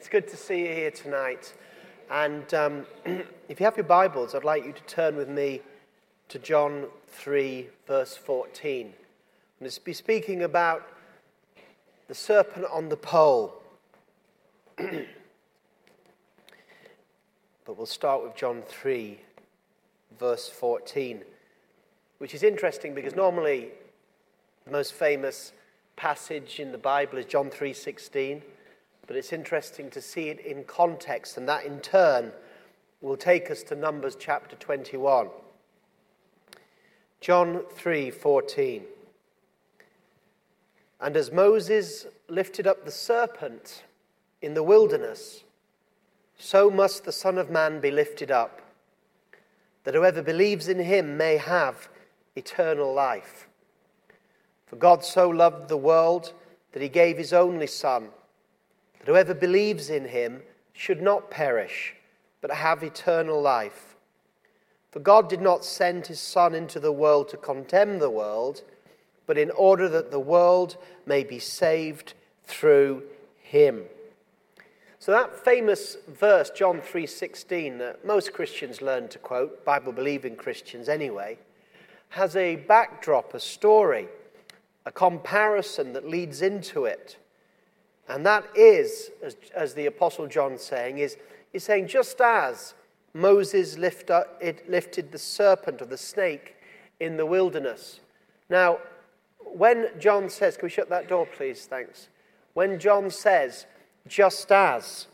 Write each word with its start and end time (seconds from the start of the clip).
It's 0.00 0.08
good 0.08 0.28
to 0.28 0.36
see 0.38 0.60
you 0.60 0.72
here 0.72 0.90
tonight. 0.90 1.52
And 2.10 2.54
um, 2.54 2.86
if 3.50 3.60
you 3.60 3.64
have 3.66 3.76
your 3.76 3.84
Bibles, 3.84 4.34
I'd 4.34 4.44
like 4.44 4.64
you 4.64 4.72
to 4.72 4.82
turn 4.84 5.14
with 5.14 5.28
me 5.28 5.60
to 6.30 6.38
John 6.38 6.86
3, 7.08 7.68
verse 7.86 8.16
14. 8.16 8.86
I'm 8.86 8.94
going 9.60 9.70
to 9.70 9.80
be 9.84 9.92
speaking 9.92 10.42
about 10.44 10.88
the 12.08 12.14
serpent 12.14 12.64
on 12.72 12.88
the 12.88 12.96
pole. 12.96 13.52
but 14.78 15.06
we'll 17.66 17.84
start 17.84 18.22
with 18.22 18.34
John 18.34 18.62
3, 18.66 19.20
verse 20.18 20.48
14, 20.48 21.20
which 22.16 22.34
is 22.34 22.42
interesting 22.42 22.94
because 22.94 23.14
normally 23.14 23.68
the 24.64 24.72
most 24.72 24.94
famous 24.94 25.52
passage 25.96 26.58
in 26.58 26.72
the 26.72 26.78
Bible 26.78 27.18
is 27.18 27.26
John 27.26 27.50
3:16 27.50 28.40
but 29.10 29.16
it's 29.16 29.32
interesting 29.32 29.90
to 29.90 30.00
see 30.00 30.28
it 30.28 30.38
in 30.38 30.62
context, 30.62 31.36
and 31.36 31.48
that 31.48 31.64
in 31.64 31.80
turn 31.80 32.30
will 33.00 33.16
take 33.16 33.50
us 33.50 33.64
to 33.64 33.74
Numbers 33.74 34.14
chapter 34.14 34.54
21. 34.54 35.30
John 37.20 37.64
3:14 37.74 38.84
And 41.00 41.16
as 41.16 41.32
Moses 41.32 42.06
lifted 42.28 42.68
up 42.68 42.84
the 42.84 42.92
serpent 42.92 43.82
in 44.40 44.54
the 44.54 44.62
wilderness 44.62 45.42
so 46.38 46.70
must 46.70 47.04
the 47.04 47.10
son 47.10 47.36
of 47.36 47.50
man 47.50 47.80
be 47.80 47.90
lifted 47.90 48.30
up 48.30 48.62
that 49.82 49.94
whoever 49.94 50.22
believes 50.22 50.68
in 50.68 50.78
him 50.78 51.16
may 51.16 51.36
have 51.36 51.88
eternal 52.36 52.94
life 52.94 53.48
for 54.66 54.76
God 54.76 55.04
so 55.04 55.28
loved 55.28 55.68
the 55.68 55.76
world 55.76 56.32
that 56.70 56.80
he 56.80 56.88
gave 56.88 57.18
his 57.18 57.32
only 57.32 57.66
son 57.66 58.10
that 59.00 59.06
whoever 59.06 59.34
believes 59.34 59.90
in 59.90 60.06
him 60.06 60.42
should 60.72 61.02
not 61.02 61.30
perish, 61.30 61.94
but 62.40 62.52
have 62.52 62.82
eternal 62.82 63.40
life. 63.40 63.96
For 64.90 65.00
God 65.00 65.28
did 65.28 65.40
not 65.40 65.64
send 65.64 66.06
his 66.06 66.20
Son 66.20 66.54
into 66.54 66.80
the 66.80 66.92
world 66.92 67.28
to 67.30 67.36
condemn 67.36 67.98
the 67.98 68.10
world, 68.10 68.62
but 69.26 69.38
in 69.38 69.50
order 69.52 69.88
that 69.88 70.10
the 70.10 70.20
world 70.20 70.76
may 71.06 71.22
be 71.22 71.38
saved 71.38 72.14
through 72.44 73.02
him. 73.38 73.84
So 74.98 75.12
that 75.12 75.34
famous 75.34 75.96
verse, 76.08 76.50
John 76.50 76.82
3:16, 76.82 77.78
that 77.78 78.04
most 78.04 78.32
Christians 78.34 78.82
learn 78.82 79.08
to 79.08 79.18
quote, 79.18 79.64
Bible 79.64 79.92
believing 79.92 80.36
Christians 80.36 80.88
anyway, 80.88 81.38
has 82.10 82.36
a 82.36 82.56
backdrop, 82.56 83.32
a 83.32 83.40
story, 83.40 84.08
a 84.84 84.92
comparison 84.92 85.92
that 85.92 86.06
leads 86.06 86.42
into 86.42 86.84
it. 86.84 87.16
And 88.10 88.26
that 88.26 88.44
is, 88.56 89.10
as, 89.22 89.36
as 89.54 89.74
the 89.74 89.86
Apostle 89.86 90.26
John 90.26 90.58
saying, 90.58 90.98
is 90.98 91.16
he's 91.52 91.62
saying 91.62 91.86
just 91.86 92.20
as 92.20 92.74
Moses 93.14 93.78
lift 93.78 94.10
up, 94.10 94.36
it 94.40 94.68
lifted 94.68 95.12
the 95.12 95.18
serpent 95.18 95.80
or 95.80 95.84
the 95.84 95.96
snake 95.96 96.56
in 96.98 97.16
the 97.16 97.24
wilderness. 97.24 98.00
Now, 98.48 98.78
when 99.38 99.88
John 99.98 100.28
says, 100.28 100.56
can 100.56 100.66
we 100.66 100.70
shut 100.70 100.88
that 100.90 101.08
door, 101.08 101.24
please? 101.24 101.66
Thanks. 101.66 102.08
When 102.54 102.80
John 102.80 103.10
says, 103.10 103.66
just 104.08 104.50
as 104.50 105.06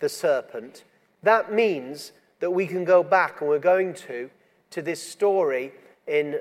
the 0.00 0.08
serpent, 0.08 0.84
that 1.22 1.52
means 1.52 2.12
that 2.40 2.50
we 2.50 2.66
can 2.66 2.84
go 2.84 3.02
back, 3.02 3.40
and 3.40 3.50
we're 3.50 3.58
going 3.58 3.92
to, 3.94 4.30
to 4.70 4.80
this 4.80 5.02
story 5.02 5.72
in 6.06 6.40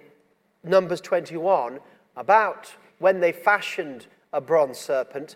Numbers 0.63 1.01
21 1.01 1.79
about 2.15 2.73
when 2.99 3.19
they 3.19 3.31
fashioned 3.31 4.07
a 4.31 4.39
bronze 4.39 4.77
serpent 4.77 5.35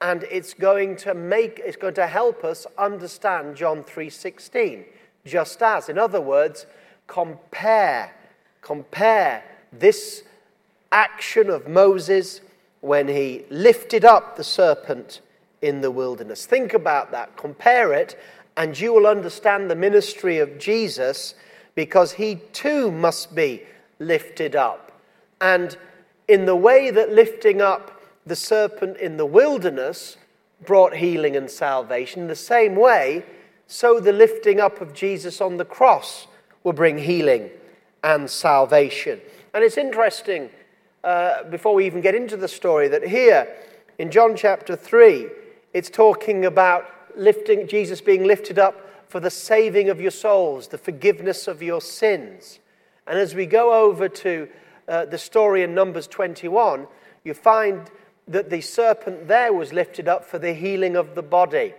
and 0.00 0.24
it's 0.24 0.54
going 0.54 0.96
to 0.96 1.14
make 1.14 1.60
it's 1.64 1.76
going 1.76 1.94
to 1.94 2.06
help 2.06 2.44
us 2.44 2.66
understand 2.76 3.56
John 3.56 3.82
3:16 3.82 4.84
just 5.24 5.62
as 5.62 5.88
in 5.88 5.98
other 5.98 6.20
words 6.20 6.66
compare 7.06 8.12
compare 8.60 9.44
this 9.72 10.24
action 10.92 11.50
of 11.50 11.68
Moses 11.68 12.40
when 12.80 13.08
he 13.08 13.44
lifted 13.50 14.04
up 14.04 14.36
the 14.36 14.44
serpent 14.44 15.20
in 15.62 15.80
the 15.80 15.90
wilderness. 15.90 16.46
Think 16.46 16.74
about 16.74 17.10
that. 17.10 17.36
Compare 17.36 17.92
it 17.92 18.18
and 18.56 18.78
you 18.78 18.92
will 18.92 19.06
understand 19.06 19.70
the 19.70 19.74
ministry 19.74 20.38
of 20.38 20.58
Jesus 20.58 21.34
because 21.74 22.12
he 22.12 22.36
too 22.52 22.90
must 22.90 23.34
be 23.34 23.62
lifted 23.98 24.56
up. 24.56 24.92
And 25.40 25.76
in 26.28 26.46
the 26.46 26.56
way 26.56 26.90
that 26.90 27.12
lifting 27.12 27.60
up 27.60 27.95
the 28.26 28.36
serpent 28.36 28.96
in 28.98 29.16
the 29.16 29.26
wilderness 29.26 30.16
brought 30.64 30.96
healing 30.96 31.36
and 31.36 31.50
salvation. 31.50 32.26
The 32.26 32.34
same 32.34 32.74
way, 32.74 33.24
so 33.66 34.00
the 34.00 34.12
lifting 34.12 34.60
up 34.60 34.80
of 34.80 34.92
Jesus 34.92 35.40
on 35.40 35.56
the 35.56 35.64
cross 35.64 36.26
will 36.64 36.72
bring 36.72 36.98
healing 36.98 37.50
and 38.02 38.28
salvation. 38.28 39.20
And 39.54 39.62
it's 39.62 39.78
interesting, 39.78 40.50
uh, 41.04 41.44
before 41.44 41.74
we 41.74 41.86
even 41.86 42.00
get 42.00 42.14
into 42.14 42.36
the 42.36 42.48
story, 42.48 42.88
that 42.88 43.06
here 43.06 43.48
in 43.98 44.10
John 44.10 44.36
chapter 44.36 44.76
3, 44.76 45.28
it's 45.72 45.90
talking 45.90 46.44
about 46.44 46.84
lifting 47.16 47.66
Jesus 47.66 48.00
being 48.00 48.24
lifted 48.24 48.58
up 48.58 48.82
for 49.08 49.20
the 49.20 49.30
saving 49.30 49.88
of 49.88 50.00
your 50.00 50.10
souls, 50.10 50.68
the 50.68 50.78
forgiveness 50.78 51.46
of 51.46 51.62
your 51.62 51.80
sins. 51.80 52.58
And 53.06 53.18
as 53.18 53.34
we 53.34 53.46
go 53.46 53.84
over 53.84 54.08
to 54.08 54.48
uh, 54.88 55.04
the 55.06 55.18
story 55.18 55.62
in 55.62 55.74
Numbers 55.74 56.06
21, 56.06 56.86
you 57.24 57.34
find 57.34 57.90
that 58.28 58.50
the 58.50 58.60
serpent 58.60 59.28
there 59.28 59.52
was 59.52 59.72
lifted 59.72 60.08
up 60.08 60.24
for 60.24 60.38
the 60.38 60.52
healing 60.52 60.96
of 60.96 61.14
the 61.14 61.22
body. 61.22 61.74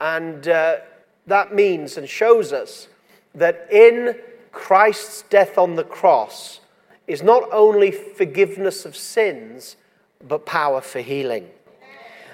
And 0.00 0.46
uh, 0.48 0.78
that 1.26 1.54
means 1.54 1.96
and 1.96 2.08
shows 2.08 2.52
us 2.52 2.88
that 3.34 3.68
in 3.70 4.16
Christ's 4.52 5.22
death 5.22 5.58
on 5.58 5.76
the 5.76 5.84
cross 5.84 6.60
is 7.06 7.22
not 7.22 7.48
only 7.52 7.90
forgiveness 7.90 8.84
of 8.84 8.96
sins, 8.96 9.76
but 10.26 10.46
power 10.46 10.80
for 10.80 11.00
healing. 11.00 11.48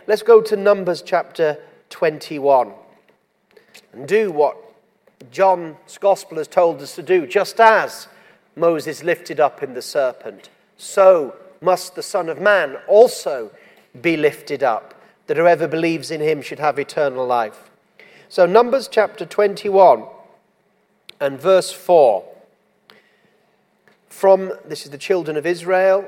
Let's 0.07 0.23
go 0.23 0.41
to 0.41 0.57
Numbers 0.57 1.03
chapter 1.03 1.59
21 1.91 2.73
and 3.93 4.07
do 4.07 4.31
what 4.31 4.57
John's 5.31 5.99
gospel 5.99 6.39
has 6.39 6.49
told 6.49 6.81
us 6.81 6.95
to 6.95 7.03
do. 7.03 7.27
Just 7.27 7.61
as 7.61 8.09
Moses 8.55 9.03
lifted 9.03 9.41
up 9.41 9.63
in 9.63 9.75
the 9.75 9.83
serpent, 9.83 10.49
so 10.77 11.35
must 11.61 11.94
the 11.94 12.03
Son 12.03 12.28
of 12.28 12.41
Man 12.41 12.77
also 12.87 13.50
be 14.00 14.17
lifted 14.17 14.62
up, 14.62 14.94
that 15.27 15.37
whoever 15.37 15.67
believes 15.67 16.11
in 16.11 16.21
him 16.21 16.43
should 16.43 16.59
have 16.59 16.78
eternal 16.78 17.27
life. 17.27 17.71
So, 18.28 18.47
Numbers 18.47 18.89
chapter 18.89 19.25
21 19.25 20.05
and 21.21 21.41
verse 21.41 21.72
4. 21.72 22.25
From, 24.09 24.53
this 24.65 24.84
is 24.84 24.91
the 24.91 24.99
children 24.99 25.37
of 25.37 25.47
Israel 25.47 26.06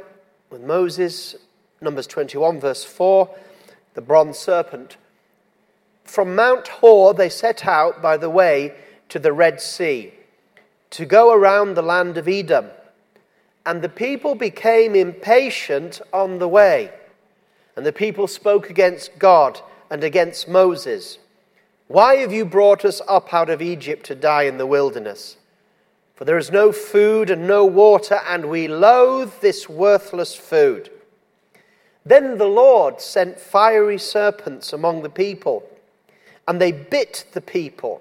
with 0.50 0.62
Moses, 0.62 1.36
Numbers 1.80 2.06
21, 2.06 2.58
verse 2.58 2.84
4, 2.84 3.28
the 3.94 4.00
bronze 4.00 4.38
serpent. 4.38 4.96
From 6.04 6.34
Mount 6.34 6.68
Hor 6.68 7.14
they 7.14 7.28
set 7.28 7.66
out 7.66 8.00
by 8.00 8.16
the 8.16 8.30
way 8.30 8.74
to 9.10 9.18
the 9.18 9.32
Red 9.32 9.60
Sea 9.60 10.12
to 10.90 11.04
go 11.04 11.32
around 11.32 11.74
the 11.74 11.82
land 11.82 12.16
of 12.16 12.26
Edom 12.26 12.66
and 13.68 13.82
the 13.82 13.88
people 13.90 14.34
became 14.34 14.94
impatient 14.94 16.00
on 16.10 16.38
the 16.38 16.48
way. 16.48 16.90
And 17.76 17.84
the 17.84 17.92
people 17.92 18.26
spoke 18.26 18.70
against 18.70 19.18
God 19.18 19.60
and 19.90 20.02
against 20.02 20.48
Moses. 20.48 21.18
Why 21.86 22.16
have 22.16 22.32
you 22.32 22.46
brought 22.46 22.86
us 22.86 23.02
up 23.06 23.34
out 23.34 23.50
of 23.50 23.60
Egypt 23.60 24.06
to 24.06 24.14
die 24.14 24.44
in 24.44 24.56
the 24.56 24.64
wilderness? 24.64 25.36
For 26.14 26.24
there 26.24 26.38
is 26.38 26.50
no 26.50 26.72
food 26.72 27.28
and 27.28 27.46
no 27.46 27.66
water, 27.66 28.20
and 28.26 28.48
we 28.48 28.68
loathe 28.68 29.34
this 29.42 29.68
worthless 29.68 30.34
food. 30.34 30.88
Then 32.06 32.38
the 32.38 32.46
Lord 32.46 33.02
sent 33.02 33.38
fiery 33.38 33.98
serpents 33.98 34.72
among 34.72 35.02
the 35.02 35.10
people, 35.10 35.62
and 36.48 36.58
they 36.58 36.72
bit 36.72 37.26
the 37.34 37.42
people, 37.42 38.00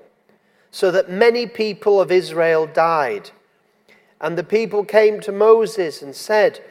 so 0.72 0.92
that 0.92 1.10
many 1.10 1.46
people 1.46 2.00
of 2.00 2.10
Israel 2.10 2.68
died. 2.68 3.32
And 4.20 4.38
the 4.38 4.44
people 4.44 4.84
came 4.84 5.20
to 5.22 5.32
Moses 5.32 6.02
and 6.02 6.16
said, 6.16 6.64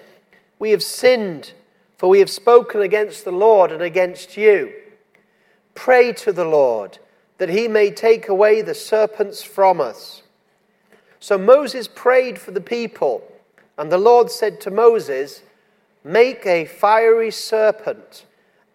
We 0.58 0.70
have 0.70 0.82
sinned, 0.82 1.52
for 1.96 2.08
we 2.08 2.18
have 2.18 2.30
spoken 2.30 2.82
against 2.82 3.24
the 3.24 3.32
Lord 3.32 3.70
and 3.70 3.82
against 3.82 4.36
you. 4.36 4.72
Pray 5.74 6.12
to 6.14 6.32
the 6.32 6.44
Lord 6.44 6.98
that 7.38 7.48
he 7.50 7.68
may 7.68 7.90
take 7.90 8.28
away 8.28 8.62
the 8.62 8.74
serpents 8.74 9.42
from 9.42 9.80
us. 9.80 10.22
So 11.20 11.36
Moses 11.38 11.88
prayed 11.88 12.38
for 12.38 12.50
the 12.50 12.60
people, 12.60 13.22
and 13.76 13.90
the 13.90 13.98
Lord 13.98 14.30
said 14.30 14.60
to 14.62 14.70
Moses, 14.70 15.42
Make 16.02 16.46
a 16.46 16.64
fiery 16.64 17.30
serpent 17.30 18.26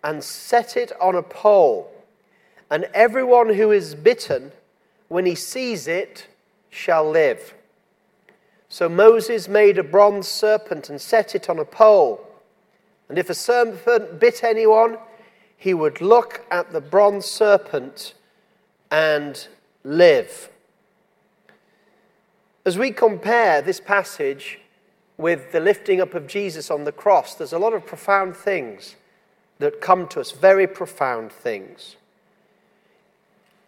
and 0.04 0.24
set 0.24 0.76
it 0.76 0.92
on 1.00 1.16
a 1.16 1.24
pole, 1.24 1.92
and 2.70 2.86
everyone 2.94 3.54
who 3.54 3.72
is 3.72 3.96
bitten, 3.96 4.52
when 5.08 5.26
he 5.26 5.36
sees 5.36 5.88
it, 5.88 6.28
shall 6.70 7.10
live. 7.10 7.54
So 8.72 8.88
Moses 8.88 9.50
made 9.50 9.78
a 9.78 9.84
bronze 9.84 10.30
serpent 10.30 10.90
and 10.90 11.02
set 11.02 11.36
it 11.36 11.50
on 11.50 11.60
a 11.60 11.66
pole. 11.66 12.26
And 13.10 13.20
if 13.20 13.30
a 13.30 13.34
serpent 13.34 14.18
bit 14.18 14.46
anyone, 14.46 14.98
he 15.58 15.74
would 15.74 16.00
look 16.00 16.46
at 16.50 16.72
the 16.72 16.80
bronze 16.80 17.26
serpent 17.26 18.14
and 18.90 19.46
live. 19.84 20.50
As 22.66 22.78
we 22.78 22.92
compare 22.92 23.62
this 23.62 23.82
passage 23.82 24.60
with 25.18 25.52
the 25.52 25.60
lifting 25.60 26.00
up 26.00 26.14
of 26.14 26.26
Jesus 26.26 26.72
on 26.72 26.86
the 26.86 26.94
cross, 26.94 27.36
there's 27.36 27.52
a 27.52 27.60
lot 27.60 27.74
of 27.74 27.86
profound 27.86 28.38
things 28.38 28.96
that 29.60 29.82
come 29.82 30.08
to 30.08 30.22
us, 30.22 30.32
very 30.32 30.66
profound 30.66 31.34
things. 31.34 31.98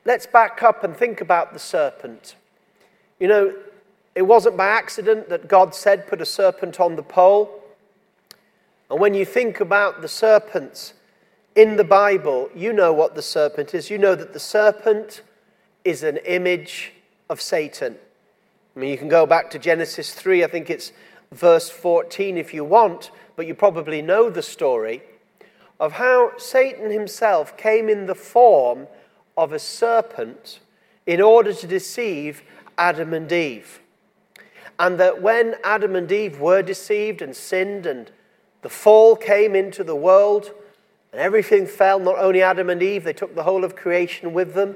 Let's 0.06 0.26
back 0.26 0.64
up 0.64 0.82
and 0.82 0.96
think 0.96 1.20
about 1.20 1.52
the 1.52 1.60
serpent. 1.60 2.36
You 3.20 3.28
know, 3.28 3.54
it 4.16 4.22
wasn't 4.24 4.58
by 4.58 4.68
accident 4.68 5.30
that 5.30 5.48
God 5.48 5.74
said, 5.74 6.08
put 6.08 6.22
a 6.22 6.26
serpent 6.26 6.80
on 6.80 6.96
the 6.96 7.04
pole. 7.04 7.64
And 8.90 9.00
when 9.00 9.14
you 9.14 9.26
think 9.26 9.60
about 9.60 10.02
the 10.02 10.08
serpents 10.08 10.94
in 11.56 11.78
the 11.78 11.84
Bible, 11.84 12.50
you 12.56 12.74
know 12.74 12.94
what 12.94 13.16
the 13.16 13.22
serpent 13.22 13.74
is. 13.74 13.90
You 13.90 13.98
know 13.98 14.16
that 14.16 14.34
the 14.34 14.40
serpent 14.40 15.22
is 15.84 16.04
an 16.04 16.18
image 16.18 16.94
of 17.30 17.42
Satan. 17.42 17.98
I 18.76 18.80
mean, 18.80 18.90
you 18.90 18.98
can 18.98 19.10
go 19.10 19.26
back 19.26 19.50
to 19.52 19.60
Genesis 19.60 20.14
3, 20.14 20.44
I 20.44 20.48
think 20.48 20.70
it's 20.70 20.92
verse 21.32 21.70
14 21.70 22.38
if 22.38 22.54
you 22.54 22.64
want, 22.64 23.12
but 23.36 23.48
you 23.48 23.56
probably 23.56 24.02
know 24.02 24.30
the 24.30 24.42
story 24.42 25.04
of 25.80 25.94
how 25.94 26.32
Satan 26.38 26.92
himself 26.92 27.58
came 27.58 27.90
in 27.90 28.06
the 28.06 28.16
form 28.16 28.88
of 29.38 29.52
a 29.52 29.60
serpent 29.60 30.60
in 31.06 31.20
order 31.20 31.54
to 31.54 31.68
deceive 31.68 32.42
Adam 32.78 33.14
and 33.14 33.32
Eve. 33.32 33.80
And 34.80 35.00
that 35.00 35.22
when 35.22 35.56
Adam 35.64 35.96
and 35.96 36.12
Eve 36.12 36.40
were 36.40 36.62
deceived 36.62 37.22
and 37.22 37.36
sinned 37.36 37.86
and 37.86 38.12
the 38.62 38.70
fall 38.70 39.16
came 39.16 39.56
into 39.56 39.84
the 39.84 39.96
world, 39.96 40.52
and 41.12 41.22
everything 41.22 41.68
fell, 41.68 42.00
not 42.00 42.18
only 42.18 42.42
Adam 42.42 42.70
and 42.70 42.82
Eve, 42.82 43.04
they 43.04 43.14
took 43.14 43.36
the 43.36 43.44
whole 43.44 43.64
of 43.64 43.76
creation 43.76 44.34
with 44.34 44.56
them. 44.56 44.76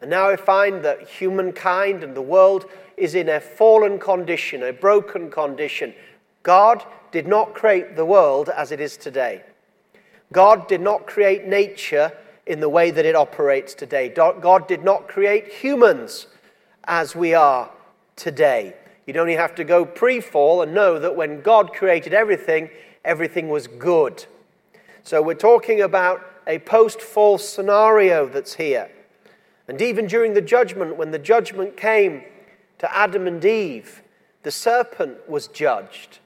And 0.00 0.10
now 0.10 0.28
I 0.28 0.36
find 0.36 0.84
that 0.84 1.08
humankind 1.08 2.04
and 2.04 2.14
the 2.14 2.20
world 2.20 2.66
is 2.96 3.14
in 3.14 3.28
a 3.28 3.40
fallen 3.40 3.98
condition, 3.98 4.62
a 4.62 4.72
broken 4.72 5.30
condition. 5.30 5.94
God 6.42 6.84
did 7.12 7.26
not 7.26 7.54
create 7.54 7.96
the 7.96 8.04
world 8.04 8.50
as 8.50 8.72
it 8.72 8.80
is 8.80 8.98
today. 8.98 9.42
God 10.32 10.68
did 10.68 10.82
not 10.82 11.06
create 11.06 11.46
nature 11.46 12.12
in 12.44 12.60
the 12.60 12.68
way 12.68 12.90
that 12.90 13.06
it 13.06 13.16
operates 13.16 13.72
today. 13.72 14.10
God 14.10 14.68
did 14.68 14.84
not 14.84 15.08
create 15.08 15.48
humans 15.48 16.26
as 16.84 17.16
we 17.16 17.32
are 17.32 17.70
today. 18.16 18.74
You'd 19.06 19.16
only 19.16 19.36
have 19.36 19.54
to 19.56 19.64
go 19.64 19.84
pre 19.84 20.20
fall 20.20 20.62
and 20.62 20.74
know 20.74 20.98
that 20.98 21.16
when 21.16 21.42
God 21.42 21.72
created 21.72 22.14
everything, 22.14 22.70
everything 23.04 23.48
was 23.48 23.66
good. 23.66 24.24
So 25.02 25.20
we're 25.20 25.34
talking 25.34 25.82
about 25.82 26.24
a 26.46 26.58
post 26.60 27.00
fall 27.00 27.38
scenario 27.38 28.26
that's 28.26 28.54
here. 28.54 28.90
And 29.68 29.80
even 29.80 30.06
during 30.06 30.34
the 30.34 30.40
judgment, 30.40 30.96
when 30.96 31.10
the 31.10 31.18
judgment 31.18 31.76
came 31.76 32.24
to 32.78 32.96
Adam 32.96 33.26
and 33.26 33.44
Eve, 33.44 34.02
the 34.42 34.50
serpent 34.50 35.28
was 35.28 35.48
judged, 35.48 36.18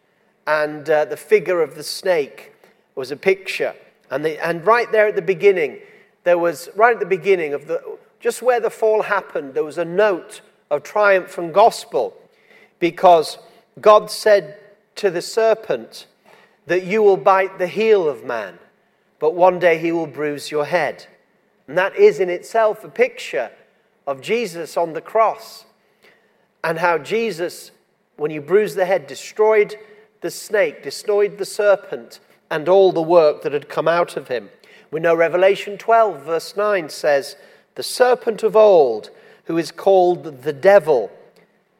and 0.46 0.88
uh, 0.90 1.04
the 1.04 1.16
figure 1.16 1.62
of 1.62 1.76
the 1.76 1.84
snake 1.84 2.52
was 2.96 3.12
a 3.12 3.16
picture. 3.16 3.74
And, 4.10 4.24
the, 4.24 4.44
and 4.44 4.66
right 4.66 4.90
there 4.90 5.06
at 5.06 5.14
the 5.14 5.22
beginning, 5.22 5.78
there 6.24 6.38
was, 6.38 6.68
right 6.74 6.94
at 6.94 7.00
the 7.00 7.06
beginning 7.06 7.54
of 7.54 7.68
the, 7.68 7.98
just 8.18 8.42
where 8.42 8.58
the 8.58 8.70
fall 8.70 9.02
happened, 9.02 9.54
there 9.54 9.64
was 9.64 9.78
a 9.78 9.84
note 9.84 10.40
of 10.70 10.82
triumph 10.82 11.38
and 11.38 11.54
gospel 11.54 12.16
because 12.78 13.38
God 13.80 14.10
said 14.10 14.58
to 14.96 15.10
the 15.10 15.22
serpent 15.22 16.06
that 16.66 16.84
you 16.84 17.02
will 17.02 17.16
bite 17.16 17.58
the 17.58 17.66
heel 17.66 18.08
of 18.08 18.24
man 18.24 18.58
but 19.18 19.34
one 19.34 19.58
day 19.58 19.78
he 19.78 19.92
will 19.92 20.06
bruise 20.06 20.50
your 20.50 20.64
head. 20.64 21.06
And 21.66 21.76
that 21.76 21.96
is 21.96 22.20
in 22.20 22.30
itself 22.30 22.84
a 22.84 22.88
picture 22.88 23.50
of 24.06 24.20
Jesus 24.20 24.76
on 24.76 24.92
the 24.92 25.00
cross 25.00 25.64
and 26.64 26.78
how 26.78 26.98
Jesus, 26.98 27.70
when 28.16 28.30
you 28.30 28.40
bruised 28.40 28.76
the 28.76 28.86
head, 28.86 29.06
destroyed 29.06 29.76
the 30.20 30.30
snake, 30.30 30.82
destroyed 30.82 31.38
the 31.38 31.44
serpent, 31.44 32.20
and 32.50 32.68
all 32.68 32.92
the 32.92 33.02
work 33.02 33.42
that 33.42 33.52
had 33.52 33.68
come 33.68 33.86
out 33.86 34.16
of 34.16 34.28
him. 34.28 34.48
We 34.90 35.00
know 35.00 35.14
Revelation 35.14 35.76
12, 35.76 36.22
verse 36.22 36.56
9 36.56 36.88
says, 36.88 37.36
The 37.74 37.82
serpent 37.82 38.42
of 38.42 38.56
old, 38.56 39.10
who 39.44 39.58
is 39.58 39.70
called 39.70 40.42
the 40.42 40.52
devil 40.52 41.12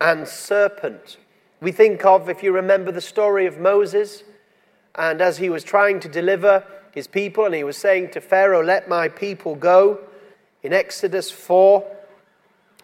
and 0.01 0.27
serpent. 0.27 1.17
We 1.61 1.73
think 1.73 2.05
of, 2.05 2.29
if 2.29 2.43
you 2.43 2.53
remember 2.53 2.93
the 2.93 3.01
story 3.01 3.47
of 3.47 3.59
Moses, 3.59 4.23
and 4.95 5.21
as 5.21 5.39
he 5.39 5.49
was 5.49 5.65
trying 5.65 6.01
to 6.01 6.09
deliver 6.09 6.65
his 6.93 7.07
people, 7.07 7.45
and 7.45 7.55
he 7.55 7.65
was 7.65 7.77
saying 7.77 8.11
to 8.11 8.21
Pharaoh, 8.21 8.63
Let 8.63 8.89
my 8.89 9.09
people 9.09 9.55
go. 9.55 10.01
In 10.63 10.73
Exodus 10.73 11.31
4, 11.31 11.85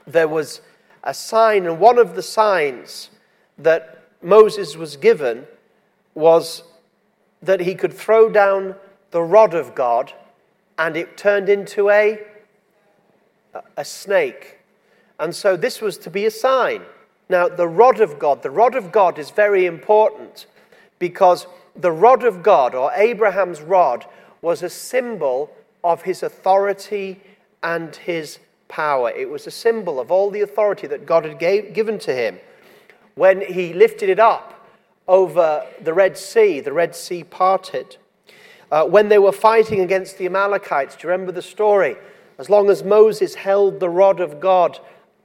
there 0.06 0.28
was 0.28 0.60
a 1.02 1.14
sign, 1.14 1.66
and 1.66 1.78
one 1.78 1.98
of 1.98 2.14
the 2.14 2.22
signs 2.22 3.10
that 3.58 4.04
Moses 4.22 4.76
was 4.76 4.96
given 4.96 5.46
was 6.14 6.62
that 7.42 7.60
he 7.60 7.74
could 7.74 7.92
throw 7.92 8.28
down 8.28 8.74
the 9.10 9.22
rod 9.22 9.54
of 9.54 9.74
God 9.74 10.12
and 10.78 10.96
it 10.96 11.16
turned 11.16 11.48
into 11.48 11.90
a, 11.90 12.20
a 13.76 13.84
snake. 13.84 14.58
And 15.18 15.34
so 15.34 15.56
this 15.56 15.80
was 15.80 15.98
to 15.98 16.10
be 16.10 16.26
a 16.26 16.30
sign. 16.30 16.82
Now, 17.28 17.48
the 17.48 17.68
rod 17.68 18.00
of 18.00 18.18
God, 18.18 18.42
the 18.42 18.50
rod 18.50 18.74
of 18.74 18.92
God 18.92 19.18
is 19.18 19.30
very 19.30 19.66
important 19.66 20.46
because 20.98 21.46
the 21.74 21.92
rod 21.92 22.22
of 22.24 22.42
God, 22.42 22.74
or 22.74 22.92
Abraham's 22.94 23.60
rod, 23.60 24.06
was 24.42 24.62
a 24.62 24.68
symbol 24.68 25.50
of 25.82 26.02
his 26.02 26.22
authority 26.22 27.20
and 27.62 27.96
his 27.96 28.38
power. 28.68 29.10
It 29.10 29.30
was 29.30 29.46
a 29.46 29.50
symbol 29.50 29.98
of 29.98 30.10
all 30.10 30.30
the 30.30 30.42
authority 30.42 30.86
that 30.86 31.06
God 31.06 31.24
had 31.24 31.38
gave, 31.38 31.72
given 31.72 31.98
to 32.00 32.14
him. 32.14 32.38
When 33.14 33.40
he 33.40 33.72
lifted 33.72 34.08
it 34.08 34.18
up 34.18 34.66
over 35.08 35.66
the 35.80 35.94
Red 35.94 36.16
Sea, 36.16 36.60
the 36.60 36.72
Red 36.72 36.94
Sea 36.94 37.24
parted. 37.24 37.96
Uh, 38.70 38.84
when 38.84 39.08
they 39.08 39.18
were 39.18 39.32
fighting 39.32 39.80
against 39.80 40.18
the 40.18 40.26
Amalekites, 40.26 40.96
do 40.96 41.06
you 41.06 41.10
remember 41.10 41.32
the 41.32 41.42
story? 41.42 41.96
As 42.38 42.50
long 42.50 42.70
as 42.70 42.82
Moses 42.82 43.34
held 43.34 43.78
the 43.78 43.88
rod 43.88 44.20
of 44.20 44.40
God 44.40 44.78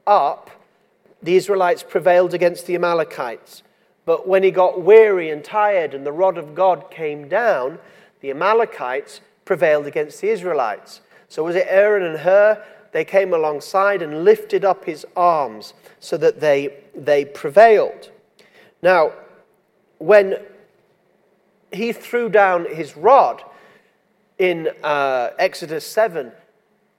up, 0.05 0.51
the 1.21 1.35
Israelites 1.35 1.83
prevailed 1.83 2.33
against 2.33 2.65
the 2.65 2.75
Amalekites. 2.75 3.63
But 4.05 4.27
when 4.27 4.43
he 4.43 4.51
got 4.51 4.81
weary 4.81 5.29
and 5.29 5.43
tired 5.43 5.93
and 5.93 6.05
the 6.05 6.11
rod 6.11 6.37
of 6.37 6.55
God 6.55 6.89
came 6.89 7.27
down, 7.27 7.79
the 8.21 8.31
Amalekites 8.31 9.21
prevailed 9.45 9.85
against 9.85 10.21
the 10.21 10.29
Israelites. 10.29 11.01
So 11.27 11.43
was 11.43 11.55
it 11.55 11.67
Aaron 11.69 12.03
and 12.03 12.19
Hur? 12.19 12.63
They 12.91 13.05
came 13.05 13.33
alongside 13.33 14.01
and 14.01 14.23
lifted 14.23 14.65
up 14.65 14.85
his 14.85 15.05
arms 15.15 15.73
so 15.99 16.17
that 16.17 16.39
they, 16.39 16.73
they 16.95 17.25
prevailed. 17.25 18.09
Now, 18.81 19.13
when 19.99 20.39
he 21.71 21.93
threw 21.93 22.29
down 22.29 22.65
his 22.65 22.97
rod 22.97 23.43
in 24.37 24.69
uh, 24.83 25.31
Exodus 25.37 25.85
7, 25.85 26.31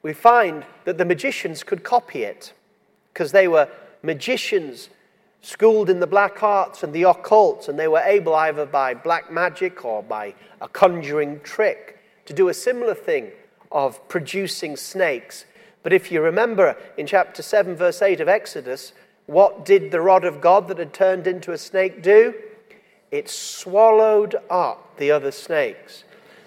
we 0.03 0.12
find 0.12 0.65
that 0.85 0.97
the 0.97 1.05
magicians 1.05 1.62
could 1.62 1.83
copy 1.83 2.23
it 2.23 2.53
because 3.12 3.33
they 3.33 3.49
were 3.49 3.69
magicians 4.02 4.88
schooled 5.42 5.88
in 5.88 6.00
the 6.00 6.07
black 6.07 6.42
arts 6.42 6.83
and 6.83 6.92
the 6.92 7.04
occult, 7.04 7.69
and 7.69 7.78
they 7.78 7.88
were 7.88 8.00
able 8.00 8.35
either 8.35 8.66
by 8.66 8.95
black 8.95 9.33
magic 9.33 9.85
or 9.85 10.02
by 10.02 10.35
a 10.61 10.69
conjuring 10.69 11.40
trick 11.40 11.99
to 12.26 12.33
do 12.33 12.49
a 12.49 12.54
similar 12.54 12.95
thing 12.95 13.30
of 13.73 14.07
producing 14.09 14.76
snakes. 14.76 15.45
But 15.83 15.92
if 15.92 16.12
you 16.12 16.21
remember 16.21 16.76
in 16.99 17.07
chapter 17.07 17.42
7, 17.42 17.75
verse 17.75 18.02
8 18.02 18.21
of 18.21 18.28
Exodus, 18.28 18.92
what 19.26 19.64
did 19.64 19.90
the 19.90 20.00
rod 20.00 20.25
of 20.25 20.40
God 20.40 20.69
that 20.69 20.78
had 20.78 20.92
turned 20.92 21.26
into 21.26 21.52
a 21.52 21.59
snake 21.59 22.02
do? 22.02 22.35
It 23.11 23.28
swallowed 23.28 24.37
up 24.50 24.97
the 24.99 25.11
other 25.11 25.30
snakes. 25.30 26.04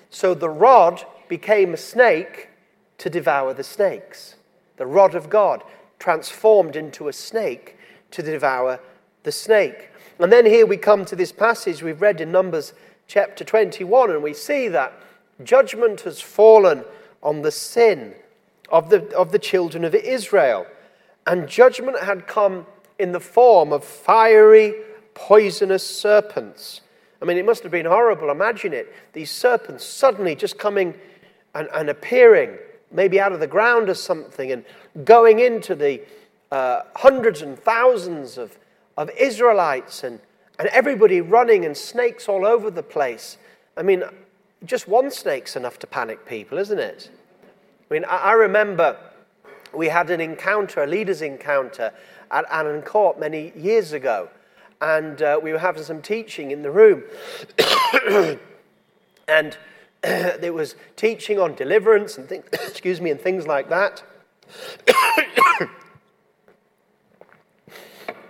So 0.10 0.33
the 0.33 0.50
rod 0.50 1.03
became 1.27 1.74
a 1.74 1.77
snake 1.77 2.50
to 3.00 3.10
devour 3.10 3.53
the 3.53 3.63
snakes. 3.63 4.36
The 4.77 4.86
rod 4.86 5.15
of 5.15 5.29
God 5.29 5.63
transformed 6.03 6.75
into 6.75 7.07
a 7.07 7.13
snake 7.13 7.77
to 8.12 8.22
devour 8.22 8.77
the 9.24 9.31
snake. 9.31 9.89
And 10.19 10.33
then 10.33 10.45
here 10.45 10.65
we 10.65 10.75
come 10.75 11.05
to 11.05 11.15
this 11.15 11.31
passage 11.31 11.81
we've 11.81 12.01
read 12.01 12.19
in 12.19 12.29
Numbers 12.29 12.74
chapter 13.07 13.45
21, 13.45 14.12
and 14.12 14.22
we 14.22 14.33
see 14.33 14.67
that 14.67 14.91
judgment 15.45 16.01
has 16.01 16.19
fallen 16.19 16.83
on 17.22 17.41
the 17.41 17.51
sin 17.51 18.15
of 18.67 18.89
the, 18.89 19.15
of 19.15 19.31
the 19.31 19.39
children 19.39 19.86
of 19.86 19.95
Israel. 19.95 20.67
And 21.25 21.48
judgment 21.48 21.98
had 22.03 22.27
come 22.27 22.65
in 23.00 23.13
the 23.13 23.22
form 23.22 23.72
of 23.72 23.86
fiery, 23.86 24.74
poisonous 25.13 25.88
serpents. 25.88 26.81
I 27.22 27.25
mean, 27.25 27.38
it 27.38 27.45
must 27.45 27.63
have 27.63 27.72
been 27.72 27.86
horrible. 27.86 28.29
Imagine 28.29 28.74
it. 28.74 28.93
These 29.13 29.31
serpents 29.31 29.86
suddenly 29.86 30.36
just 30.36 30.60
coming 30.60 30.95
and, 31.55 31.69
and 31.74 31.89
appearing, 31.89 32.57
maybe 32.94 33.20
out 33.20 33.34
of 33.34 33.40
the 33.40 33.48
ground 33.48 33.90
or 33.90 33.96
something, 33.96 34.52
and 34.52 34.64
going 35.04 35.40
into 35.40 35.76
the 35.76 36.02
uh, 36.52 36.84
hundreds 36.96 37.42
and 37.42 37.58
thousands 37.58 38.38
of, 38.38 38.58
of 38.98 39.10
Israelites 39.18 40.04
and, 40.04 40.20
and 40.60 40.68
everybody 40.70 41.20
running 41.20 41.66
and 41.66 41.76
snakes 41.76 42.30
all 42.30 42.46
over 42.46 42.70
the 42.70 42.84
place. 42.84 43.38
I 43.76 43.82
mean, 43.82 44.04
just 44.66 44.88
one 44.88 45.10
snake's 45.10 45.56
enough 45.56 45.80
to 45.80 45.88
panic 45.88 46.26
people, 46.28 46.58
isn't 46.58 46.80
it? 46.80 47.10
I 47.90 47.94
mean, 47.94 48.06
I, 48.06 48.18
I 48.18 48.32
remember 48.34 48.98
we 49.74 49.90
had 49.90 50.10
an 50.10 50.22
encounter, 50.22 50.84
a 50.84 50.88
leaders' 50.88 51.22
encounter 51.22 51.92
at 52.32 52.46
Annan 52.52 52.84
Court 52.84 53.20
many 53.20 53.52
years 53.56 53.94
ago, 53.94 54.30
and 54.82 55.22
uh, 55.22 55.40
we 55.42 55.52
were 55.52 55.60
having 55.60 55.84
some 55.84 56.02
teaching 56.02 56.52
in 56.52 56.62
the 56.62 56.72
room. 56.72 57.04
and 59.28 59.58
it 60.43 60.53
was 60.53 60.75
teaching 60.95 61.39
on 61.39 61.55
deliverance 61.55 62.17
and 62.17 62.27
things, 62.27 62.45
excuse 62.51 63.00
me, 63.00 63.10
and 63.10 63.22
things 63.22 63.48
like 63.48 63.69
that. 63.69 64.03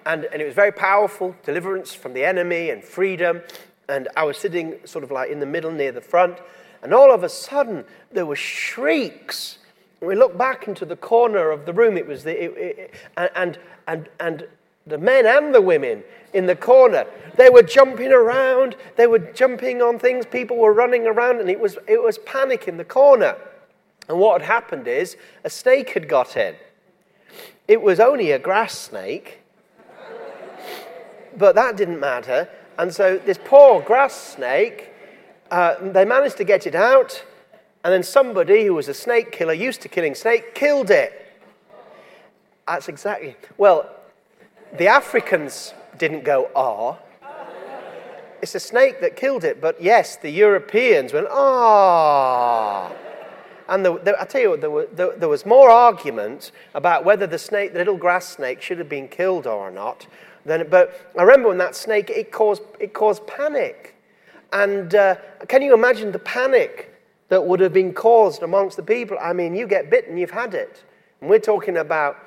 and, 0.05 0.25
and 0.25 0.41
it 0.41 0.45
was 0.45 0.53
very 0.53 0.71
powerful 0.71 1.35
deliverance 1.43 1.93
from 1.93 2.13
the 2.13 2.23
enemy 2.23 2.69
and 2.69 2.83
freedom. 2.83 3.41
And 3.89 4.07
I 4.15 4.23
was 4.23 4.37
sitting 4.37 4.75
sort 4.85 5.03
of 5.03 5.09
like 5.09 5.31
in 5.31 5.39
the 5.39 5.47
middle 5.47 5.71
near 5.71 5.91
the 5.91 6.01
front. 6.01 6.37
And 6.83 6.93
all 6.93 7.11
of 7.11 7.23
a 7.23 7.29
sudden, 7.29 7.85
there 8.11 8.25
were 8.25 8.35
shrieks. 8.35 9.57
We 9.99 10.15
looked 10.15 10.37
back 10.37 10.67
into 10.67 10.85
the 10.85 10.95
corner 10.95 11.49
of 11.49 11.65
the 11.65 11.73
room. 11.73 11.97
It 11.97 12.05
was 12.05 12.23
the, 12.23 12.43
it, 12.43 12.57
it, 12.77 12.93
and, 13.35 13.57
and, 13.87 14.09
and 14.19 14.47
the 14.85 14.97
men 14.97 15.25
and 15.25 15.53
the 15.53 15.61
women 15.61 16.03
in 16.33 16.45
the 16.45 16.55
corner. 16.55 17.05
They 17.37 17.49
were 17.49 17.63
jumping 17.63 18.11
around, 18.11 18.75
they 18.95 19.07
were 19.07 19.19
jumping 19.19 19.81
on 19.81 19.99
things, 19.99 20.25
people 20.25 20.57
were 20.57 20.73
running 20.73 21.07
around, 21.07 21.39
and 21.39 21.49
it 21.49 21.59
was, 21.59 21.77
it 21.87 22.01
was 22.01 22.17
panic 22.19 22.67
in 22.67 22.77
the 22.77 22.85
corner. 22.85 23.35
And 24.09 24.19
what 24.19 24.41
had 24.41 24.47
happened 24.47 24.87
is 24.87 25.15
a 25.43 25.49
snake 25.49 25.91
had 25.91 26.09
got 26.09 26.35
in. 26.35 26.55
It 27.67 27.81
was 27.81 27.99
only 27.99 28.31
a 28.31 28.39
grass 28.39 28.77
snake, 28.77 29.39
but 31.37 31.55
that 31.55 31.77
didn't 31.77 31.99
matter. 31.99 32.49
And 32.77 32.93
so 32.93 33.17
this 33.17 33.39
poor 33.43 33.81
grass 33.81 34.13
snake, 34.13 34.89
uh, 35.49 35.75
they 35.79 36.03
managed 36.03 36.37
to 36.37 36.43
get 36.43 36.67
it 36.67 36.75
out, 36.75 37.23
and 37.83 37.93
then 37.93 38.03
somebody 38.03 38.65
who 38.65 38.73
was 38.73 38.87
a 38.89 38.93
snake 38.93 39.31
killer, 39.31 39.53
used 39.53 39.81
to 39.81 39.89
killing 39.89 40.15
snake, 40.15 40.55
killed 40.55 40.91
it. 40.91 41.13
That's 42.67 42.89
exactly. 42.89 43.35
Well, 43.57 43.89
the 44.77 44.87
Africans 44.87 45.73
didn't 45.97 46.23
go, 46.23 46.49
ah. 46.55 46.97
It's 48.41 48.55
a 48.55 48.59
snake 48.59 48.99
that 48.99 49.15
killed 49.15 49.45
it, 49.45 49.61
but 49.61 49.81
yes, 49.81 50.17
the 50.17 50.29
Europeans 50.29 51.13
went, 51.13 51.27
ah. 51.29 52.91
And 53.69 53.85
the, 53.85 53.97
the, 53.99 54.21
I 54.21 54.25
tell 54.25 54.41
you 54.41 54.49
what, 54.51 54.61
there, 54.61 54.69
were, 54.69 54.87
there, 54.93 55.29
was 55.29 55.45
more 55.45 55.69
argument 55.69 56.51
about 56.73 57.05
whether 57.05 57.25
the 57.25 57.37
snake, 57.37 57.71
the 57.71 57.79
little 57.79 57.97
grass 57.97 58.27
snake, 58.27 58.61
should 58.61 58.77
have 58.77 58.89
been 58.89 59.07
killed 59.07 59.47
or 59.47 59.71
not. 59.71 60.05
Than, 60.45 60.67
but 60.69 61.09
I 61.17 61.23
remember 61.23 61.47
when 61.49 61.57
that 61.59 61.75
snake, 61.75 62.09
it 62.09 62.31
caused, 62.31 62.63
it 62.79 62.93
caused 62.93 63.25
panic. 63.25 63.95
And 64.51 64.93
uh, 64.93 65.15
can 65.47 65.61
you 65.61 65.73
imagine 65.73 66.11
the 66.11 66.19
panic 66.19 66.93
that 67.29 67.43
would 67.43 67.61
have 67.61 67.73
been 67.73 67.93
caused 67.93 68.43
amongst 68.43 68.75
the 68.75 68.83
people? 68.83 69.17
I 69.21 69.31
mean, 69.31 69.55
you 69.55 69.65
get 69.65 69.89
bitten, 69.89 70.17
you've 70.17 70.31
had 70.31 70.53
it. 70.53 70.83
And 71.21 71.29
we're 71.29 71.39
talking 71.39 71.77
about 71.77 72.17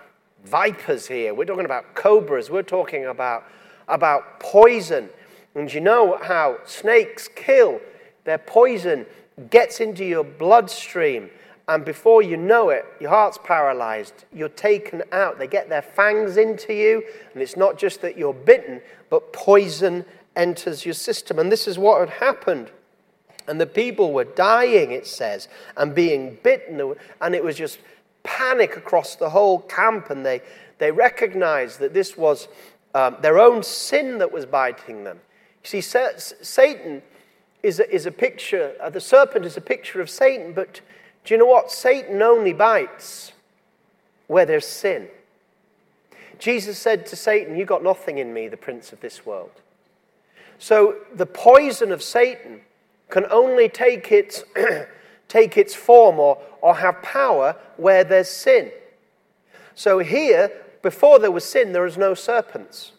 vipers 0.46 1.06
here. 1.06 1.34
We're 1.34 1.44
talking 1.44 1.64
about 1.64 1.94
cobras. 1.94 2.50
We're 2.50 2.62
talking 2.62 3.06
about, 3.06 3.44
about 3.88 4.40
poison. 4.40 5.08
And 5.54 5.72
you 5.72 5.80
know 5.80 6.18
how 6.22 6.58
snakes 6.64 7.28
kill. 7.28 7.80
Their 8.24 8.38
poison 8.38 9.06
gets 9.50 9.80
into 9.80 10.04
your 10.04 10.24
bloodstream. 10.24 11.30
And 11.68 11.84
before 11.84 12.22
you 12.22 12.36
know 12.36 12.70
it, 12.70 12.84
your 13.00 13.10
heart's 13.10 13.38
paralyzed. 13.42 14.24
You're 14.32 14.48
taken 14.48 15.02
out. 15.10 15.38
They 15.38 15.48
get 15.48 15.68
their 15.68 15.82
fangs 15.82 16.36
into 16.36 16.72
you. 16.72 17.02
And 17.34 17.42
it's 17.42 17.56
not 17.56 17.76
just 17.76 18.02
that 18.02 18.16
you're 18.16 18.34
bitten, 18.34 18.80
but 19.10 19.32
poison 19.32 20.04
enters 20.36 20.84
your 20.84 20.94
system. 20.94 21.38
And 21.38 21.50
this 21.50 21.66
is 21.66 21.78
what 21.78 22.00
had 22.00 22.10
happened. 22.20 22.70
And 23.48 23.60
the 23.60 23.66
people 23.66 24.12
were 24.12 24.24
dying, 24.24 24.90
it 24.90 25.06
says, 25.06 25.48
and 25.76 25.94
being 25.94 26.38
bitten. 26.42 26.94
And 27.20 27.34
it 27.34 27.42
was 27.42 27.56
just 27.56 27.78
panic 28.26 28.76
across 28.76 29.16
the 29.16 29.30
whole 29.30 29.60
camp, 29.60 30.10
and 30.10 30.26
they, 30.26 30.42
they 30.78 30.90
recognized 30.90 31.78
that 31.80 31.94
this 31.94 32.16
was 32.16 32.48
um, 32.94 33.16
their 33.22 33.38
own 33.38 33.62
sin 33.62 34.18
that 34.18 34.32
was 34.32 34.44
biting 34.44 35.04
them. 35.04 35.20
You 35.64 35.80
see, 35.80 35.80
Satan 35.80 37.02
is 37.62 37.80
a, 37.80 37.94
is 37.94 38.06
a 38.06 38.10
picture, 38.12 38.74
uh, 38.80 38.90
the 38.90 39.00
serpent 39.00 39.44
is 39.44 39.56
a 39.56 39.60
picture 39.60 40.00
of 40.00 40.10
Satan, 40.10 40.52
but 40.52 40.80
do 41.24 41.34
you 41.34 41.38
know 41.38 41.46
what? 41.46 41.70
Satan 41.70 42.20
only 42.22 42.52
bites 42.52 43.32
where 44.26 44.46
there's 44.46 44.66
sin. 44.66 45.08
Jesus 46.38 46.78
said 46.78 47.06
to 47.06 47.16
Satan, 47.16 47.56
You 47.56 47.64
got 47.64 47.82
nothing 47.82 48.18
in 48.18 48.34
me, 48.34 48.48
the 48.48 48.56
prince 48.56 48.92
of 48.92 49.00
this 49.00 49.24
world. 49.24 49.50
So 50.58 50.96
the 51.14 51.26
poison 51.26 51.92
of 51.92 52.02
Satan 52.02 52.60
can 53.08 53.24
only 53.30 53.68
take 53.68 54.10
its 54.12 54.44
take 55.28 55.56
its 55.56 55.74
form 55.74 56.18
or, 56.18 56.38
or 56.66 56.74
have 56.74 57.00
power 57.00 57.54
where 57.76 58.02
there's 58.02 58.28
sin. 58.28 58.72
So 59.76 60.00
here, 60.00 60.50
before 60.82 61.20
there 61.20 61.30
was 61.30 61.44
sin, 61.44 61.72
there 61.72 61.82
was 61.82 61.96
no 61.96 62.12
serpents. 62.12 62.90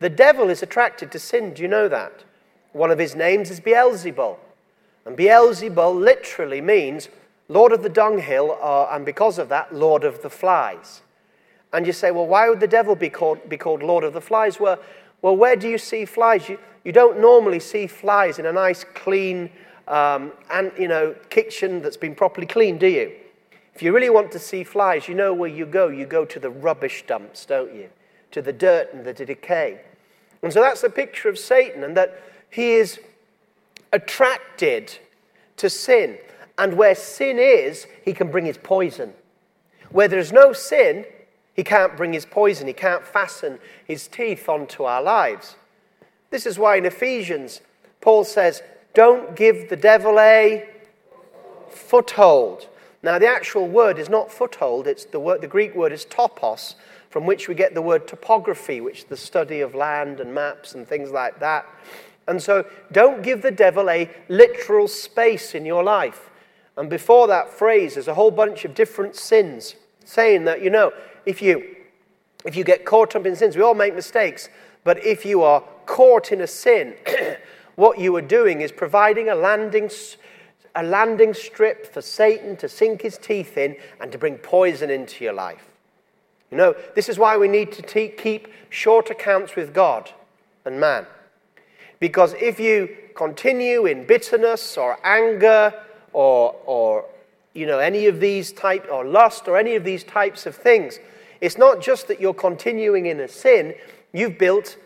The 0.00 0.10
devil 0.10 0.50
is 0.50 0.60
attracted 0.60 1.12
to 1.12 1.20
sin. 1.20 1.54
Do 1.54 1.62
you 1.62 1.68
know 1.68 1.86
that? 1.86 2.24
One 2.72 2.90
of 2.90 2.98
his 2.98 3.14
names 3.14 3.48
is 3.48 3.60
Beelzebul. 3.60 4.38
And 5.04 5.16
Beelzebul 5.16 6.02
literally 6.02 6.60
means 6.60 7.08
Lord 7.48 7.70
of 7.70 7.84
the 7.84 7.88
dunghill, 7.88 8.58
uh, 8.60 8.88
and 8.90 9.06
because 9.06 9.38
of 9.38 9.48
that, 9.50 9.72
Lord 9.72 10.02
of 10.02 10.22
the 10.22 10.30
flies. 10.30 11.02
And 11.72 11.86
you 11.86 11.92
say, 11.92 12.10
well, 12.10 12.26
why 12.26 12.48
would 12.48 12.58
the 12.58 12.66
devil 12.66 12.96
be 12.96 13.08
called, 13.08 13.48
be 13.48 13.56
called 13.56 13.84
Lord 13.84 14.02
of 14.02 14.14
the 14.14 14.20
flies? 14.20 14.58
Well, 14.58 14.80
well, 15.22 15.36
where 15.36 15.54
do 15.54 15.68
you 15.68 15.78
see 15.78 16.06
flies? 16.06 16.48
You, 16.48 16.58
you 16.82 16.90
don't 16.90 17.20
normally 17.20 17.60
see 17.60 17.86
flies 17.86 18.40
in 18.40 18.46
a 18.46 18.52
nice, 18.52 18.82
clean, 18.82 19.48
um, 19.88 20.32
and 20.50 20.72
you 20.78 20.88
know, 20.88 21.14
kitchen 21.30 21.82
that's 21.82 21.96
been 21.96 22.14
properly 22.14 22.46
cleaned, 22.46 22.80
do 22.80 22.86
you? 22.86 23.12
If 23.74 23.82
you 23.82 23.94
really 23.94 24.10
want 24.10 24.32
to 24.32 24.38
see 24.38 24.64
flies, 24.64 25.06
you 25.06 25.14
know 25.14 25.34
where 25.34 25.50
you 25.50 25.66
go. 25.66 25.88
You 25.88 26.06
go 26.06 26.24
to 26.24 26.38
the 26.40 26.50
rubbish 26.50 27.04
dumps, 27.06 27.44
don't 27.44 27.74
you? 27.74 27.90
To 28.30 28.40
the 28.40 28.52
dirt 28.52 28.94
and 28.94 29.04
the 29.04 29.12
decay. 29.12 29.80
And 30.42 30.52
so 30.52 30.60
that's 30.60 30.82
a 30.82 30.90
picture 30.90 31.28
of 31.28 31.38
Satan, 31.38 31.84
and 31.84 31.96
that 31.96 32.22
he 32.50 32.72
is 32.72 33.00
attracted 33.92 34.98
to 35.58 35.68
sin. 35.68 36.18
And 36.58 36.76
where 36.78 36.94
sin 36.94 37.38
is, 37.38 37.86
he 38.04 38.12
can 38.12 38.30
bring 38.30 38.46
his 38.46 38.56
poison. 38.56 39.12
Where 39.90 40.08
there's 40.08 40.32
no 40.32 40.52
sin, 40.52 41.04
he 41.54 41.62
can't 41.62 41.96
bring 41.96 42.12
his 42.12 42.26
poison. 42.26 42.66
He 42.66 42.72
can't 42.72 43.06
fasten 43.06 43.58
his 43.86 44.08
teeth 44.08 44.48
onto 44.48 44.84
our 44.84 45.02
lives. 45.02 45.56
This 46.30 46.46
is 46.46 46.58
why 46.58 46.76
in 46.76 46.86
Ephesians, 46.86 47.60
Paul 48.00 48.24
says, 48.24 48.62
don't 48.96 49.36
give 49.36 49.68
the 49.68 49.76
devil 49.76 50.18
a 50.18 50.66
foothold. 51.68 52.66
Now, 53.02 53.18
the 53.18 53.28
actual 53.28 53.68
word 53.68 53.98
is 53.98 54.08
not 54.08 54.32
foothold, 54.32 54.86
it's 54.86 55.04
the, 55.04 55.20
word, 55.20 55.42
the 55.42 55.46
Greek 55.46 55.74
word 55.74 55.92
is 55.92 56.06
topos, 56.06 56.76
from 57.10 57.26
which 57.26 57.46
we 57.46 57.54
get 57.54 57.74
the 57.74 57.82
word 57.82 58.08
topography, 58.08 58.80
which 58.80 59.00
is 59.00 59.04
the 59.04 59.16
study 59.16 59.60
of 59.60 59.74
land 59.74 60.18
and 60.18 60.34
maps 60.34 60.74
and 60.74 60.88
things 60.88 61.10
like 61.10 61.38
that. 61.40 61.66
And 62.26 62.42
so, 62.42 62.64
don't 62.90 63.22
give 63.22 63.42
the 63.42 63.50
devil 63.50 63.90
a 63.90 64.10
literal 64.30 64.88
space 64.88 65.54
in 65.54 65.66
your 65.66 65.84
life. 65.84 66.30
And 66.78 66.88
before 66.88 67.26
that 67.26 67.50
phrase, 67.50 67.94
there's 67.94 68.08
a 68.08 68.14
whole 68.14 68.30
bunch 68.30 68.64
of 68.64 68.74
different 68.74 69.14
sins, 69.14 69.76
saying 70.06 70.46
that, 70.46 70.62
you 70.62 70.70
know, 70.70 70.90
if 71.26 71.42
you, 71.42 71.76
if 72.46 72.56
you 72.56 72.64
get 72.64 72.86
caught 72.86 73.14
up 73.14 73.26
in 73.26 73.36
sins, 73.36 73.56
we 73.56 73.62
all 73.62 73.74
make 73.74 73.94
mistakes, 73.94 74.48
but 74.84 75.04
if 75.04 75.26
you 75.26 75.42
are 75.42 75.62
caught 75.84 76.32
in 76.32 76.40
a 76.40 76.46
sin, 76.46 76.94
what 77.76 77.98
you 77.98 78.14
are 78.16 78.22
doing 78.22 78.60
is 78.60 78.72
providing 78.72 79.28
a 79.28 79.34
landing, 79.34 79.90
a 80.74 80.82
landing 80.82 81.34
strip 81.34 81.92
for 81.92 82.02
Satan 82.02 82.56
to 82.56 82.68
sink 82.68 83.02
his 83.02 83.18
teeth 83.18 83.56
in 83.56 83.76
and 84.00 84.10
to 84.12 84.18
bring 84.18 84.38
poison 84.38 84.90
into 84.90 85.24
your 85.24 85.34
life. 85.34 85.68
You 86.50 86.56
know, 86.56 86.74
this 86.94 87.08
is 87.08 87.18
why 87.18 87.36
we 87.36 87.48
need 87.48 87.72
to 87.72 87.82
te- 87.82 88.08
keep 88.08 88.48
short 88.70 89.10
accounts 89.10 89.56
with 89.56 89.74
God 89.74 90.10
and 90.64 90.80
man. 90.80 91.06
Because 92.00 92.34
if 92.34 92.60
you 92.60 92.96
continue 93.14 93.86
in 93.86 94.06
bitterness 94.06 94.76
or 94.76 94.98
anger 95.04 95.72
or, 96.12 96.54
or 96.66 97.04
you 97.54 97.66
know, 97.66 97.78
any 97.78 98.06
of 98.06 98.20
these 98.20 98.52
type 98.52 98.86
or 98.92 99.04
lust 99.04 99.48
or 99.48 99.56
any 99.56 99.74
of 99.74 99.84
these 99.84 100.04
types 100.04 100.46
of 100.46 100.54
things, 100.54 100.98
it's 101.40 101.58
not 101.58 101.80
just 101.80 102.08
that 102.08 102.20
you're 102.20 102.34
continuing 102.34 103.06
in 103.06 103.20
a 103.20 103.28
sin, 103.28 103.74
you've 104.12 104.38
built 104.38 104.76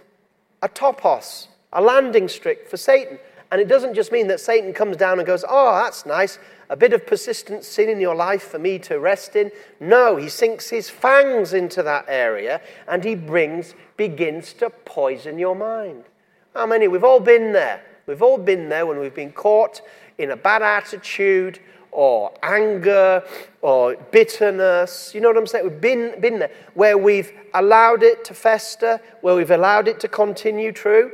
a 0.63 0.69
topos, 0.69 1.49
a 1.73 1.81
landing 1.81 2.29
strip 2.29 2.69
for 2.69 2.77
Satan. 2.77 3.19
And 3.53 3.61
it 3.61 3.69
doesn't 3.69 3.95
just 3.95 4.13
mean 4.13 4.29
that 4.29 4.39
Satan 4.39 4.73
comes 4.73 4.97
down 4.97 5.19
and 5.19 5.27
goes, 5.27 5.45
Oh, 5.49 5.75
that's 5.83 6.07
nice, 6.07 6.39
a 6.69 6.77
bit 6.77 6.93
of 6.93 7.07
persistent 7.07 7.65
sin 7.65 7.89
in 7.89 8.01
your 8.01 8.15
life 8.15 8.45
for 8.45 8.59
me 8.59 8.79
to 8.81 9.01
rest 9.01 9.35
in. 9.35 9.51
No, 9.81 10.17
he 10.17 10.29
sinks 10.29 10.71
his 10.71 10.89
fangs 10.89 11.53
into 11.53 11.83
that 11.83 12.05
area 12.07 12.61
and 12.87 13.03
he 13.03 13.17
brings, 13.17 13.75
begins 13.97 14.53
to 14.55 14.71
poison 14.71 15.39
your 15.39 15.57
mind. 15.57 16.05
How 16.55 16.67
many? 16.67 16.87
We've 16.87 17.05
all 17.05 17.21
been 17.21 17.53
there. 17.53 17.83
We've 18.07 18.23
all 18.23 18.39
been 18.39 18.69
there 18.69 18.87
when 18.87 18.99
we've 18.99 19.15
been 19.15 19.33
caught 19.33 19.83
in 20.19 20.31
a 20.31 20.37
bad 20.37 20.63
attitude 20.63 21.59
or 21.93 22.33
anger 22.45 23.25
or 23.63 23.97
bitterness. 24.13 25.13
You 25.13 25.21
know 25.21 25.29
what 25.29 25.37
I'm 25.37 25.47
saying? 25.47 25.65
We've 25.65 25.81
been, 25.81 26.21
been 26.21 26.39
there 26.39 26.53
where 26.75 26.97
we've 26.97 27.33
allowed 27.55 28.05
it 28.05 28.25
to 28.27 28.35
fester, 28.35 29.01
where 29.23 29.35
we've 29.35 29.51
allowed 29.51 29.89
it 29.89 29.99
to 30.01 30.09
continue 30.09 30.71
true 30.71 31.11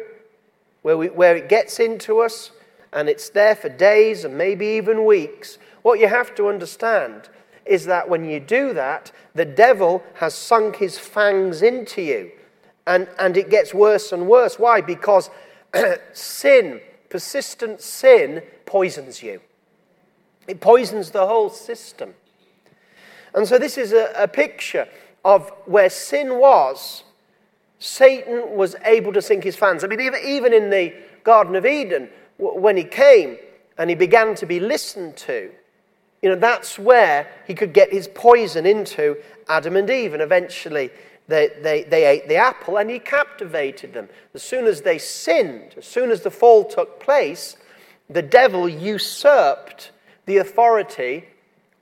where, 0.86 0.96
we, 0.96 1.08
where 1.08 1.34
it 1.34 1.48
gets 1.48 1.80
into 1.80 2.20
us. 2.20 2.52
and 2.92 3.08
it's 3.08 3.30
there 3.30 3.56
for 3.56 3.68
days 3.68 4.24
and 4.24 4.38
maybe 4.38 4.64
even 4.64 5.04
weeks, 5.04 5.58
what 5.82 5.98
you 5.98 6.06
have 6.06 6.32
to 6.36 6.46
understand 6.46 7.28
is 7.64 7.86
that 7.86 8.08
when 8.08 8.24
you 8.24 8.38
do 8.38 8.72
that, 8.72 9.10
the 9.34 9.44
devil 9.44 10.04
has 10.14 10.32
sunk 10.32 10.76
his 10.76 10.96
fangs 10.96 11.60
into 11.60 12.00
you. 12.02 12.30
And, 12.86 13.08
and 13.18 13.36
it 13.36 13.50
gets 13.50 13.74
worse 13.74 14.12
and 14.12 14.28
worse. 14.28 14.60
Why? 14.60 14.80
Because 14.80 15.28
sin, 16.12 16.80
persistent 17.08 17.80
sin, 17.80 18.40
poisons 18.64 19.24
you. 19.24 19.40
It 20.46 20.60
poisons 20.60 21.10
the 21.10 21.26
whole 21.26 21.50
system. 21.50 22.14
And 23.34 23.48
so 23.48 23.58
this 23.58 23.76
is 23.76 23.92
a, 23.92 24.12
a 24.16 24.28
picture 24.28 24.86
of 25.24 25.50
where 25.64 25.90
sin 25.90 26.38
was, 26.38 27.02
Satan 27.78 28.56
was 28.56 28.74
able 28.84 29.12
to 29.12 29.22
sink 29.22 29.44
his 29.44 29.56
fans. 29.56 29.84
I 29.84 29.86
mean, 29.86 30.00
even 30.00 30.52
in 30.52 30.70
the 30.70 30.94
Garden 31.24 31.56
of 31.56 31.66
Eden, 31.66 32.08
when 32.38 32.76
he 32.76 32.84
came 32.84 33.36
and 33.78 33.90
he 33.90 33.96
began 33.96 34.34
to 34.36 34.46
be 34.46 34.60
listened 34.60 35.16
to, 35.18 35.50
you 36.22 36.30
know, 36.30 36.36
that's 36.36 36.78
where 36.78 37.28
he 37.46 37.54
could 37.54 37.72
get 37.72 37.92
his 37.92 38.08
poison 38.08 38.66
into 38.66 39.16
Adam 39.48 39.76
and 39.76 39.88
Eve. 39.90 40.14
And 40.14 40.22
eventually 40.22 40.90
they, 41.28 41.50
they, 41.60 41.82
they 41.84 42.06
ate 42.06 42.28
the 42.28 42.36
apple 42.36 42.78
and 42.78 42.90
he 42.90 42.98
captivated 42.98 43.92
them. 43.92 44.08
As 44.34 44.42
soon 44.42 44.66
as 44.66 44.82
they 44.82 44.98
sinned, 44.98 45.74
as 45.76 45.84
soon 45.84 46.10
as 46.10 46.22
the 46.22 46.30
fall 46.30 46.64
took 46.64 47.00
place, 47.00 47.56
the 48.08 48.22
devil 48.22 48.68
usurped 48.68 49.90
the 50.24 50.38
authority 50.38 51.24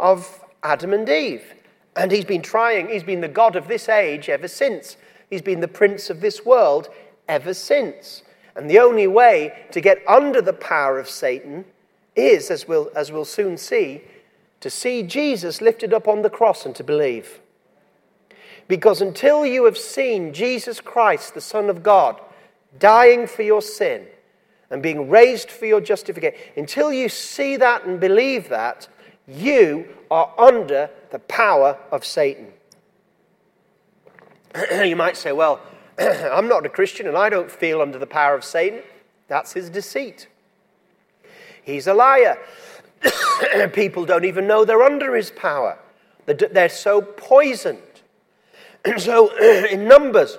of 0.00 0.40
Adam 0.62 0.92
and 0.92 1.08
Eve. 1.08 1.54
And 1.96 2.10
he's 2.10 2.24
been 2.24 2.42
trying, 2.42 2.88
he's 2.88 3.04
been 3.04 3.20
the 3.20 3.28
God 3.28 3.54
of 3.54 3.68
this 3.68 3.88
age 3.88 4.28
ever 4.28 4.48
since. 4.48 4.96
He's 5.30 5.42
been 5.42 5.60
the 5.60 5.68
prince 5.68 6.10
of 6.10 6.20
this 6.20 6.44
world 6.44 6.88
ever 7.28 7.54
since. 7.54 8.22
And 8.56 8.70
the 8.70 8.78
only 8.78 9.06
way 9.06 9.66
to 9.72 9.80
get 9.80 10.02
under 10.06 10.40
the 10.40 10.52
power 10.52 10.98
of 10.98 11.08
Satan 11.08 11.64
is, 12.14 12.50
as 12.50 12.68
we'll, 12.68 12.90
as 12.94 13.10
we'll 13.10 13.24
soon 13.24 13.56
see, 13.56 14.02
to 14.60 14.70
see 14.70 15.02
Jesus 15.02 15.60
lifted 15.60 15.92
up 15.92 16.08
on 16.08 16.22
the 16.22 16.30
cross 16.30 16.64
and 16.64 16.74
to 16.76 16.84
believe. 16.84 17.40
Because 18.68 19.02
until 19.02 19.44
you 19.44 19.64
have 19.66 19.76
seen 19.76 20.32
Jesus 20.32 20.80
Christ, 20.80 21.34
the 21.34 21.40
Son 21.40 21.68
of 21.68 21.82
God, 21.82 22.20
dying 22.78 23.26
for 23.26 23.42
your 23.42 23.60
sin 23.60 24.06
and 24.70 24.82
being 24.82 25.10
raised 25.10 25.50
for 25.50 25.66
your 25.66 25.80
justification, 25.80 26.38
until 26.56 26.92
you 26.92 27.08
see 27.08 27.56
that 27.56 27.84
and 27.84 28.00
believe 28.00 28.48
that, 28.48 28.88
you 29.28 29.86
are 30.10 30.32
under 30.38 30.88
the 31.10 31.18
power 31.18 31.78
of 31.90 32.04
Satan. 32.04 32.53
you 34.84 34.96
might 34.96 35.16
say, 35.16 35.32
well, 35.32 35.60
I'm 35.98 36.48
not 36.48 36.66
a 36.66 36.68
Christian 36.68 37.06
and 37.06 37.16
I 37.16 37.28
don't 37.28 37.50
feel 37.50 37.80
under 37.80 37.98
the 37.98 38.06
power 38.06 38.34
of 38.34 38.44
Satan. 38.44 38.80
That's 39.28 39.52
his 39.52 39.70
deceit. 39.70 40.28
He's 41.62 41.86
a 41.86 41.94
liar. 41.94 42.38
People 43.72 44.04
don't 44.04 44.24
even 44.24 44.46
know 44.46 44.64
they're 44.64 44.82
under 44.82 45.14
his 45.14 45.30
power. 45.30 45.78
They're 46.26 46.68
so 46.68 47.02
poisoned. 47.02 47.78
And 48.84 49.00
so 49.00 49.34
in 49.38 49.88
Numbers, 49.88 50.38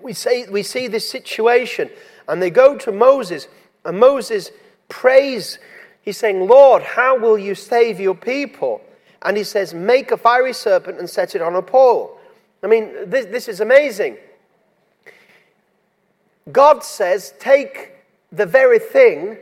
we, 0.00 0.12
say, 0.12 0.48
we 0.48 0.62
see 0.62 0.88
this 0.88 1.08
situation, 1.08 1.90
and 2.26 2.42
they 2.42 2.50
go 2.50 2.76
to 2.78 2.90
Moses, 2.90 3.48
and 3.84 3.98
Moses 3.98 4.50
prays. 4.88 5.58
He's 6.00 6.16
saying, 6.16 6.46
Lord, 6.48 6.82
how 6.82 7.18
will 7.18 7.38
you 7.38 7.54
save 7.54 8.00
your 8.00 8.14
people? 8.14 8.80
And 9.22 9.36
he 9.36 9.44
says, 9.44 9.72
Make 9.72 10.10
a 10.10 10.16
fiery 10.16 10.52
serpent 10.52 10.98
and 10.98 11.08
set 11.08 11.34
it 11.34 11.42
on 11.42 11.54
a 11.54 11.62
pole. 11.62 12.18
I 12.62 12.66
mean, 12.66 13.10
this, 13.10 13.26
this 13.26 13.48
is 13.48 13.60
amazing. 13.60 14.16
God 16.50 16.82
says, 16.82 17.34
Take 17.38 17.92
the 18.30 18.46
very 18.46 18.78
thing 18.78 19.38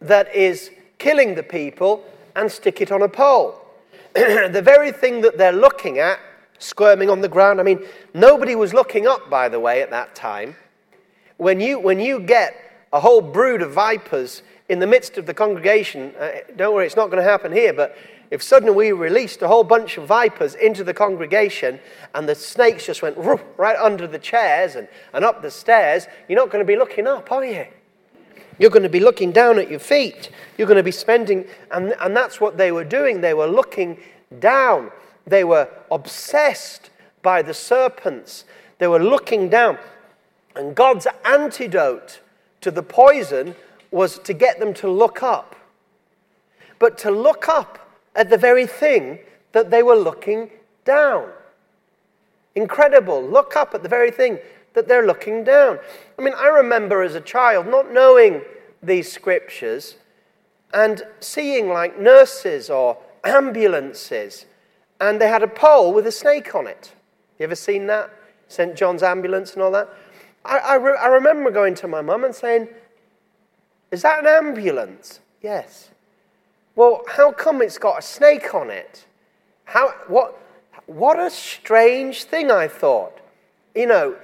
that 0.00 0.34
is 0.34 0.70
killing 0.98 1.34
the 1.34 1.42
people 1.42 2.04
and 2.34 2.50
stick 2.50 2.80
it 2.80 2.90
on 2.90 3.02
a 3.02 3.08
pole. 3.08 3.60
the 4.14 4.62
very 4.64 4.92
thing 4.92 5.20
that 5.22 5.38
they're 5.38 5.52
looking 5.52 5.98
at 5.98 6.18
squirming 6.58 7.10
on 7.10 7.20
the 7.20 7.28
ground. 7.28 7.60
I 7.60 7.64
mean, 7.64 7.80
nobody 8.14 8.54
was 8.54 8.72
looking 8.72 9.06
up, 9.06 9.28
by 9.28 9.48
the 9.48 9.60
way, 9.60 9.82
at 9.82 9.90
that 9.90 10.14
time. 10.14 10.56
When 11.36 11.60
you, 11.60 11.78
when 11.78 11.98
you 11.98 12.20
get 12.20 12.54
a 12.92 13.00
whole 13.00 13.20
brood 13.20 13.62
of 13.62 13.72
vipers 13.72 14.42
in 14.68 14.78
the 14.78 14.86
midst 14.86 15.18
of 15.18 15.26
the 15.26 15.34
congregation, 15.34 16.14
uh, 16.18 16.30
don't 16.56 16.74
worry, 16.74 16.86
it's 16.86 16.96
not 16.96 17.10
going 17.10 17.22
to 17.22 17.28
happen 17.28 17.52
here, 17.52 17.72
but 17.72 17.96
if 18.32 18.42
suddenly 18.42 18.74
we 18.74 18.92
released 18.92 19.42
a 19.42 19.46
whole 19.46 19.62
bunch 19.62 19.98
of 19.98 20.06
vipers 20.06 20.54
into 20.54 20.82
the 20.82 20.94
congregation 20.94 21.78
and 22.14 22.26
the 22.26 22.34
snakes 22.34 22.86
just 22.86 23.02
went 23.02 23.18
right 23.58 23.76
under 23.76 24.06
the 24.06 24.18
chairs 24.18 24.74
and, 24.74 24.88
and 25.12 25.22
up 25.22 25.42
the 25.42 25.50
stairs, 25.50 26.06
you're 26.26 26.38
not 26.38 26.48
going 26.48 26.64
to 26.64 26.66
be 26.66 26.74
looking 26.74 27.06
up, 27.06 27.30
are 27.30 27.44
you? 27.44 27.66
You're 28.58 28.70
going 28.70 28.84
to 28.84 28.88
be 28.88 29.00
looking 29.00 29.32
down 29.32 29.58
at 29.58 29.68
your 29.68 29.80
feet. 29.80 30.30
You're 30.56 30.66
going 30.66 30.78
to 30.78 30.82
be 30.82 30.90
spending, 30.90 31.44
and, 31.72 31.94
and 32.00 32.16
that's 32.16 32.40
what 32.40 32.56
they 32.56 32.72
were 32.72 32.84
doing. 32.84 33.20
They 33.20 33.34
were 33.34 33.46
looking 33.46 33.98
down. 34.38 34.90
They 35.26 35.44
were 35.44 35.68
obsessed 35.90 36.88
by 37.20 37.42
the 37.42 37.52
serpents. 37.52 38.46
They 38.78 38.86
were 38.86 38.98
looking 38.98 39.50
down. 39.50 39.76
And 40.56 40.74
God's 40.74 41.06
antidote 41.26 42.20
to 42.62 42.70
the 42.70 42.82
poison 42.82 43.56
was 43.90 44.18
to 44.20 44.32
get 44.32 44.58
them 44.58 44.72
to 44.74 44.90
look 44.90 45.22
up. 45.22 45.54
But 46.78 46.96
to 46.98 47.10
look 47.10 47.46
up 47.46 47.80
at 48.14 48.30
the 48.30 48.36
very 48.36 48.66
thing 48.66 49.18
that 49.52 49.70
they 49.70 49.82
were 49.82 49.96
looking 49.96 50.50
down. 50.84 51.30
Incredible. 52.54 53.22
Look 53.22 53.56
up 53.56 53.74
at 53.74 53.82
the 53.82 53.88
very 53.88 54.10
thing 54.10 54.38
that 54.74 54.88
they're 54.88 55.06
looking 55.06 55.44
down. 55.44 55.78
I 56.18 56.22
mean, 56.22 56.34
I 56.36 56.48
remember 56.48 57.02
as 57.02 57.14
a 57.14 57.20
child 57.20 57.66
not 57.66 57.92
knowing 57.92 58.42
these 58.82 59.10
scriptures 59.10 59.96
and 60.72 61.02
seeing 61.20 61.68
like 61.68 61.98
nurses 61.98 62.70
or 62.70 62.98
ambulances 63.24 64.46
and 65.02 65.20
they 65.20 65.28
had 65.28 65.42
a 65.42 65.48
pole 65.48 65.92
with 65.92 66.06
a 66.06 66.12
snake 66.12 66.54
on 66.54 66.66
it. 66.68 66.92
You 67.38 67.44
ever 67.44 67.56
seen 67.56 67.86
that? 67.88 68.10
St. 68.46 68.76
John's 68.76 69.02
ambulance 69.02 69.54
and 69.54 69.62
all 69.62 69.72
that? 69.72 69.88
I, 70.44 70.58
I, 70.58 70.74
re- 70.76 70.98
I 70.98 71.08
remember 71.08 71.50
going 71.50 71.74
to 71.76 71.88
my 71.88 72.00
mum 72.00 72.22
and 72.24 72.34
saying, 72.34 72.68
Is 73.90 74.02
that 74.02 74.20
an 74.20 74.26
ambulance? 74.26 75.20
Yes. 75.40 75.90
Well, 76.74 77.02
how 77.06 77.32
come 77.32 77.62
it's 77.62 77.78
got 77.78 77.98
a 77.98 78.02
snake 78.02 78.54
on 78.54 78.70
it? 78.70 79.04
How, 79.64 79.90
what, 80.08 80.38
what 80.86 81.18
a 81.18 81.30
strange 81.30 82.24
thing, 82.24 82.50
I 82.50 82.68
thought. 82.68 83.18
You 83.74 83.86
know, 83.86 84.16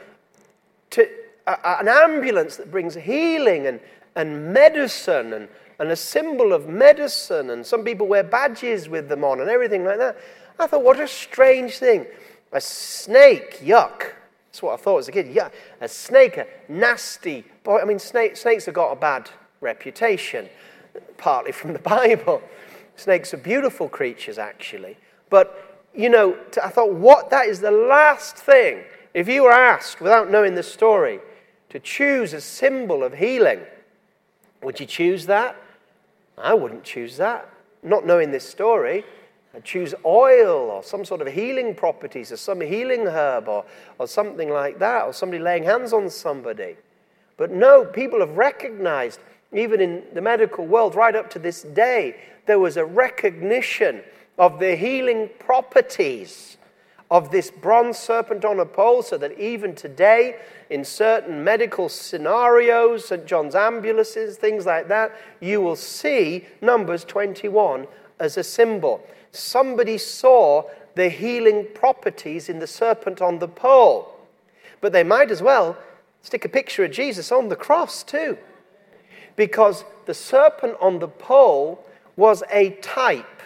to, 0.91 1.09
an 1.47 1.89
ambulance 1.89 2.57
that 2.57 2.71
brings 2.71 2.95
healing 2.95 3.67
and, 3.67 3.81
and 4.15 4.53
medicine 4.53 5.33
and, 5.33 5.49
and 5.79 5.91
a 5.91 5.97
symbol 5.97 6.53
of 6.53 6.69
medicine, 6.69 7.51
and 7.51 7.65
some 7.65 7.85
people 7.85 8.07
wear 8.07 8.23
badges 8.23 8.89
with 8.89 9.09
them 9.09 9.25
on 9.25 9.41
and 9.41 9.49
everything 9.49 9.85
like 9.85 9.99
that. 9.99 10.19
I 10.59 10.67
thought, 10.67 10.83
what 10.83 10.99
a 10.99 11.07
strange 11.07 11.79
thing. 11.79 12.07
A 12.53 12.61
snake, 12.61 13.61
yuck. 13.63 14.13
That's 14.49 14.63
what 14.63 14.73
I 14.73 14.83
thought 14.83 14.99
as 14.99 15.09
a 15.09 15.13
kid. 15.13 15.29
Yeah, 15.29 15.51
a 15.81 15.89
snake, 15.89 16.37
a 16.37 16.47
nasty 16.69 17.45
boy. 17.63 17.79
I 17.81 17.85
mean, 17.85 17.99
snake, 17.99 18.37
snakes 18.37 18.67
have 18.67 18.75
got 18.75 18.91
a 18.91 18.97
bad 18.97 19.31
reputation, 19.61 20.49
partly 21.17 21.53
from 21.53 21.73
the 21.73 21.79
Bible. 21.97 22.43
Snakes 22.97 23.33
are 23.33 23.39
beautiful 23.39 23.89
creatures, 23.89 24.39
actually. 24.39 24.97
But, 25.31 25.87
you 25.95 26.09
know, 26.09 26.37
I 26.63 26.69
thought, 26.69 26.93
what? 26.93 27.31
That 27.31 27.47
is 27.47 27.61
the 27.61 27.71
last 27.71 28.37
thing. 28.37 28.83
If 29.15 29.29
you 29.29 29.45
were 29.45 29.53
asked, 29.53 30.01
without 30.01 30.31
knowing 30.31 30.55
the 30.55 30.63
story, 30.63 31.21
to 31.71 31.79
choose 31.79 32.33
a 32.33 32.41
symbol 32.41 33.03
of 33.05 33.15
healing, 33.15 33.61
would 34.63 34.81
you 34.81 34.87
choose 34.87 35.27
that? 35.27 35.57
I 36.37 36.55
wouldn't 36.55 36.85
choose 36.85 37.17
that. 37.19 37.49
Not 37.83 38.07
knowing 38.07 38.31
this 38.31 38.49
story, 38.49 39.05
I'd 39.55 39.65
choose 39.65 39.95
oil 40.05 40.71
or 40.71 40.83
some 40.83 41.05
sort 41.05 41.21
of 41.21 41.29
healing 41.29 41.75
properties 41.75 42.33
or 42.33 42.37
some 42.37 42.61
healing 42.61 43.07
herb 43.07 43.49
or, 43.49 43.65
or 43.99 44.07
something 44.07 44.51
like 44.51 44.79
that, 44.79 45.05
or 45.05 45.13
somebody 45.13 45.43
laying 45.43 45.65
hands 45.65 45.93
on 45.93 46.11
somebody. 46.11 46.77
But 47.37 47.51
no, 47.51 47.85
people 47.85 48.21
have 48.21 48.37
recognized, 48.37 49.21
even 49.53 49.81
in 49.81 50.03
the 50.15 50.21
medical 50.21 50.67
world, 50.67 50.95
right 50.95 51.15
up 51.15 51.31
to 51.31 51.39
this 51.39 51.63
day, 51.63 52.17
there 52.47 52.59
was 52.59 52.77
a 52.77 52.85
recognition 52.85 54.03
of 54.39 54.59
the 54.59 54.77
healing 54.77 55.31
properties 55.39 56.57
of 57.11 57.31
this 57.31 57.51
bronze 57.51 57.99
serpent 57.99 58.45
on 58.45 58.61
a 58.61 58.67
pole, 58.67 59.03
so 59.03 59.17
that 59.17 59.39
even 59.39 59.75
today, 59.75 60.37
in 60.69 60.85
certain 60.85 61.43
medical 61.43 61.89
scenarios, 61.89 63.07
St. 63.07 63.25
John's 63.25 63.55
ambulances, 63.55 64.37
things 64.37 64.67
like 64.67 64.89
that, 64.89 65.17
you 65.41 65.63
will 65.63 65.77
see 65.77 66.47
Numbers 66.61 67.05
21 67.05 67.87
as 68.21 68.37
a 68.37 68.45
symbol 68.45 69.03
somebody 69.33 69.99
saw 69.99 70.65
the 70.95 71.09
healing 71.09 71.67
properties 71.75 72.49
in 72.49 72.59
the 72.59 72.67
serpent 72.67 73.21
on 73.21 73.39
the 73.39 73.49
pole. 73.49 74.15
But 74.81 74.93
they 74.93 75.05
might 75.05 75.31
as 75.31 75.43
well 75.43 75.77
stick 76.23 76.45
a 76.45 76.49
picture 76.49 76.85
of 76.85 76.91
Jesus 76.91 77.31
on 77.31 77.49
the 77.49 77.57
cross 77.57 78.03
too. 78.03 78.39
Because 79.39 79.85
the 80.07 80.15
serpent 80.15 80.77
on 80.81 80.99
the 80.99 81.07
pole 81.07 81.87
was 82.17 82.43
a 82.51 82.71
type. 82.83 83.41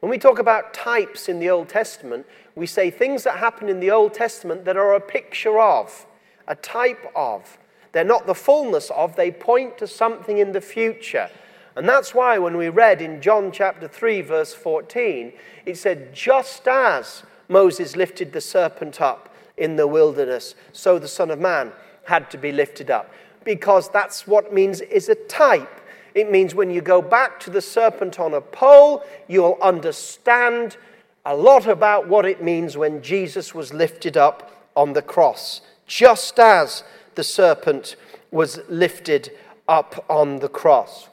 When 0.00 0.10
we 0.10 0.18
talk 0.18 0.38
about 0.38 0.74
types 0.74 1.30
in 1.30 1.40
the 1.40 1.48
Old 1.48 1.70
Testament, 1.70 2.26
we 2.54 2.66
say 2.66 2.90
things 2.90 3.24
that 3.24 3.38
happen 3.38 3.70
in 3.70 3.80
the 3.80 3.90
Old 3.90 4.12
Testament 4.12 4.66
that 4.66 4.76
are 4.76 4.92
a 4.92 5.00
picture 5.00 5.58
of, 5.58 6.04
a 6.46 6.54
type 6.54 7.10
of. 7.16 7.56
They're 7.92 8.04
not 8.04 8.26
the 8.26 8.34
fullness 8.34 8.90
of, 8.90 9.16
they 9.16 9.30
point 9.30 9.78
to 9.78 9.86
something 9.86 10.36
in 10.36 10.52
the 10.52 10.60
future. 10.60 11.30
And 11.74 11.88
that's 11.88 12.14
why 12.14 12.36
when 12.36 12.58
we 12.58 12.68
read 12.68 13.00
in 13.00 13.22
John 13.22 13.50
chapter 13.50 13.88
3, 13.88 14.20
verse 14.20 14.52
14, 14.52 15.32
it 15.64 15.78
said, 15.78 16.14
Just 16.14 16.68
as 16.68 17.22
Moses 17.48 17.96
lifted 17.96 18.34
the 18.34 18.42
serpent 18.42 19.00
up 19.00 19.34
in 19.56 19.76
the 19.76 19.86
wilderness, 19.86 20.54
so 20.74 20.98
the 20.98 21.08
Son 21.08 21.30
of 21.30 21.38
Man 21.38 21.72
had 22.04 22.30
to 22.30 22.36
be 22.36 22.52
lifted 22.52 22.90
up. 22.90 23.10
Because 23.44 23.88
that's 23.88 24.26
what 24.26 24.52
means 24.52 24.80
is 24.80 25.08
a 25.08 25.14
type. 25.14 25.80
It 26.14 26.30
means 26.30 26.54
when 26.54 26.70
you 26.70 26.80
go 26.80 27.00
back 27.00 27.38
to 27.40 27.50
the 27.50 27.60
serpent 27.60 28.18
on 28.18 28.34
a 28.34 28.40
pole, 28.40 29.04
you'll 29.28 29.58
understand 29.62 30.76
a 31.24 31.36
lot 31.36 31.66
about 31.66 32.08
what 32.08 32.24
it 32.24 32.42
means 32.42 32.76
when 32.76 33.02
Jesus 33.02 33.54
was 33.54 33.72
lifted 33.72 34.16
up 34.16 34.68
on 34.74 34.92
the 34.92 35.02
cross, 35.02 35.60
just 35.86 36.38
as 36.38 36.82
the 37.14 37.24
serpent 37.24 37.96
was 38.30 38.60
lifted 38.68 39.30
up 39.68 40.04
on 40.08 40.38
the 40.38 40.48
cross. 40.48 41.08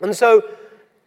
And 0.00 0.16
so 0.16 0.42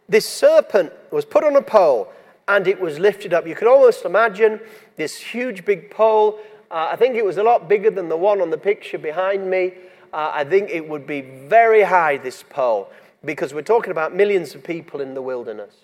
this 0.08 0.28
serpent 0.28 0.92
was 1.10 1.24
put 1.24 1.44
on 1.44 1.56
a 1.56 1.62
pole 1.62 2.12
and 2.48 2.66
it 2.66 2.80
was 2.80 2.98
lifted 2.98 3.32
up. 3.32 3.46
You 3.46 3.54
can 3.54 3.68
almost 3.68 4.04
imagine 4.04 4.60
this 4.96 5.16
huge 5.16 5.64
big 5.64 5.90
pole. 5.90 6.38
Uh, 6.70 6.88
I 6.92 6.96
think 6.96 7.16
it 7.16 7.24
was 7.24 7.38
a 7.38 7.42
lot 7.42 7.68
bigger 7.68 7.90
than 7.90 8.08
the 8.08 8.16
one 8.16 8.40
on 8.40 8.50
the 8.50 8.58
picture 8.58 8.98
behind 8.98 9.48
me. 9.48 9.72
Uh, 10.12 10.30
I 10.34 10.44
think 10.44 10.70
it 10.70 10.88
would 10.88 11.06
be 11.06 11.22
very 11.22 11.82
high, 11.82 12.18
this 12.18 12.42
pole, 12.42 12.90
because 13.24 13.54
we're 13.54 13.62
talking 13.62 13.90
about 13.90 14.14
millions 14.14 14.54
of 14.54 14.62
people 14.62 15.00
in 15.00 15.14
the 15.14 15.22
wilderness. 15.22 15.74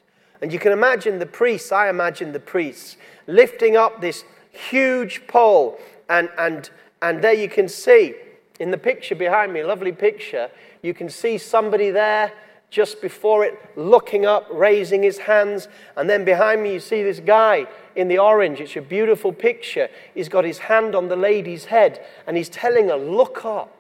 And 0.41 0.53
you 0.53 0.59
can 0.59 0.73
imagine 0.73 1.19
the 1.19 1.27
priests, 1.27 1.73
I 1.73 1.89
imagine 1.89 2.33
the 2.33 2.41
priests, 2.41 2.97
lifting 3.27 3.77
up 3.77 4.01
this 4.01 4.25
huge 4.51 5.27
pole. 5.27 5.79
And, 6.09 6.29
and, 6.39 6.71
and 7.03 7.23
there 7.23 7.33
you 7.33 7.49
can 7.49 7.69
see, 7.69 8.15
in 8.61 8.71
the 8.71 8.79
picture 8.79 9.15
behind 9.15 9.53
me, 9.53 9.63
lovely 9.63 9.93
picture, 9.93 10.51
you 10.83 10.95
can 10.95 11.09
see 11.09 11.39
somebody 11.39 11.91
there 11.91 12.33
just 12.71 13.01
before 13.01 13.45
it, 13.45 13.59
looking 13.77 14.27
up, 14.27 14.47
raising 14.53 15.03
his 15.03 15.19
hands. 15.19 15.69
And 15.97 16.09
then 16.09 16.25
behind 16.25 16.63
me, 16.63 16.75
you 16.75 16.81
see 16.81 17.03
this 17.03 17.21
guy 17.21 17.67
in 17.97 18.09
the 18.09 18.19
orange. 18.19 18.61
It's 18.61 18.77
a 18.77 18.83
beautiful 18.83 19.33
picture. 19.33 19.89
He's 20.15 20.29
got 20.29 20.45
his 20.45 20.59
hand 20.59 20.95
on 20.95 21.09
the 21.09 21.17
lady's 21.17 21.67
head 21.67 22.05
and 22.27 22.37
he's 22.37 22.49
telling 22.49 22.89
her, 22.89 22.97
Look 22.97 23.45
up, 23.45 23.78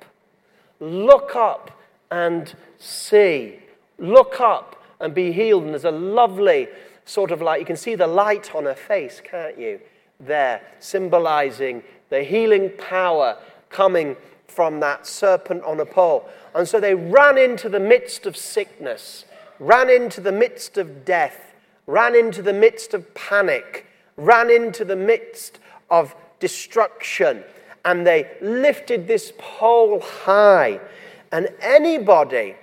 look 0.80 1.34
up 1.36 1.70
and 2.10 2.54
see. 2.78 3.60
Look 3.98 4.40
up 4.40 4.82
and 5.00 5.14
be 5.14 5.32
healed. 5.32 5.64
And 5.64 5.72
there's 5.72 5.84
a 5.84 5.90
lovely 5.90 6.68
sort 7.04 7.30
of 7.30 7.40
light. 7.40 7.60
you 7.60 7.66
can 7.66 7.76
see 7.76 7.94
the 7.94 8.06
light 8.06 8.54
on 8.54 8.64
her 8.64 8.74
face, 8.74 9.20
can't 9.22 9.58
you? 9.58 9.80
There, 10.20 10.60
symbolizing 10.78 11.82
the 12.10 12.22
healing 12.22 12.70
power 12.78 13.38
coming 13.70 14.16
from 14.46 14.80
that 14.80 15.06
serpent 15.06 15.62
on 15.62 15.80
a 15.80 15.86
pole. 15.86 16.28
And 16.54 16.66
so 16.66 16.80
they 16.80 16.94
ran 16.94 17.38
into 17.38 17.68
the 17.68 17.80
midst 17.80 18.26
of 18.26 18.36
sickness, 18.36 19.24
ran 19.58 19.88
into 19.90 20.20
the 20.20 20.32
midst 20.32 20.78
of 20.78 21.04
death, 21.04 21.54
ran 21.86 22.14
into 22.14 22.42
the 22.42 22.52
midst 22.52 22.94
of 22.94 23.14
panic, 23.14 23.86
ran 24.16 24.50
into 24.50 24.84
the 24.84 24.96
midst 24.96 25.58
of 25.90 26.14
destruction. 26.40 27.44
And 27.88 28.06
they 28.06 28.30
lifted 28.42 29.08
this 29.08 29.32
pole 29.38 30.00
high. 30.00 30.78
And 31.32 31.48
anybody 31.62 32.54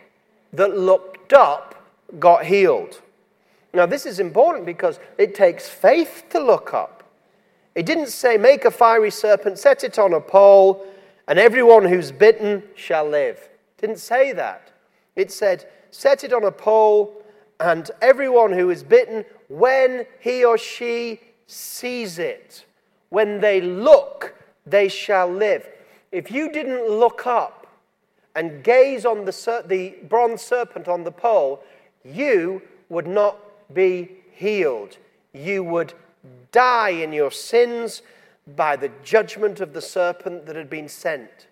that 0.53 0.77
looked 0.77 1.33
up 1.33 1.73
got 2.19 2.45
healed. 2.45 3.01
Now, 3.73 3.87
this 3.87 4.05
is 4.05 4.19
important 4.19 4.67
because 4.67 4.99
it 5.17 5.33
takes 5.33 5.67
faith 5.67 6.25
to 6.29 6.39
look 6.39 6.75
up. 6.75 7.03
It 7.73 7.87
didn't 7.87 8.09
say, 8.09 8.37
make 8.37 8.65
a 8.65 8.71
fiery 8.71 9.09
serpent, 9.09 9.57
set 9.57 9.83
it 9.83 9.97
on 9.97 10.13
a 10.13 10.21
pole, 10.21 10.85
and 11.27 11.39
everyone 11.39 11.85
who's 11.85 12.11
bitten 12.11 12.61
shall 12.75 13.09
live. 13.09 13.37
It 13.37 13.81
didn't 13.81 13.97
say 13.97 14.31
that. 14.31 14.73
It 15.15 15.31
said, 15.31 15.67
set 15.89 16.23
it 16.23 16.33
on 16.33 16.43
a 16.43 16.51
pole, 16.51 17.23
and 17.59 17.89
everyone 17.99 18.53
who 18.53 18.69
is 18.69 18.83
bitten, 18.83 19.25
when 19.47 20.05
he 20.19 20.45
or 20.45 20.59
she 20.59 21.19
sees 21.47 22.19
it, 22.19 22.63
when 23.09 23.41
they 23.41 23.59
look, 23.59 24.34
they 24.65 24.87
shall 24.87 25.27
live. 25.27 25.67
If 26.11 26.31
you 26.31 26.51
didn't 26.51 26.89
look 26.89 27.27
up 27.27 27.67
and 28.35 28.63
gaze 28.63 29.05
on 29.05 29.25
the, 29.25 29.31
ser- 29.31 29.63
the 29.65 29.95
bronze 30.07 30.41
serpent 30.41 30.87
on 30.87 31.03
the 31.03 31.11
pole, 31.11 31.63
you 32.03 32.61
would 32.89 33.07
not 33.07 33.37
be 33.73 34.11
healed. 34.31 34.97
You 35.33 35.63
would 35.63 35.93
die 36.51 36.89
in 36.89 37.11
your 37.13 37.31
sins 37.31 38.01
by 38.55 38.75
the 38.75 38.91
judgment 39.03 39.59
of 39.59 39.73
the 39.73 39.81
serpent 39.81 40.45
that 40.45 40.55
had 40.55 40.69
been 40.69 40.87
sent. 40.87 41.47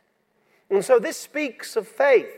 And 0.70 0.84
so 0.84 1.00
this 1.00 1.18
speaks 1.18 1.76
of 1.76 1.88
faith 1.88 2.30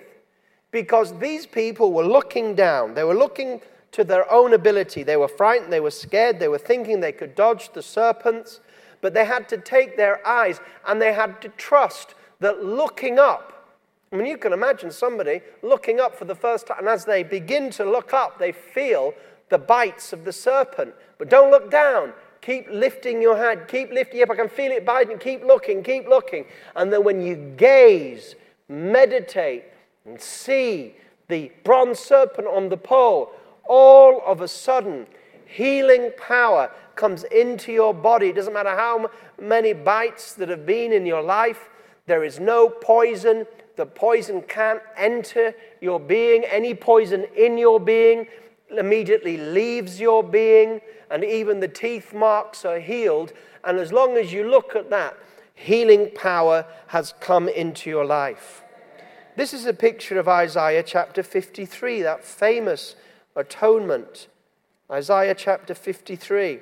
because 0.72 1.18
these 1.20 1.46
people 1.46 1.94
were 1.94 2.06
looking 2.06 2.56
down. 2.56 2.94
They 2.94 3.04
were 3.04 3.16
looking 3.16 3.62
to 3.92 4.04
their 4.04 4.30
own 4.32 4.54
ability. 4.54 5.04
They 5.04 5.16
were 5.16 5.28
frightened, 5.28 5.72
they 5.72 5.80
were 5.80 5.92
scared, 5.92 6.40
they 6.40 6.50
were 6.50 6.58
thinking 6.58 7.00
they 7.00 7.14
could 7.14 7.34
dodge 7.34 7.72
the 7.72 7.82
serpents, 7.82 8.60
but 9.06 9.14
they 9.14 9.26
had 9.26 9.48
to 9.48 9.60
take 9.60 9.96
their 9.98 10.26
eyes 10.28 10.60
and 10.88 11.00
they 11.00 11.14
had 11.14 11.40
to 11.40 11.48
trust 11.50 12.16
that 12.40 12.64
looking 12.66 13.20
up. 13.20 13.78
I 14.12 14.16
mean, 14.16 14.26
you 14.26 14.36
can 14.36 14.52
imagine 14.52 14.90
somebody 14.90 15.42
looking 15.62 16.00
up 16.00 16.16
for 16.16 16.26
the 16.26 16.34
first 16.34 16.66
time, 16.66 16.80
and 16.80 16.88
as 16.88 17.06
they 17.06 17.22
begin 17.22 17.70
to 17.74 17.86
look 17.86 18.16
up, 18.16 18.40
they 18.40 18.52
feel 18.52 19.14
the 19.50 19.60
bites 19.60 20.12
of 20.12 20.26
the 20.26 20.34
serpent. 20.34 20.96
But 21.20 21.30
don't 21.30 21.52
look 21.52 21.70
down. 21.70 22.14
Keep 22.42 22.70
lifting 22.72 23.22
your 23.22 23.38
head. 23.38 23.68
Keep 23.68 23.92
lifting 23.92 24.24
up. 24.24 24.32
I 24.32 24.36
can 24.38 24.50
feel 24.50 24.72
it 24.72 24.88
biting. 24.88 25.20
Keep 25.20 25.44
looking. 25.44 25.84
Keep 25.84 26.08
looking. 26.08 26.46
And 26.76 26.92
then 26.92 27.04
when 27.04 27.22
you 27.22 27.36
gaze, 27.58 28.34
meditate, 28.68 29.66
and 30.06 30.20
see 30.20 30.96
the 31.28 31.52
bronze 31.64 32.00
serpent 32.00 32.48
on 32.48 32.70
the 32.70 32.78
pole, 32.78 33.32
all 33.68 34.24
of 34.26 34.42
a 34.42 34.48
sudden, 34.48 35.06
healing 35.56 36.12
power 36.18 36.70
comes 36.96 37.24
into 37.26 37.72
your 37.72 37.94
body. 37.94 38.28
It 38.28 38.36
doesn't 38.36 38.54
matter 38.54 38.76
how 38.76 39.10
many 39.42 39.72
bites 39.72 40.34
that 40.34 40.50
have 40.50 40.66
been 40.66 40.92
in 40.92 41.06
your 41.06 41.22
life, 41.22 41.70
there 42.08 42.24
is 42.26 42.40
no 42.40 42.68
poison. 42.70 43.48
The 43.78 43.86
poison 43.86 44.42
can't 44.42 44.82
enter 44.98 45.56
your 45.82 46.00
being. 46.00 46.44
Any 46.46 46.74
poison 46.74 47.26
in 47.36 47.58
your 47.58 47.80
being 47.80 48.28
immediately 48.70 49.38
leaves 49.38 50.00
your 50.00 50.24
being 50.24 50.82
and 51.10 51.24
even 51.24 51.62
the 51.62 51.68
teeth 51.68 52.14
marks 52.14 52.66
are 52.66 52.80
healed. 52.80 53.32
And 53.64 53.80
as 53.80 53.94
long 53.94 54.18
as 54.18 54.34
you 54.34 54.50
look 54.50 54.76
at 54.76 54.90
that, 54.90 55.18
healing 55.54 56.12
power 56.16 56.66
has 56.88 57.14
come 57.20 57.48
into 57.48 57.90
your 57.90 58.06
life. 58.06 58.62
This 59.38 59.54
is 59.54 59.66
a 59.66 59.74
picture 59.74 60.20
of 60.20 60.28
Isaiah 60.28 60.84
chapter 60.84 61.24
53, 61.24 62.02
that 62.02 62.24
famous 62.24 62.96
atonement. 63.36 64.28
Isaiah 64.92 65.36
chapter 65.36 65.74
53. 65.74 66.60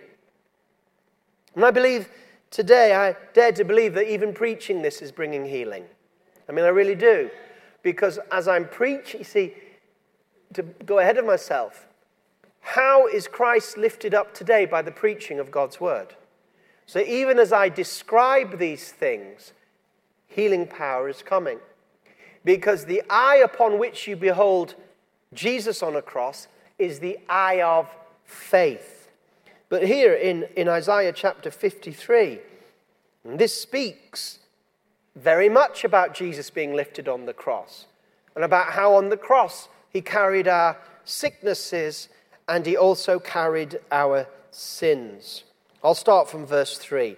And 1.55 1.65
I 1.65 1.71
believe 1.71 2.09
today, 2.51 2.93
I 2.93 3.15
dare 3.33 3.51
to 3.51 3.63
believe 3.63 3.93
that 3.95 4.11
even 4.11 4.33
preaching 4.33 4.81
this 4.81 5.01
is 5.01 5.11
bringing 5.11 5.45
healing. 5.45 5.85
I 6.47 6.51
mean, 6.51 6.65
I 6.65 6.69
really 6.69 6.95
do. 6.95 7.29
Because 7.81 8.19
as 8.31 8.47
I'm 8.47 8.67
preaching, 8.67 9.19
you 9.19 9.25
see, 9.25 9.53
to 10.53 10.63
go 10.63 10.99
ahead 10.99 11.17
of 11.17 11.25
myself, 11.25 11.87
how 12.61 13.07
is 13.07 13.27
Christ 13.27 13.77
lifted 13.77 14.13
up 14.13 14.33
today 14.33 14.65
by 14.65 14.81
the 14.81 14.91
preaching 14.91 15.39
of 15.39 15.51
God's 15.51 15.81
word? 15.81 16.15
So 16.85 16.99
even 16.99 17.39
as 17.39 17.51
I 17.51 17.69
describe 17.69 18.57
these 18.57 18.91
things, 18.91 19.53
healing 20.27 20.65
power 20.65 21.09
is 21.09 21.21
coming. 21.21 21.59
Because 22.45 22.85
the 22.85 23.03
eye 23.09 23.41
upon 23.43 23.79
which 23.79 24.07
you 24.07 24.15
behold 24.15 24.75
Jesus 25.33 25.83
on 25.83 25.95
a 25.95 26.01
cross 26.01 26.47
is 26.79 26.99
the 26.99 27.17
eye 27.27 27.61
of 27.61 27.89
faith. 28.25 29.09
But 29.69 29.87
here 29.87 30.13
in, 30.13 30.47
in 30.55 30.69
Isaiah 30.69 31.13
chapter 31.13 31.49
53, 31.49 32.39
this 33.25 33.59
speaks 33.59 34.39
very 35.15 35.49
much 35.49 35.83
about 35.83 36.13
Jesus 36.13 36.49
being 36.49 36.73
lifted 36.73 37.07
on 37.07 37.25
the 37.25 37.33
cross 37.33 37.85
and 38.35 38.43
about 38.43 38.73
how 38.73 38.95
on 38.95 39.09
the 39.09 39.17
cross 39.17 39.69
he 39.89 40.01
carried 40.01 40.47
our 40.47 40.77
sicknesses 41.05 42.09
and 42.47 42.65
he 42.65 42.75
also 42.75 43.19
carried 43.19 43.79
our 43.91 44.27
sins. 44.51 45.43
I'll 45.83 45.95
start 45.95 46.29
from 46.29 46.45
verse 46.45 46.77
3 46.77 47.15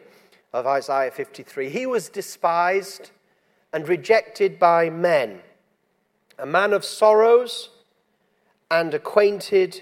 of 0.53 0.65
Isaiah 0.65 1.11
53. 1.11 1.69
He 1.69 1.85
was 1.85 2.09
despised 2.09 3.11
and 3.73 3.87
rejected 3.87 4.59
by 4.59 4.89
men, 4.89 5.41
a 6.39 6.45
man 6.45 6.73
of 6.73 6.85
sorrows 6.85 7.69
and 8.71 8.93
acquainted 8.93 9.81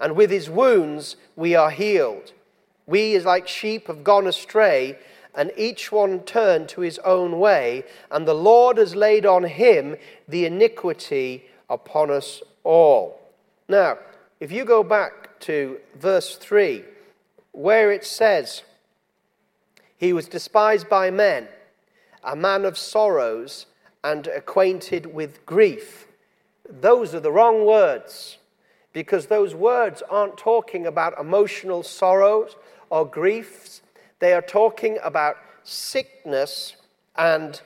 and 0.00 0.16
with 0.16 0.30
his 0.30 0.48
wounds 0.48 1.16
we 1.36 1.54
are 1.54 1.70
healed. 1.70 2.32
We, 2.86 3.14
as 3.14 3.24
like 3.24 3.46
sheep, 3.46 3.86
have 3.86 4.02
gone 4.02 4.26
astray, 4.26 4.98
and 5.34 5.52
each 5.56 5.92
one 5.92 6.20
turned 6.20 6.68
to 6.70 6.80
his 6.80 6.98
own 7.00 7.38
way, 7.38 7.84
and 8.10 8.26
the 8.26 8.34
Lord 8.34 8.78
has 8.78 8.96
laid 8.96 9.24
on 9.24 9.44
him 9.44 9.96
the 10.26 10.46
iniquity 10.46 11.44
upon 11.68 12.10
us 12.10 12.42
all. 12.64 13.20
Now, 13.68 13.98
if 14.40 14.50
you 14.50 14.64
go 14.64 14.82
back 14.82 15.38
to 15.40 15.78
verse 15.94 16.36
3, 16.36 16.84
where 17.52 17.92
it 17.92 18.04
says, 18.04 18.62
He 19.96 20.12
was 20.12 20.26
despised 20.26 20.88
by 20.88 21.10
men, 21.10 21.46
a 22.24 22.34
man 22.34 22.64
of 22.64 22.76
sorrows, 22.76 23.66
and 24.02 24.26
acquainted 24.26 25.14
with 25.14 25.44
grief. 25.46 26.06
Those 26.68 27.14
are 27.14 27.20
the 27.20 27.32
wrong 27.32 27.66
words 27.66 28.38
because 28.92 29.26
those 29.26 29.54
words 29.54 30.02
aren't 30.10 30.36
talking 30.36 30.86
about 30.86 31.18
emotional 31.18 31.82
sorrows 31.82 32.56
or 32.90 33.06
griefs. 33.06 33.82
They 34.18 34.32
are 34.32 34.42
talking 34.42 34.98
about 35.02 35.36
sickness 35.62 36.76
and 37.16 37.60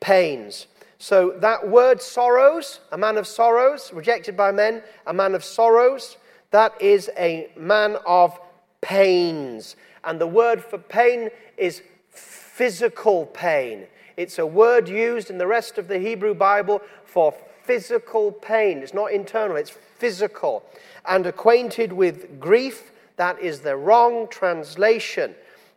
pains. 0.00 0.66
So 0.98 1.34
that 1.38 1.68
word 1.68 2.02
sorrows, 2.02 2.80
a 2.92 2.98
man 2.98 3.16
of 3.16 3.26
sorrows, 3.26 3.92
rejected 3.92 4.36
by 4.36 4.52
men, 4.52 4.82
a 5.06 5.12
man 5.12 5.34
of 5.34 5.44
sorrows, 5.44 6.16
that 6.50 6.80
is 6.80 7.10
a 7.16 7.50
man 7.56 7.96
of 8.06 8.38
pains. 8.80 9.76
And 10.04 10.20
the 10.20 10.26
word 10.26 10.62
for 10.62 10.78
pain 10.78 11.30
is 11.56 11.82
physical 12.10 13.26
pain. 13.26 13.86
It's 14.16 14.38
a 14.38 14.46
word 14.46 14.88
used 14.88 15.30
in 15.30 15.38
the 15.38 15.46
rest 15.46 15.78
of 15.78 15.88
the 15.88 15.98
Hebrew 15.98 16.34
Bible 16.34 16.82
for 17.04 17.34
physical 17.64 18.32
pain. 18.32 18.78
It's 18.78 18.92
not 18.92 19.12
internal, 19.12 19.56
it's 19.56 19.76
physical. 20.00 20.64
And 21.06 21.26
acquainted 21.26 21.92
with 21.92 22.40
grief, 22.40 22.90
that 23.16 23.38
is 23.38 23.60
the 23.60 23.76
wrong 23.76 24.26
translation. 24.28 25.34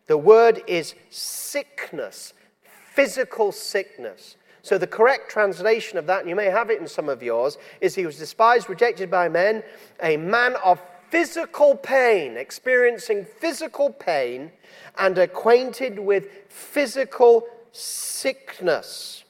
The 0.07 0.17
word 0.17 0.63
is 0.65 0.95
sickness, 1.09 2.33
physical 2.93 3.51
sickness. 3.51 4.38
So 4.62 4.77
the 4.77 4.88
correct 4.88 5.29
translation 5.29 5.97
of 5.97 6.05
that, 6.07 6.21
and 6.21 6.29
you 6.29 6.38
may 6.38 6.45
have 6.45 6.69
it 6.69 6.79
in 6.79 6.88
some 6.88 7.09
of 7.09 7.21
yours, 7.21 7.57
is 7.81 7.95
he 7.95 8.05
was 8.05 8.17
despised, 8.17 8.69
rejected 8.69 9.12
by 9.12 9.27
men, 9.27 9.62
a 10.01 10.15
man 10.15 10.55
of 10.63 10.81
physical 11.09 11.75
pain, 11.75 12.38
experiencing 12.38 13.25
physical 13.25 13.91
pain, 13.91 14.51
and 14.97 15.17
acquainted 15.17 15.99
with 15.99 16.29
physical 16.49 17.45
sickness 17.73 19.23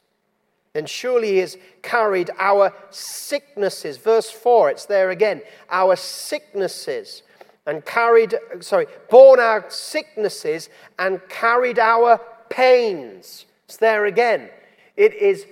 then 0.73 0.87
surely 0.87 1.29
he 1.29 1.37
has 1.37 1.57
carried 1.83 2.31
our 2.39 2.73
sicknesses. 2.89 3.97
Verse 3.97 4.29
4, 4.29 4.71
it's 4.71 4.85
there 4.85 5.11
again. 5.11 5.41
Our 5.69 5.95
sicknesses 5.95 7.21
and 7.65 7.85
carried, 7.85 8.35
sorry, 8.59 8.87
borne 9.09 9.39
our 9.39 9.69
sicknesses 9.69 10.69
and 10.99 11.21
carried 11.29 11.79
our 11.79 12.19
pains. 12.49 13.45
It's 13.65 13.77
there 13.77 14.05
again. 14.05 14.49
It 14.97 15.13
is 15.13 15.45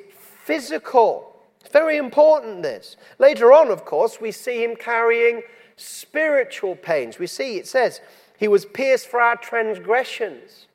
physical. 0.43 1.35
It's 1.59 1.71
very 1.71 1.97
important, 1.97 2.63
this. 2.63 2.97
Later 3.19 3.53
on, 3.53 3.69
of 3.69 3.85
course, 3.85 4.19
we 4.19 4.31
see 4.31 4.63
him 4.63 4.75
carrying 4.75 5.43
spiritual 5.77 6.75
pains. 6.75 7.19
We 7.19 7.27
see 7.27 7.57
it 7.57 7.67
says, 7.67 8.01
He 8.37 8.47
was 8.47 8.65
pierced 8.65 9.07
for 9.07 9.21
our 9.21 9.35
transgressions 9.35 10.67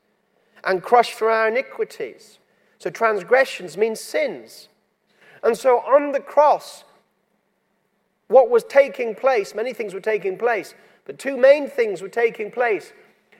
and 0.63 0.81
crushed 0.81 1.13
for 1.13 1.29
our 1.29 1.49
iniquities. 1.49 2.39
So 2.79 2.89
transgressions 2.89 3.77
mean 3.77 3.95
sins. 3.95 4.69
And 5.43 5.57
so 5.57 5.79
on 5.79 6.11
the 6.11 6.19
cross, 6.19 6.83
what 8.27 8.49
was 8.49 8.63
taking 8.63 9.15
place, 9.15 9.55
many 9.55 9.73
things 9.73 9.93
were 9.93 9.99
taking 9.99 10.37
place, 10.37 10.73
but 11.05 11.17
two 11.17 11.37
main 11.37 11.69
things 11.69 12.01
were 12.01 12.09
taking 12.09 12.51
place. 12.51 12.91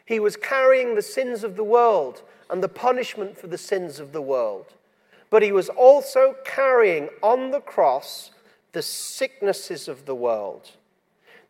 He 0.06 0.20
was 0.20 0.38
carrying 0.38 0.96
the 0.96 1.02
sins 1.02 1.44
of 1.44 1.56
the 1.56 1.64
world 1.64 2.22
and 2.50 2.64
the 2.64 2.70
punishment 2.70 3.38
for 3.38 3.48
the 3.48 3.58
sins 3.58 4.00
of 4.00 4.14
the 4.14 4.22
world. 4.22 4.74
But 5.30 5.44
he 5.44 5.52
was 5.52 5.68
also 5.70 6.36
carrying 6.46 7.10
on 7.22 7.52
the 7.52 7.60
cross 7.60 8.32
the 8.72 8.82
sicknesses 8.82 9.88
of 9.88 10.06
the 10.06 10.16
world. 10.16 10.72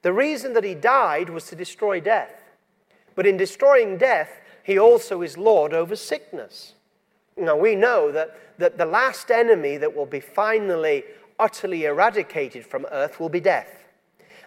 The 0.01 0.13
reason 0.13 0.53
that 0.53 0.63
he 0.63 0.73
died 0.73 1.29
was 1.29 1.45
to 1.47 1.55
destroy 1.55 1.99
death. 1.99 2.43
But 3.15 3.27
in 3.27 3.37
destroying 3.37 3.97
death, 3.97 4.39
he 4.63 4.79
also 4.79 5.21
is 5.21 5.37
Lord 5.37 5.73
over 5.73 5.95
sickness. 5.95 6.73
Now, 7.37 7.55
we 7.55 7.75
know 7.75 8.11
that, 8.11 8.37
that 8.57 8.77
the 8.77 8.85
last 8.85 9.31
enemy 9.31 9.77
that 9.77 9.95
will 9.95 10.05
be 10.05 10.19
finally 10.19 11.03
utterly 11.39 11.85
eradicated 11.85 12.65
from 12.65 12.85
earth 12.91 13.19
will 13.19 13.29
be 13.29 13.39
death. 13.39 13.85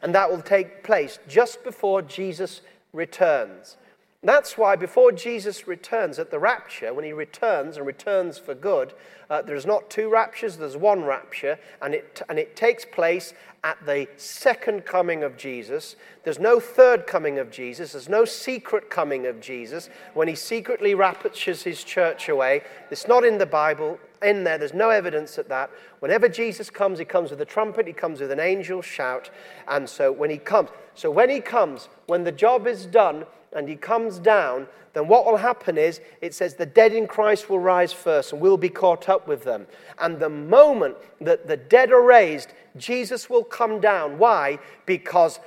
And 0.03 0.15
that 0.15 0.31
will 0.31 0.43
take 0.43 0.83
place 0.83 1.19
just 1.29 1.63
before 1.63 2.03
Jesus 2.03 2.63
returns. 2.93 3.77
That's 4.23 4.59
why 4.59 4.77
before 4.77 5.13
Jesus 5.13 5.67
returns 5.67 6.19
at 6.19 6.31
the 6.31 6.39
rapture, 6.39 6.93
when 6.93 7.07
he 7.07 7.13
returns 7.13 7.79
and 7.79 7.87
returns 7.87 8.37
for 8.37 8.55
good, 8.55 8.93
uh, 9.31 9.41
there's 9.41 9.65
not 9.65 9.89
two 9.89 10.11
raptures, 10.11 10.59
there's 10.59 10.77
one 10.77 11.05
rapture, 11.05 11.59
and 11.81 11.95
it, 11.95 12.21
and 12.29 12.39
it 12.39 12.55
takes 12.55 12.85
place 12.85 13.33
at 13.65 13.79
the 13.87 14.07
second 14.19 14.85
coming 14.85 15.23
of 15.23 15.39
Jesus. 15.39 15.97
There's 16.23 16.39
no 16.39 16.61
third 16.61 17.07
coming 17.07 17.39
of 17.39 17.51
Jesus, 17.51 17.93
there's 17.93 18.11
no 18.11 18.27
secret 18.27 18.91
coming 18.91 19.27
of 19.27 19.41
Jesus 19.41 19.89
when 20.13 20.29
he 20.29 20.35
secretly 20.35 20.95
raptures 20.95 21.63
his 21.63 21.83
church 21.83 22.29
away. 22.29 22.63
It's 22.91 23.09
not 23.09 23.25
in 23.25 23.39
the 23.39 23.47
Bible, 23.47 23.99
in 24.23 24.45
there, 24.45 24.59
there's 24.59 24.75
no 24.75 24.91
evidence 24.91 25.39
of 25.39 25.49
that. 25.49 25.71
Whenever 26.01 26.29
Jesus 26.29 26.69
comes, 26.69 26.99
he 26.99 27.07
comes 27.07 27.31
with 27.31 27.41
a 27.41 27.47
trumpet, 27.47 27.87
he 27.87 27.95
comes 27.95 28.21
with 28.21 28.33
an 28.33 28.41
angel 28.41 28.83
shout, 28.83 29.31
and 29.67 29.89
so 29.89 30.13
when 30.13 30.29
he 30.29 30.37
comes, 30.37 30.69
so 30.95 31.11
when 31.11 31.31
he 31.31 31.41
comes, 31.41 31.89
when 32.07 32.25
the 32.25 32.33
job 32.33 32.67
is 32.67 32.85
done, 32.85 33.25
and 33.53 33.69
he 33.69 33.77
comes 33.77 34.19
down, 34.19 34.67
then 34.93 35.07
what 35.07 35.25
will 35.25 35.37
happen 35.37 35.79
is 35.79 36.01
it 36.21 36.35
says 36.35 36.55
the 36.55 36.67
dead 36.67 36.93
in 36.93 37.07
Christ 37.07 37.49
will 37.49 37.59
rise 37.59 37.93
first 37.93 38.33
and 38.33 38.41
we'll 38.41 38.57
be 38.57 38.69
caught 38.69 39.09
up 39.09 39.29
with 39.29 39.45
them. 39.45 39.67
And 39.99 40.19
the 40.19 40.29
moment 40.29 40.97
that 41.21 41.47
the 41.47 41.57
dead 41.57 41.93
are 41.93 42.03
raised, 42.03 42.53
Jesus 42.77 43.31
will 43.31 43.45
come 43.45 43.81
down. 43.81 44.19
Why? 44.19 44.59
Because 44.87 45.41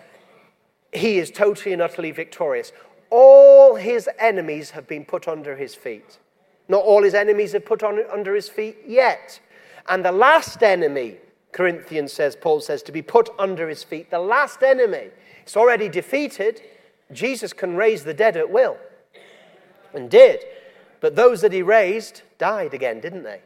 he 0.93 1.17
is 1.17 1.31
totally 1.31 1.73
and 1.73 1.81
utterly 1.81 2.11
victorious. 2.11 2.71
All 3.09 3.75
his 3.75 4.09
enemies 4.19 4.71
have 4.71 4.87
been 4.87 5.05
put 5.05 5.27
under 5.27 5.55
his 5.55 5.75
feet. 5.75 6.19
Not 6.67 6.83
all 6.83 7.03
his 7.03 7.13
enemies 7.13 7.51
have 7.51 7.65
put 7.65 7.83
on, 7.83 7.99
under 8.11 8.33
his 8.33 8.49
feet 8.49 8.77
yet. 8.87 9.39
And 9.89 10.05
the 10.05 10.11
last 10.11 10.63
enemy, 10.63 11.17
Corinthians 11.51 12.13
says, 12.13 12.35
Paul 12.35 12.61
says, 12.61 12.81
to 12.83 12.91
be 12.91 13.01
put 13.01 13.29
under 13.37 13.67
his 13.67 13.83
feet, 13.83 14.09
the 14.09 14.19
last 14.19 14.63
enemy, 14.63 15.09
it's 15.41 15.57
already 15.57 15.89
defeated. 15.89 16.61
Jesus 17.11 17.53
can 17.53 17.75
raise 17.75 18.03
the 18.03 18.13
dead 18.13 18.37
at 18.37 18.49
will 18.49 18.77
and 19.93 20.09
did. 20.09 20.43
But 20.99 21.15
those 21.15 21.41
that 21.41 21.51
he 21.51 21.61
raised 21.61 22.21
died 22.37 22.73
again, 22.73 22.99
didn't 22.99 23.23
they? 23.23 23.41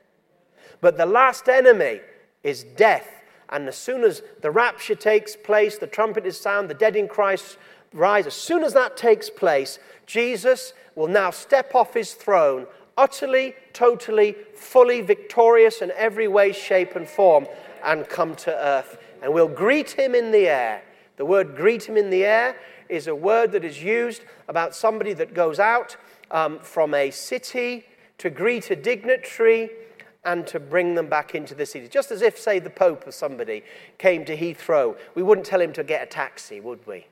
But 0.79 0.97
the 0.97 1.05
last 1.05 1.49
enemy 1.49 2.01
is 2.43 2.63
death. 2.63 3.09
And 3.49 3.67
as 3.67 3.75
soon 3.75 4.03
as 4.03 4.21
the 4.41 4.51
rapture 4.51 4.95
takes 4.95 5.35
place, 5.35 5.77
the 5.77 5.87
trumpet 5.87 6.25
is 6.25 6.39
sound, 6.39 6.69
the 6.69 6.73
dead 6.73 6.95
in 6.95 7.07
Christ 7.07 7.57
rise, 7.93 8.27
as 8.27 8.33
soon 8.33 8.63
as 8.63 8.73
that 8.73 8.97
takes 8.97 9.29
place, 9.29 9.79
Jesus 10.05 10.73
will 10.95 11.07
now 11.07 11.31
step 11.31 11.73
off 11.73 11.93
his 11.93 12.13
throne, 12.13 12.67
utterly, 12.97 13.55
totally, 13.73 14.35
fully 14.55 15.01
victorious 15.01 15.81
in 15.81 15.91
every 15.91 16.27
way, 16.27 16.51
shape, 16.51 16.95
and 16.95 17.07
form, 17.07 17.47
and 17.83 18.07
come 18.07 18.35
to 18.35 18.51
earth. 18.51 18.97
And 19.21 19.33
we'll 19.33 19.47
greet 19.47 19.91
him 19.91 20.13
in 20.13 20.31
the 20.31 20.47
air. 20.47 20.81
The 21.17 21.25
word 21.25 21.55
greet 21.55 21.87
him 21.87 21.97
in 21.97 22.09
the 22.09 22.23
air 22.23 22.55
is 22.89 23.07
a 23.07 23.15
word 23.15 23.51
that 23.51 23.65
is 23.65 23.83
used 23.83 24.23
about 24.47 24.73
somebody 24.73 25.13
that 25.13 25.33
goes 25.33 25.59
out 25.59 25.97
um, 26.31 26.59
from 26.59 26.93
a 26.93 27.11
city 27.11 27.85
to 28.19 28.29
greet 28.29 28.71
a 28.71 28.75
dignitary 28.75 29.69
and 30.25 30.45
to 30.47 30.59
bring 30.59 30.95
them 30.95 31.07
back 31.07 31.35
into 31.35 31.55
the 31.55 31.65
city. 31.65 31.87
Just 31.87 32.11
as 32.11 32.21
if, 32.21 32.37
say, 32.37 32.59
the 32.59 32.69
Pope 32.69 33.07
or 33.07 33.11
somebody 33.11 33.63
came 33.97 34.25
to 34.25 34.35
Heathrow, 34.35 34.97
we 35.15 35.23
wouldn't 35.23 35.47
tell 35.47 35.61
him 35.61 35.73
to 35.73 35.83
get 35.83 36.03
a 36.03 36.05
taxi, 36.05 36.59
would 36.59 36.85
we? 36.85 37.05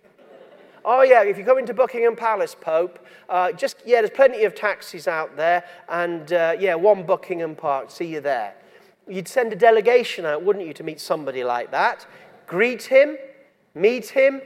Oh, 0.83 1.01
yeah, 1.01 1.23
if 1.23 1.37
you 1.37 1.43
go 1.43 1.57
into 1.57 1.73
Buckingham 1.73 2.15
Palace, 2.15 2.55
Pope, 2.59 2.99
uh, 3.27 3.51
just, 3.53 3.77
yeah, 3.85 4.01
there's 4.01 4.11
plenty 4.11 4.43
of 4.43 4.53
taxis 4.53 5.07
out 5.07 5.35
there, 5.35 5.63
and 5.89 6.31
uh, 6.31 6.55
yeah, 6.59 6.75
one 6.75 7.03
Buckingham 7.03 7.55
Park, 7.55 7.89
see 7.89 8.05
you 8.05 8.21
there. 8.21 8.53
You'd 9.07 9.27
send 9.27 9.51
a 9.51 9.55
delegation 9.55 10.25
out, 10.25 10.43
wouldn't 10.43 10.65
you, 10.67 10.73
to 10.73 10.83
meet 10.83 10.99
somebody 10.99 11.43
like 11.43 11.71
that? 11.71 12.05
Greet 12.45 12.83
him, 12.83 13.17
meet 13.75 14.09
him, 14.09 14.41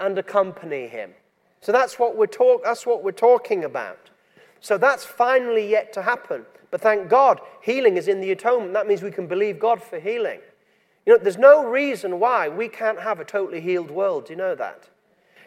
and 0.00 0.18
accompany 0.18 0.88
him. 0.88 1.12
So 1.60 1.72
that's 1.72 1.98
what 1.98 2.16
we're, 2.16 2.26
talk, 2.26 2.62
that's 2.64 2.84
what 2.84 3.02
we're 3.02 3.12
talking 3.12 3.64
about. 3.64 4.10
So 4.60 4.76
that's 4.76 5.04
finally 5.04 5.68
yet 5.68 5.92
to 5.94 6.02
happen. 6.02 6.44
But 6.70 6.80
thank 6.80 7.08
God, 7.08 7.40
healing 7.62 7.96
is 7.96 8.08
in 8.08 8.20
the 8.20 8.32
atonement. 8.32 8.74
That 8.74 8.86
means 8.86 9.02
we 9.02 9.10
can 9.10 9.26
believe 9.26 9.58
God 9.58 9.82
for 9.82 9.98
healing. 9.98 10.40
You 11.06 11.12
know, 11.12 11.18
there's 11.22 11.38
no 11.38 11.64
reason 11.64 12.18
why 12.18 12.48
we 12.48 12.68
can't 12.68 13.00
have 13.00 13.20
a 13.20 13.24
totally 13.24 13.60
healed 13.60 13.90
world. 13.90 14.26
Do 14.26 14.32
you 14.32 14.36
know 14.36 14.54
that? 14.54 14.88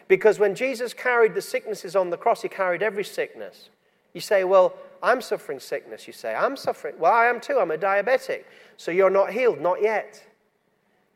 Because 0.06 0.38
when 0.38 0.54
Jesus 0.54 0.94
carried 0.94 1.34
the 1.34 1.42
sicknesses 1.42 1.94
on 1.94 2.10
the 2.10 2.16
cross, 2.16 2.42
he 2.42 2.48
carried 2.48 2.82
every 2.82 3.04
sickness. 3.04 3.68
You 4.14 4.20
say, 4.20 4.44
Well, 4.44 4.74
I'm 5.02 5.20
suffering 5.20 5.60
sickness. 5.60 6.06
You 6.06 6.12
say, 6.12 6.34
I'm 6.34 6.56
suffering. 6.56 6.94
Well, 6.98 7.12
I 7.12 7.26
am 7.26 7.40
too. 7.40 7.58
I'm 7.58 7.70
a 7.70 7.76
diabetic. 7.76 8.44
So 8.76 8.90
you're 8.90 9.10
not 9.10 9.32
healed. 9.32 9.60
Not 9.60 9.82
yet. 9.82 10.24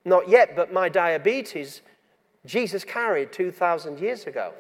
Not 0.05 0.29
yet, 0.29 0.55
but 0.55 0.73
my 0.73 0.89
diabetes, 0.89 1.81
Jesus 2.45 2.85
carried 2.85 3.33
2,000 3.33 4.01
years 4.01 4.27
ago. 4.27 4.53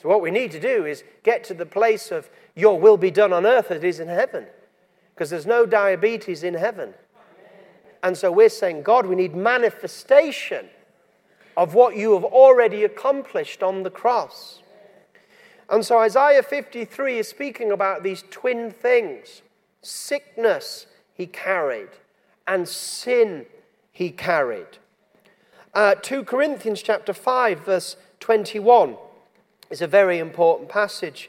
So, 0.00 0.08
what 0.08 0.22
we 0.22 0.30
need 0.30 0.50
to 0.52 0.60
do 0.60 0.86
is 0.86 1.04
get 1.22 1.44
to 1.44 1.54
the 1.54 1.66
place 1.66 2.10
of 2.10 2.28
your 2.54 2.78
will 2.78 2.96
be 2.96 3.10
done 3.10 3.32
on 3.32 3.46
earth 3.46 3.70
as 3.70 3.78
it 3.78 3.84
is 3.84 4.00
in 4.00 4.08
heaven. 4.08 4.46
Because 5.14 5.30
there's 5.30 5.46
no 5.46 5.66
diabetes 5.66 6.42
in 6.42 6.54
heaven. 6.54 6.94
And 8.02 8.16
so 8.16 8.30
we're 8.30 8.50
saying, 8.50 8.82
God, 8.82 9.06
we 9.06 9.16
need 9.16 9.34
manifestation 9.34 10.66
of 11.56 11.74
what 11.74 11.96
you 11.96 12.12
have 12.12 12.24
already 12.24 12.84
accomplished 12.84 13.62
on 13.62 13.82
the 13.82 13.90
cross. 13.90 14.62
And 15.70 15.84
so 15.84 15.98
Isaiah 15.98 16.42
53 16.42 17.18
is 17.18 17.28
speaking 17.28 17.72
about 17.72 18.02
these 18.02 18.24
twin 18.30 18.70
things 18.70 19.42
sickness 19.80 20.86
he 21.14 21.26
carried, 21.26 21.90
and 22.46 22.66
sin 22.68 23.46
he 23.92 24.10
carried. 24.10 24.78
Uh, 25.74 25.96
2 25.96 26.22
Corinthians 26.22 26.82
chapter 26.82 27.12
5, 27.12 27.64
verse 27.64 27.96
21 28.20 28.96
is 29.70 29.82
a 29.82 29.88
very 29.88 30.20
important 30.20 30.68
passage 30.68 31.28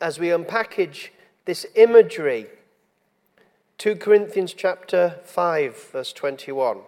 as 0.00 0.20
we 0.20 0.28
unpackage 0.28 1.08
this 1.44 1.66
imagery. 1.74 2.46
2 3.78 3.96
Corinthians 3.96 4.54
chapter 4.54 5.18
5, 5.24 5.90
verse 5.90 6.12
21. 6.12 6.78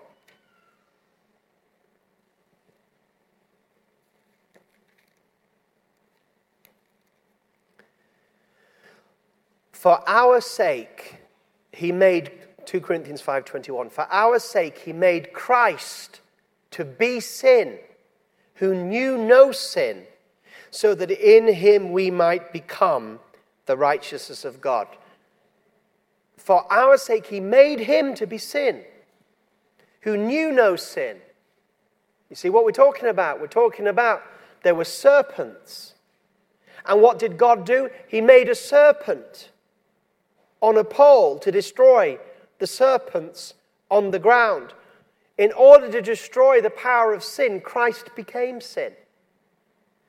For 9.72 10.08
our 10.08 10.40
sake, 10.40 11.16
he 11.72 11.90
made 11.90 12.30
2 12.64 12.80
Corinthians 12.80 13.20
5:21. 13.22 13.90
For 13.90 14.06
our 14.10 14.38
sake 14.38 14.78
he 14.78 14.92
made 14.92 15.32
Christ 15.32 16.20
to 16.76 16.84
be 16.84 17.20
sin, 17.20 17.78
who 18.56 18.74
knew 18.74 19.16
no 19.16 19.50
sin, 19.50 20.02
so 20.70 20.94
that 20.94 21.10
in 21.10 21.48
him 21.54 21.90
we 21.90 22.10
might 22.10 22.52
become 22.52 23.18
the 23.64 23.78
righteousness 23.78 24.44
of 24.44 24.60
God. 24.60 24.86
For 26.36 26.70
our 26.70 26.98
sake 26.98 27.28
he 27.28 27.40
made 27.40 27.80
him 27.80 28.14
to 28.16 28.26
be 28.26 28.36
sin, 28.36 28.82
who 30.02 30.18
knew 30.18 30.52
no 30.52 30.76
sin. 30.76 31.16
You 32.28 32.36
see 32.36 32.50
what 32.50 32.66
we're 32.66 32.72
talking 32.72 33.08
about? 33.08 33.40
We're 33.40 33.46
talking 33.46 33.86
about 33.86 34.22
there 34.62 34.74
were 34.74 34.84
serpents. 34.84 35.94
And 36.84 37.00
what 37.00 37.18
did 37.18 37.38
God 37.38 37.64
do? 37.64 37.88
He 38.06 38.20
made 38.20 38.50
a 38.50 38.54
serpent 38.54 39.48
on 40.60 40.76
a 40.76 40.84
pole 40.84 41.38
to 41.38 41.50
destroy 41.50 42.18
the 42.58 42.66
serpents 42.66 43.54
on 43.90 44.10
the 44.10 44.18
ground. 44.18 44.74
In 45.38 45.52
order 45.52 45.90
to 45.90 46.00
destroy 46.00 46.60
the 46.60 46.70
power 46.70 47.12
of 47.12 47.22
sin, 47.22 47.60
Christ 47.60 48.14
became 48.14 48.60
sin. 48.60 48.92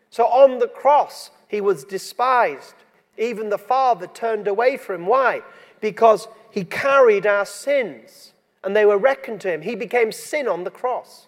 So 0.09 0.25
on 0.25 0.59
the 0.59 0.67
cross, 0.67 1.31
he 1.47 1.59
was 1.59 1.83
despised. 1.83 2.75
Even 3.17 3.49
the 3.49 3.57
Father 3.57 4.07
turned 4.07 4.47
away 4.47 4.77
from 4.77 5.01
him. 5.01 5.07
Why? 5.07 5.41
Because 5.81 6.27
he 6.49 6.63
carried 6.63 7.25
our 7.25 7.45
sins 7.45 8.33
and 8.63 8.75
they 8.75 8.85
were 8.85 8.97
reckoned 8.97 9.41
to 9.41 9.51
him. 9.51 9.61
He 9.61 9.75
became 9.75 10.11
sin 10.11 10.47
on 10.47 10.63
the 10.63 10.71
cross. 10.71 11.27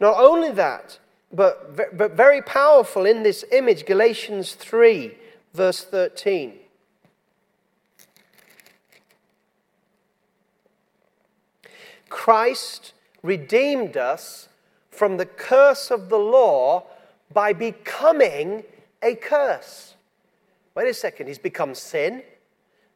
Not 0.00 0.18
only 0.18 0.50
that, 0.52 0.98
but, 1.32 1.76
but 1.96 2.12
very 2.12 2.42
powerful 2.42 3.04
in 3.04 3.22
this 3.22 3.44
image, 3.52 3.84
Galatians 3.84 4.54
3, 4.54 5.16
verse 5.52 5.84
13. 5.84 6.54
Christ 12.08 12.94
redeemed 13.22 13.96
us 13.96 14.48
from 14.90 15.16
the 15.16 15.26
curse 15.26 15.90
of 15.90 16.08
the 16.08 16.18
law 16.18 16.84
by 17.32 17.52
becoming 17.52 18.64
a 19.02 19.14
curse. 19.14 19.94
Wait 20.74 20.88
a 20.88 20.94
second, 20.94 21.26
he's 21.26 21.38
become 21.38 21.74
sin. 21.74 22.22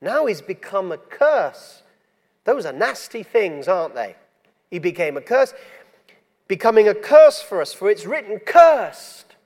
Now 0.01 0.27
he's 0.27 0.41
become 0.41 0.93
a 0.93 0.99
curse. 0.99 1.83
Those 2.45 2.67
are 2.67 2.73
nasty 2.73 3.23
things, 3.23 3.69
aren't 3.69 3.95
they? 3.95 4.17
He 4.71 4.79
became 4.79 5.17
a 5.17 5.21
curse, 5.21 5.55
becoming 6.49 6.89
a 6.89 6.95
curse 6.95 7.41
for 7.41 7.61
us, 7.61 7.73
for 7.73 7.91
it's 7.91 8.07
written, 8.07 8.39
Cursed 8.41 9.37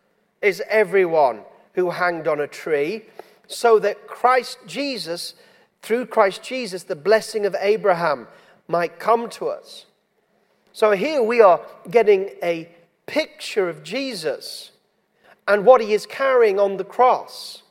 is 0.40 0.62
everyone 0.68 1.40
who 1.74 1.90
hanged 1.90 2.26
on 2.26 2.40
a 2.40 2.46
tree, 2.46 3.02
so 3.46 3.78
that 3.78 4.06
Christ 4.06 4.58
Jesus, 4.66 5.34
through 5.82 6.06
Christ 6.06 6.42
Jesus, 6.42 6.84
the 6.84 6.96
blessing 6.96 7.44
of 7.44 7.54
Abraham 7.60 8.28
might 8.66 8.98
come 8.98 9.28
to 9.30 9.48
us. 9.48 9.86
So 10.76 10.90
here 10.90 11.22
we 11.22 11.40
are 11.40 11.62
getting 11.90 12.32
a 12.42 12.68
picture 13.06 13.66
of 13.66 13.82
Jesus 13.82 14.72
and 15.48 15.64
what 15.64 15.80
he 15.80 15.94
is 15.94 16.04
carrying 16.04 16.60
on 16.60 16.76
the 16.76 16.84
cross. 16.84 17.62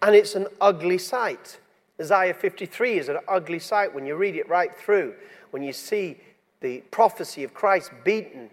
And 0.00 0.14
it's 0.14 0.36
an 0.36 0.46
ugly 0.60 0.98
sight. 0.98 1.58
Isaiah 2.00 2.32
53 2.32 3.00
is 3.00 3.08
an 3.08 3.18
ugly 3.26 3.58
sight 3.58 3.92
when 3.92 4.06
you 4.06 4.14
read 4.14 4.36
it 4.36 4.48
right 4.48 4.72
through, 4.76 5.14
when 5.50 5.64
you 5.64 5.72
see 5.72 6.18
the 6.60 6.84
prophecy 6.92 7.42
of 7.42 7.52
Christ 7.52 7.90
beaten 8.04 8.48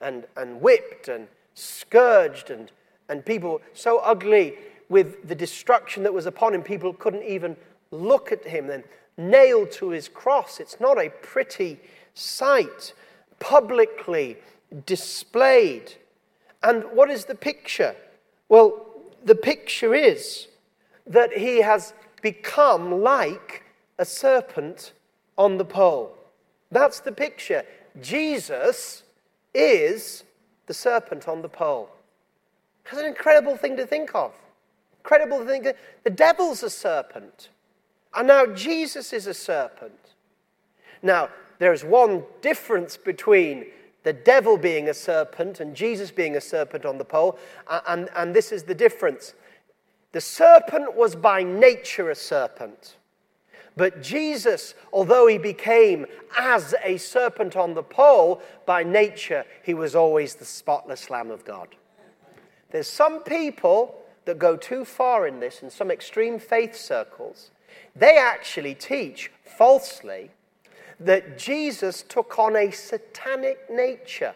and, 0.00 0.26
and 0.36 0.60
whipped 0.60 1.06
and 1.06 1.28
scourged 1.54 2.50
and, 2.50 2.72
and 3.08 3.24
people 3.24 3.60
so 3.72 4.00
ugly 4.00 4.58
with 4.88 5.28
the 5.28 5.34
destruction 5.36 6.02
that 6.02 6.12
was 6.12 6.26
upon 6.26 6.54
him, 6.54 6.64
people 6.64 6.92
couldn't 6.92 7.22
even 7.22 7.56
look 7.92 8.32
at 8.32 8.44
him. 8.44 8.66
Then 8.66 8.82
nailed 9.16 9.70
to 9.70 9.90
his 9.90 10.08
cross. 10.08 10.58
It's 10.58 10.80
not 10.80 10.98
a 10.98 11.10
pretty 11.22 11.78
sight, 12.14 12.94
publicly 13.38 14.36
displayed. 14.86 15.94
And 16.62 16.84
what 16.92 17.10
is 17.10 17.24
the 17.24 17.34
picture? 17.34 17.94
Well, 18.48 18.86
the 19.24 19.34
picture 19.34 19.94
is 19.94 20.48
that 21.06 21.32
he 21.36 21.60
has 21.60 21.92
become 22.22 23.02
like 23.02 23.64
a 23.98 24.04
serpent 24.04 24.92
on 25.36 25.58
the 25.58 25.64
pole. 25.64 26.16
That's 26.70 27.00
the 27.00 27.12
picture. 27.12 27.64
Jesus 28.00 29.02
is 29.54 30.24
the 30.66 30.74
serpent 30.74 31.28
on 31.28 31.42
the 31.42 31.48
pole. 31.48 31.90
That's 32.84 32.98
an 32.98 33.06
incredible 33.06 33.56
thing 33.56 33.76
to 33.76 33.86
think 33.86 34.14
of. 34.14 34.32
Incredible 35.00 35.40
to 35.40 35.44
think 35.44 35.64
that 35.64 35.76
the 36.02 36.10
devil's 36.10 36.62
a 36.62 36.70
serpent. 36.70 37.50
And 38.14 38.28
now 38.28 38.46
Jesus 38.46 39.12
is 39.12 39.26
a 39.26 39.34
serpent. 39.34 40.14
Now, 41.02 41.28
there's 41.58 41.84
one 41.84 42.24
difference 42.42 42.96
between 42.96 43.66
the 44.02 44.12
devil 44.12 44.56
being 44.56 44.88
a 44.88 44.94
serpent 44.94 45.60
and 45.60 45.74
Jesus 45.74 46.10
being 46.10 46.36
a 46.36 46.40
serpent 46.40 46.84
on 46.84 46.98
the 46.98 47.04
pole, 47.04 47.38
and, 47.86 48.08
and 48.14 48.34
this 48.34 48.52
is 48.52 48.64
the 48.64 48.74
difference. 48.74 49.34
The 50.12 50.20
serpent 50.20 50.94
was 50.94 51.16
by 51.16 51.42
nature 51.42 52.10
a 52.10 52.14
serpent. 52.14 52.96
But 53.76 54.02
Jesus, 54.02 54.74
although 54.92 55.26
he 55.26 55.38
became 55.38 56.06
as 56.38 56.74
a 56.84 56.96
serpent 56.98 57.56
on 57.56 57.74
the 57.74 57.82
pole, 57.82 58.40
by 58.66 58.84
nature 58.84 59.44
he 59.62 59.74
was 59.74 59.96
always 59.96 60.34
the 60.34 60.44
spotless 60.44 61.10
Lamb 61.10 61.30
of 61.30 61.44
God. 61.44 61.68
There's 62.70 62.86
some 62.86 63.20
people 63.20 63.96
that 64.26 64.38
go 64.38 64.56
too 64.56 64.84
far 64.84 65.26
in 65.26 65.40
this 65.40 65.62
in 65.62 65.70
some 65.70 65.90
extreme 65.90 66.38
faith 66.38 66.76
circles 66.76 67.50
they 67.96 68.16
actually 68.16 68.74
teach 68.74 69.30
falsely 69.44 70.30
that 71.04 71.38
Jesus 71.38 72.02
took 72.02 72.38
on 72.38 72.56
a 72.56 72.70
satanic 72.70 73.70
nature. 73.70 74.34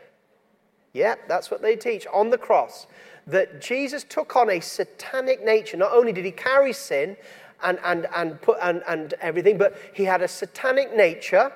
Yeah, 0.93 1.17
that's 1.27 1.51
what 1.51 1.63
they 1.63 1.77
teach 1.77 2.07
on 2.13 2.31
the 2.31 2.39
cross. 2.39 2.87
That 3.27 3.61
Jesus 3.61 4.05
took 4.05 4.37
on 4.37 4.51
a 4.51 4.61
satanic 4.61 5.45
nature. 5.45 5.77
Not 5.77 5.93
only 5.93 6.13
did 6.13 6.25
he 6.25 6.31
carry 6.31 6.73
sin 6.73 7.17
and, 7.63 7.79
and, 7.85 8.07
and, 8.15 8.41
put, 8.41 8.59
and, 8.63 8.83
and 8.89 9.15
everything, 9.21 9.59
but 9.59 9.77
he 9.93 10.05
had 10.05 10.23
a 10.23 10.29
satanic 10.29 10.95
nature 10.95 11.53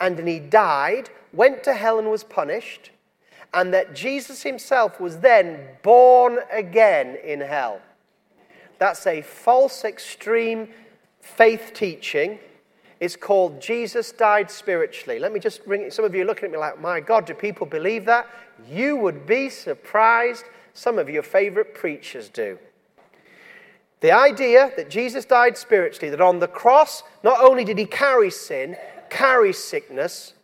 and 0.00 0.16
then 0.16 0.26
he 0.26 0.40
died, 0.40 1.10
went 1.32 1.62
to 1.64 1.74
hell 1.74 1.98
and 1.98 2.10
was 2.10 2.24
punished, 2.24 2.90
and 3.54 3.72
that 3.72 3.94
Jesus 3.94 4.42
himself 4.42 4.98
was 4.98 5.18
then 5.18 5.60
born 5.82 6.38
again 6.50 7.16
in 7.22 7.40
hell. 7.40 7.80
That's 8.78 9.06
a 9.06 9.22
false, 9.22 9.84
extreme 9.84 10.68
faith 11.20 11.70
teaching. 11.72 12.40
It's 13.02 13.16
called 13.16 13.60
Jesus 13.60 14.12
Died 14.12 14.48
Spiritually. 14.48 15.18
Let 15.18 15.32
me 15.32 15.40
just 15.40 15.64
bring 15.66 15.82
it. 15.82 15.92
Some 15.92 16.04
of 16.04 16.14
you 16.14 16.22
are 16.22 16.24
looking 16.24 16.44
at 16.44 16.52
me 16.52 16.58
like, 16.58 16.80
my 16.80 17.00
God, 17.00 17.26
do 17.26 17.34
people 17.34 17.66
believe 17.66 18.04
that? 18.04 18.28
You 18.70 18.94
would 18.94 19.26
be 19.26 19.48
surprised. 19.48 20.44
Some 20.72 21.00
of 21.00 21.10
your 21.10 21.24
favorite 21.24 21.74
preachers 21.74 22.28
do. 22.28 22.60
The 24.02 24.12
idea 24.12 24.70
that 24.76 24.88
Jesus 24.88 25.24
died 25.24 25.58
spiritually, 25.58 26.10
that 26.10 26.20
on 26.20 26.38
the 26.38 26.46
cross, 26.46 27.02
not 27.24 27.42
only 27.42 27.64
did 27.64 27.76
he 27.76 27.86
carry 27.86 28.30
sin, 28.30 28.76
carry 29.10 29.52
sickness, 29.52 30.34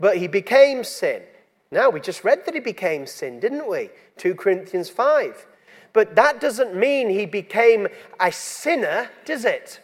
but 0.00 0.16
he 0.16 0.26
became 0.26 0.82
sin. 0.82 1.22
Now, 1.70 1.90
we 1.90 2.00
just 2.00 2.24
read 2.24 2.44
that 2.44 2.54
he 2.54 2.60
became 2.60 3.06
sin, 3.06 3.38
didn't 3.38 3.70
we? 3.70 3.90
2 4.16 4.34
Corinthians 4.34 4.90
5. 4.90 5.46
But 5.92 6.16
that 6.16 6.40
doesn't 6.40 6.74
mean 6.74 7.08
he 7.08 7.24
became 7.24 7.86
a 8.18 8.32
sinner, 8.32 9.10
does 9.24 9.44
it? 9.44 9.78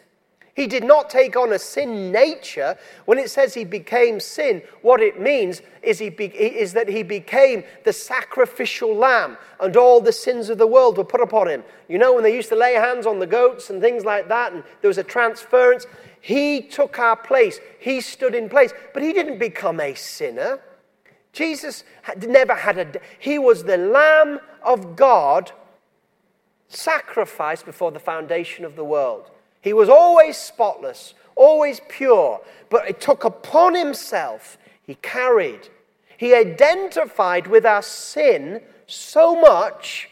He 0.53 0.67
did 0.67 0.83
not 0.83 1.09
take 1.09 1.37
on 1.37 1.53
a 1.53 1.59
sin 1.59 2.11
nature. 2.11 2.77
When 3.05 3.17
it 3.17 3.29
says 3.29 3.53
he 3.53 3.63
became 3.63 4.19
sin, 4.19 4.61
what 4.81 5.01
it 5.01 5.19
means 5.19 5.61
is, 5.81 5.99
he 5.99 6.09
be, 6.09 6.25
is 6.25 6.73
that 6.73 6.89
he 6.89 7.03
became 7.03 7.63
the 7.85 7.93
sacrificial 7.93 8.93
lamb 8.93 9.37
and 9.61 9.77
all 9.77 10.01
the 10.01 10.11
sins 10.11 10.49
of 10.49 10.57
the 10.57 10.67
world 10.67 10.97
were 10.97 11.05
put 11.05 11.21
upon 11.21 11.47
him. 11.47 11.63
You 11.87 11.99
know, 11.99 12.13
when 12.13 12.23
they 12.23 12.35
used 12.35 12.49
to 12.49 12.55
lay 12.55 12.73
hands 12.73 13.05
on 13.05 13.19
the 13.19 13.27
goats 13.27 13.69
and 13.69 13.81
things 13.81 14.03
like 14.03 14.27
that, 14.27 14.51
and 14.51 14.63
there 14.81 14.89
was 14.89 14.97
a 14.97 15.03
transference, 15.03 15.85
he 16.19 16.61
took 16.61 16.99
our 16.99 17.15
place. 17.15 17.59
He 17.79 18.01
stood 18.01 18.35
in 18.35 18.49
place. 18.49 18.73
But 18.93 19.03
he 19.03 19.13
didn't 19.13 19.39
become 19.39 19.79
a 19.79 19.95
sinner. 19.95 20.59
Jesus 21.31 21.85
had 22.01 22.27
never 22.27 22.55
had 22.55 22.77
a. 22.77 23.01
He 23.19 23.39
was 23.39 23.63
the 23.63 23.77
Lamb 23.77 24.39
of 24.63 24.97
God 24.97 25.53
sacrificed 26.67 27.65
before 27.65 27.91
the 27.91 27.99
foundation 27.99 28.65
of 28.65 28.75
the 28.75 28.83
world. 28.83 29.31
He 29.61 29.73
was 29.73 29.89
always 29.89 30.37
spotless, 30.37 31.13
always 31.35 31.79
pure, 31.87 32.41
but 32.69 32.85
he 32.85 32.93
took 32.93 33.23
upon 33.23 33.75
himself, 33.75 34.57
he 34.83 34.95
carried, 34.95 35.69
he 36.17 36.35
identified 36.35 37.47
with 37.47 37.65
our 37.65 37.81
sin 37.81 38.61
so 38.87 39.39
much 39.39 40.09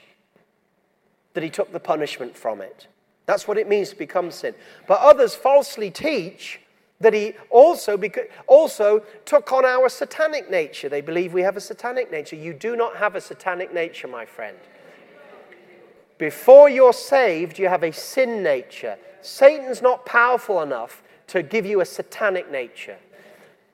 that 1.34 1.44
he 1.44 1.50
took 1.50 1.72
the 1.72 1.80
punishment 1.80 2.36
from 2.36 2.62
it. 2.62 2.88
That's 3.26 3.48
what 3.48 3.58
it 3.58 3.70
means 3.70 3.92
to 3.92 3.96
become 3.96 4.32
sin. 4.32 4.56
But 4.88 5.00
others 5.02 5.36
falsely 5.36 5.92
teach 5.92 6.60
that 7.00 7.14
he 7.14 7.34
also, 7.50 7.98
also 8.48 9.04
took 9.26 9.52
on 9.54 9.66
our 9.66 9.88
satanic 9.88 10.50
nature. 10.50 10.90
They 10.90 11.02
believe 11.02 11.34
we 11.34 11.44
have 11.44 11.56
a 11.56 11.62
satanic 11.62 12.12
nature. 12.12 12.36
You 12.36 12.54
do 12.54 12.76
not 12.76 12.98
have 12.98 13.16
a 13.16 13.22
satanic 13.22 13.74
nature, 13.74 14.08
my 14.08 14.26
friend. 14.26 14.58
Before 16.20 16.70
you're 16.70 16.94
saved, 16.94 17.58
you 17.58 17.70
have 17.70 17.82
a 17.82 17.94
sin 17.94 18.44
nature. 18.44 18.98
Satan's 19.22 19.82
not 19.82 20.06
powerful 20.06 20.62
enough 20.62 21.02
to 21.28 21.42
give 21.42 21.66
you 21.66 21.80
a 21.80 21.86
satanic 21.86 22.52
nature. 22.52 22.98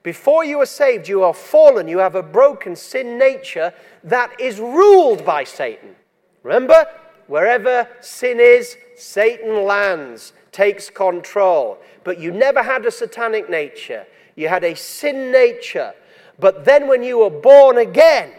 Before 0.04 0.46
you 0.46 0.62
are 0.62 0.68
saved, 0.68 1.08
you 1.08 1.24
are 1.24 1.34
fallen. 1.34 1.88
You 1.88 1.98
have 1.98 2.14
a 2.14 2.22
broken 2.22 2.76
sin 2.76 3.18
nature 3.18 3.74
that 4.04 4.40
is 4.40 4.60
ruled 4.60 5.26
by 5.26 5.44
Satan. 5.44 5.96
Remember, 6.44 6.86
wherever 7.26 7.88
sin 8.02 8.40
is, 8.40 8.78
Satan 8.96 9.66
lands, 9.66 10.34
takes 10.52 10.92
control. 10.92 11.80
But 12.04 12.20
you 12.20 12.32
never 12.32 12.62
had 12.62 12.86
a 12.86 12.92
satanic 12.92 13.50
nature. 13.50 14.06
You 14.36 14.50
had 14.50 14.64
a 14.64 14.76
sin 14.76 15.32
nature. 15.32 15.94
But 16.38 16.64
then 16.64 16.88
when 16.88 17.02
you 17.02 17.18
were 17.18 17.32
born 17.32 17.80
again, 17.80 18.34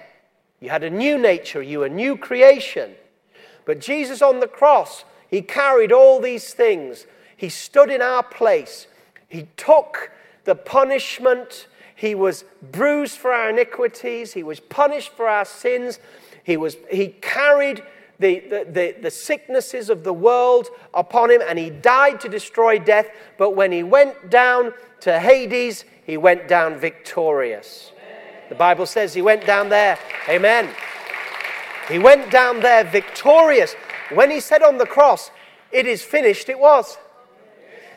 you 0.61 0.71
had 0.71 0.85
a 0.85 0.91
new 0.91 1.19
nature, 1.19 1.61
you 1.61 1.81
were 1.81 1.87
a 1.87 1.91
new 1.91 2.17
creation. 2.17 2.95
But 3.67 3.81
Jesus 3.81 4.23
on 4.23 4.41
the 4.41 4.49
cross, 4.49 5.05
he 5.29 5.43
carried 5.43 5.93
all 5.93 6.21
these 6.21 6.55
things. 6.55 7.07
He 7.37 7.51
stood 7.51 7.91
in 7.91 8.01
our 8.01 8.23
place. 8.23 8.87
He 9.29 9.49
took 9.59 10.11
the 10.45 10.55
punishment. 10.55 11.67
He 11.95 12.15
was 12.15 12.45
bruised 12.63 13.19
for 13.19 13.33
our 13.33 13.51
iniquities. 13.51 14.33
He 14.33 14.43
was 14.43 14.61
punished 14.61 15.11
for 15.11 15.29
our 15.29 15.45
sins. 15.45 15.99
He, 16.45 16.57
was, 16.57 16.77
he 16.91 17.09
carried 17.09 17.83
the, 18.19 18.41
the, 18.41 18.67
the, 18.71 18.97
the, 19.03 19.11
sicknesses 19.11 19.91
of 19.91 20.05
the 20.05 20.13
world 20.13 20.69
upon 20.95 21.31
him 21.31 21.43
and 21.47 21.59
he 21.59 21.69
died 21.69 22.21
to 22.21 22.29
destroy 22.29 22.79
death. 22.79 23.09
But 23.37 23.51
when 23.51 23.73
he 23.73 23.83
went 23.83 24.31
down 24.31 24.73
to 25.01 25.19
Hades, 25.19 25.85
he 26.05 26.17
went 26.17 26.49
down 26.49 26.79
victorious. 26.79 27.93
The 28.49 28.55
Bible 28.55 28.87
says 28.87 29.13
he 29.13 29.23
went 29.23 29.45
down 29.45 29.69
there. 29.69 29.99
Amen. 30.29 30.71
He 31.89 31.99
went 31.99 32.31
down 32.31 32.61
there 32.61 32.85
victorious. 32.85 33.75
When 34.13 34.31
he 34.31 34.41
said 34.41 34.63
on 34.63 34.79
the 34.79 34.87
cross, 34.87 35.31
It 35.73 35.87
is 35.87 36.03
finished, 36.03 36.49
it 36.49 36.59
was. 36.59 36.99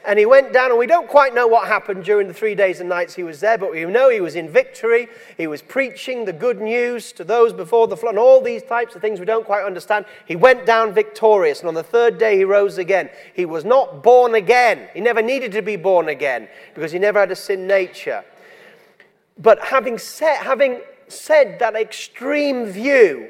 And 0.06 0.18
he 0.18 0.26
went 0.26 0.54
down, 0.54 0.70
and 0.70 0.80
we 0.80 0.88
don't 0.88 1.10
quite 1.10 1.36
know 1.36 1.46
what 1.46 1.68
happened 1.68 2.06
during 2.06 2.28
the 2.28 2.34
three 2.34 2.56
days 2.56 2.80
and 2.80 2.88
nights 2.88 3.16
he 3.16 3.24
was 3.24 3.42
there, 3.42 3.58
but 3.58 3.72
we 3.72 3.84
know 3.84 4.10
he 4.10 4.22
was 4.22 4.36
in 4.36 4.50
victory. 4.50 5.10
He 5.38 5.46
was 5.46 5.62
preaching 5.62 6.24
the 6.24 6.32
good 6.32 6.62
news 6.62 7.12
to 7.14 7.24
those 7.26 7.52
before 7.52 7.88
the 7.88 7.98
flood, 7.98 8.12
and 8.12 8.20
all 8.20 8.42
these 8.42 8.64
types 8.64 8.96
of 8.96 9.02
things 9.02 9.20
we 9.20 9.26
don't 9.26 9.46
quite 9.46 9.66
understand. 9.66 10.06
He 10.26 10.38
went 10.38 10.66
down 10.66 10.94
victorious, 10.94 11.60
and 11.60 11.68
on 11.68 11.74
the 11.74 11.84
third 11.84 12.18
day 12.18 12.38
he 12.38 12.46
rose 12.46 12.78
again. 12.78 13.10
He 13.34 13.46
was 13.46 13.66
not 13.66 14.02
born 14.02 14.36
again. 14.36 14.88
He 14.94 15.02
never 15.02 15.22
needed 15.22 15.52
to 15.52 15.62
be 15.62 15.76
born 15.76 16.08
again 16.08 16.48
because 16.74 16.94
he 16.94 17.00
never 17.00 17.20
had 17.20 17.32
a 17.32 17.36
sin 17.36 17.68
nature. 17.68 18.24
But 19.38 19.66
having 19.66 19.98
said, 19.98 20.38
having 20.38 20.80
said 21.10 21.60
that 21.60 21.76
extreme 21.76 22.68
view, 22.68 23.30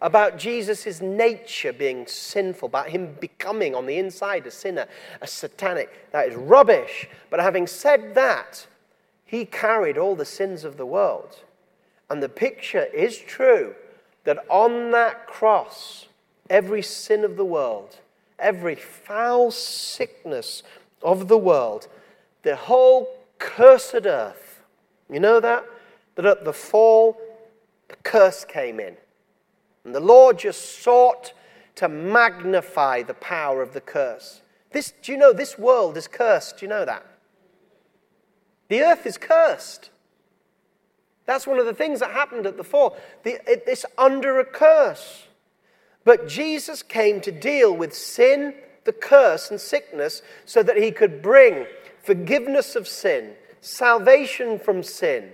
about 0.00 0.38
Jesus' 0.38 1.00
nature 1.00 1.72
being 1.72 2.06
sinful, 2.06 2.68
about 2.68 2.90
him 2.90 3.16
becoming 3.20 3.74
on 3.74 3.86
the 3.86 3.98
inside 3.98 4.46
a 4.46 4.50
sinner, 4.50 4.86
a 5.20 5.26
satanic. 5.26 6.10
That 6.12 6.28
is 6.28 6.36
rubbish. 6.36 7.08
But 7.30 7.40
having 7.40 7.66
said 7.66 8.14
that, 8.14 8.66
he 9.24 9.44
carried 9.44 9.98
all 9.98 10.14
the 10.14 10.24
sins 10.24 10.64
of 10.64 10.76
the 10.76 10.86
world. 10.86 11.42
And 12.10 12.22
the 12.22 12.28
picture 12.28 12.84
is 12.84 13.18
true 13.18 13.74
that 14.24 14.38
on 14.48 14.90
that 14.92 15.26
cross, 15.26 16.06
every 16.48 16.82
sin 16.82 17.24
of 17.24 17.36
the 17.36 17.44
world, 17.44 17.98
every 18.38 18.74
foul 18.74 19.50
sickness 19.50 20.62
of 21.02 21.28
the 21.28 21.38
world, 21.38 21.88
the 22.42 22.56
whole 22.56 23.08
cursed 23.38 24.06
earth, 24.06 24.62
you 25.10 25.20
know 25.20 25.40
that? 25.40 25.64
That 26.14 26.26
at 26.26 26.44
the 26.44 26.52
fall, 26.52 27.20
the 27.88 27.96
curse 27.96 28.44
came 28.44 28.80
in. 28.80 28.96
And 29.84 29.94
the 29.94 30.00
Lord 30.00 30.38
just 30.38 30.82
sought 30.82 31.32
to 31.76 31.88
magnify 31.88 33.02
the 33.02 33.14
power 33.14 33.62
of 33.62 33.72
the 33.72 33.80
curse. 33.80 34.42
This, 34.72 34.92
do 35.02 35.12
you 35.12 35.18
know 35.18 35.32
this 35.32 35.58
world 35.58 35.96
is 35.96 36.08
cursed? 36.08 36.58
Do 36.58 36.66
you 36.66 36.70
know 36.70 36.84
that? 36.84 37.06
The 38.68 38.82
earth 38.82 39.06
is 39.06 39.16
cursed. 39.16 39.90
That's 41.24 41.46
one 41.46 41.58
of 41.58 41.66
the 41.66 41.74
things 41.74 42.00
that 42.00 42.10
happened 42.10 42.46
at 42.46 42.56
the 42.56 42.64
fall. 42.64 42.96
The, 43.22 43.34
it, 43.50 43.64
it's 43.66 43.84
under 43.96 44.38
a 44.40 44.44
curse. 44.44 45.26
But 46.04 46.26
Jesus 46.26 46.82
came 46.82 47.20
to 47.20 47.30
deal 47.30 47.74
with 47.76 47.94
sin, 47.94 48.54
the 48.84 48.92
curse, 48.92 49.50
and 49.50 49.60
sickness 49.60 50.22
so 50.44 50.62
that 50.62 50.78
he 50.78 50.90
could 50.90 51.20
bring 51.20 51.66
forgiveness 52.02 52.74
of 52.76 52.88
sin, 52.88 53.34
salvation 53.60 54.58
from 54.58 54.82
sin, 54.82 55.32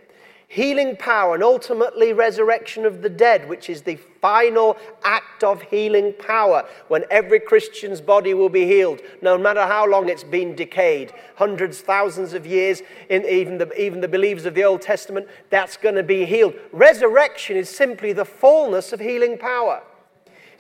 healing 0.55 0.95
power, 0.97 1.35
and 1.35 1.43
ultimately 1.43 2.13
resurrection 2.13 2.87
of 2.87 3.03
the 3.03 3.09
dead, 3.09 3.49
which 3.49 3.69
is 3.69 3.83
the 3.83 3.97
final 4.21 4.77
act 5.03 5.43
of 5.43 5.61
healing 5.63 6.13
power 6.13 6.65
when 6.87 7.05
every 7.11 7.41
Christian's 7.41 8.01
body 8.01 8.35
will 8.35 8.49
be 8.49 8.65
healed, 8.65 9.01
no 9.21 9.37
matter 9.37 9.67
how 9.67 9.85
long 9.85 10.09
it's 10.09 10.23
been 10.23 10.55
decayed 10.55 11.13
hundreds, 11.35 11.81
thousands 11.81 12.35
of 12.35 12.47
years, 12.47 12.83
in 13.09 13.25
even 13.25 13.59
the, 13.59 13.69
even 13.81 14.01
the 14.01 14.07
believers 14.07 14.45
of 14.45 14.55
the 14.55 14.63
Old 14.63 14.81
Testament, 14.81 15.27
that's 15.51 15.77
going 15.77 15.97
to 15.97 16.05
be 16.05 16.25
healed. 16.25 16.55
Resurrection 16.71 17.57
is 17.57 17.69
simply 17.69 18.13
the 18.13 18.25
fullness 18.25 18.93
of 18.93 19.01
healing 19.01 19.37
power. 19.37 19.83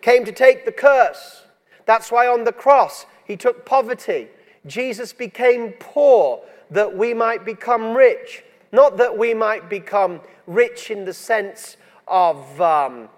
Came 0.01 0.25
to 0.25 0.33
take 0.33 0.65
the 0.65 0.73
curse. 0.73 1.45
That's 1.87 2.11
why 2.11 2.27
on 2.27 2.43
the 2.43 2.53
cross 2.53 3.07
he 3.25 3.37
took 3.37 3.65
poverty. 3.65 4.27
Jesus 4.67 5.13
became 5.13 5.73
poor 5.79 6.43
that 6.71 6.97
we 6.97 7.15
might 7.15 7.45
become 7.45 7.97
rich. 7.97 8.43
Not 8.75 8.97
that 8.97 9.16
we 9.16 9.35
might 9.35 9.70
become 9.70 10.20
rich 10.49 10.91
in 10.91 11.05
the 11.05 11.14
sense 11.14 11.77
of, 12.09 12.61
um, 12.61 13.09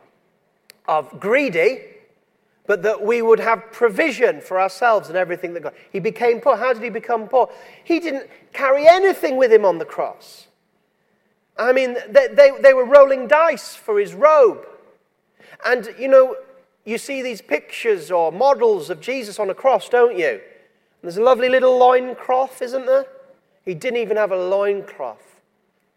of 0.86 1.18
greedy, 1.18 1.80
but 2.66 2.82
that 2.82 3.00
we 3.00 3.22
would 3.22 3.40
have 3.40 3.72
provision 3.72 4.42
for 4.42 4.60
ourselves 4.60 5.08
and 5.08 5.16
everything 5.16 5.54
that 5.54 5.62
God. 5.62 5.72
He 5.90 5.98
became 5.98 6.42
poor. 6.42 6.58
How 6.58 6.74
did 6.74 6.82
he 6.82 6.90
become 6.90 7.26
poor? 7.26 7.50
He 7.82 8.00
didn't 8.00 8.28
carry 8.52 8.86
anything 8.86 9.38
with 9.38 9.50
him 9.50 9.64
on 9.64 9.78
the 9.78 9.86
cross. 9.86 10.48
I 11.56 11.72
mean, 11.72 11.96
they, 12.06 12.28
they, 12.28 12.50
they 12.60 12.74
were 12.74 12.84
rolling 12.84 13.26
dice 13.26 13.74
for 13.74 13.98
his 13.98 14.12
robe. 14.12 14.66
And, 15.64 15.88
you 15.98 16.08
know, 16.08 16.36
you 16.84 16.98
see 16.98 17.22
these 17.22 17.40
pictures 17.40 18.10
or 18.10 18.30
models 18.30 18.90
of 18.90 19.00
Jesus 19.00 19.38
on 19.38 19.48
a 19.48 19.54
cross, 19.54 19.88
don't 19.88 20.18
you? 20.18 20.28
And 20.28 20.40
there's 21.02 21.16
a 21.16 21.22
lovely 21.22 21.48
little 21.48 21.78
loincloth, 21.78 22.60
isn't 22.60 22.84
there? 22.84 23.06
He 23.64 23.72
didn't 23.72 24.00
even 24.00 24.18
have 24.18 24.32
a 24.32 24.36
loincloth. 24.36 25.35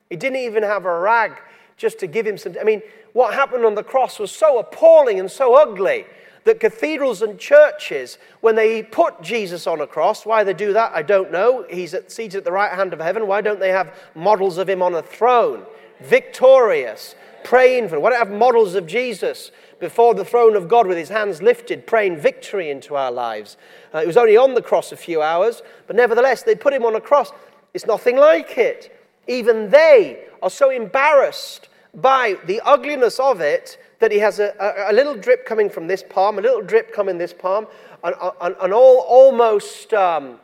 He 0.10 0.16
didn't 0.16 0.40
even 0.40 0.64
have 0.64 0.86
a 0.86 1.00
rag 1.00 1.34
just 1.78 2.00
to 2.00 2.08
give 2.08 2.26
him 2.26 2.38
some. 2.38 2.56
I 2.60 2.64
mean, 2.64 2.82
what 3.14 3.34
happened 3.34 3.66
on 3.66 3.76
the 3.76 3.84
cross 3.84 4.20
was 4.20 4.32
so 4.32 4.60
appalling 4.60 5.20
and 5.20 5.30
so 5.30 5.56
ugly 5.56 6.06
that 6.46 6.60
cathedrals 6.60 7.22
and 7.22 7.38
churches, 7.38 8.18
when 8.42 8.56
they 8.56 8.82
put 8.82 9.22
Jesus 9.22 9.68
on 9.68 9.82
a 9.82 9.88
cross, 9.88 10.26
why 10.26 10.44
they 10.44 10.54
do 10.54 10.74
that, 10.74 10.92
I 10.94 11.02
don't 11.02 11.32
know. 11.32 11.66
He's 11.70 11.94
at, 11.94 12.12
seated 12.12 12.40
at 12.40 12.44
the 12.44 12.52
right 12.52 12.74
hand 12.74 12.94
of 12.94 13.00
heaven. 13.00 13.28
Why 13.28 13.42
don't 13.42 13.60
they 13.60 13.70
have 13.70 13.94
models 14.16 14.58
of 14.58 14.70
him 14.70 14.82
on 14.82 14.96
a 14.96 15.02
throne, 15.02 15.66
victorious, 16.02 17.16
praying 17.44 17.90
for? 17.90 18.00
Why 18.00 18.12
don't 18.12 18.20
have 18.20 18.32
models 18.32 18.76
of 18.76 18.88
Jesus 18.88 19.52
before 19.80 20.14
the 20.14 20.26
throne 20.26 20.56
of 20.56 20.68
God 20.68 20.88
with 20.88 20.98
his 20.98 21.10
hands 21.10 21.42
lifted, 21.42 21.86
praying 21.86 22.18
victory 22.18 22.70
into 22.70 22.96
our 22.96 23.12
lives? 23.12 23.58
Uh, 23.94 24.02
he 24.02 24.08
was 24.08 24.18
only 24.18 24.38
on 24.38 24.54
the 24.54 24.62
cross 24.62 24.92
a 24.92 24.98
few 24.98 25.22
hours, 25.22 25.62
but 25.88 25.96
nevertheless, 25.96 26.44
they 26.44 26.56
put 26.56 26.74
him 26.74 26.86
on 26.86 26.96
a 26.96 27.02
cross. 27.02 27.32
It's 27.74 27.86
nothing 27.86 28.18
like 28.18 28.58
it. 28.58 28.99
Even 29.30 29.70
they 29.70 30.26
are 30.42 30.50
so 30.50 30.72
embarrassed 30.72 31.70
by 31.94 32.36
the 32.46 32.60
ugliness 32.66 33.20
of 33.20 33.42
it 33.42 33.78
that 34.00 34.12
he 34.12 34.18
has 34.18 34.40
a, 34.40 34.56
a, 34.60 34.92
a 34.92 34.94
little 34.94 35.16
drip 35.16 35.46
coming 35.46 35.70
from 35.70 35.86
this 35.86 36.04
palm, 36.04 36.40
a 36.40 36.42
little 36.42 36.64
drip 36.64 36.92
coming 36.92 37.20
this 37.20 37.32
palm, 37.32 37.68
an, 38.04 38.14
and, 38.42 38.56
and 38.60 38.74
all 38.74 39.02
almost 39.08 39.94
um, 39.94 40.40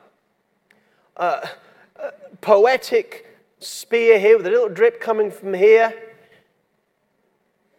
uh, 1.18 1.48
uh, 2.00 2.12
poetic 2.42 3.26
spear 3.60 4.20
here 4.20 4.38
with 4.38 4.46
a 4.46 4.52
little 4.52 4.70
drip 4.70 5.02
coming 5.02 5.32
from 5.32 5.56
here. 5.56 5.92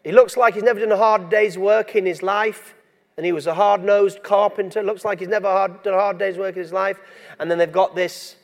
He 0.02 0.10
looks 0.10 0.36
like 0.36 0.54
he's 0.54 0.64
never 0.64 0.80
done 0.80 0.90
a 0.90 0.96
hard 0.96 1.30
day's 1.30 1.56
work 1.56 1.94
in 1.94 2.04
his 2.04 2.20
life, 2.20 2.74
and 3.16 3.24
he 3.24 3.30
was 3.30 3.46
a 3.46 3.54
hard 3.54 3.84
nosed 3.84 4.24
carpenter. 4.24 4.82
Looks 4.82 5.04
like 5.04 5.20
he's 5.20 5.28
never 5.28 5.68
done 5.84 5.94
a 5.94 5.98
hard 5.98 6.18
day's 6.18 6.36
work 6.36 6.56
in 6.56 6.62
his 6.62 6.72
life. 6.72 6.98
And 7.38 7.48
then 7.48 7.58
they've 7.58 7.70
got 7.70 7.94
this 7.94 8.36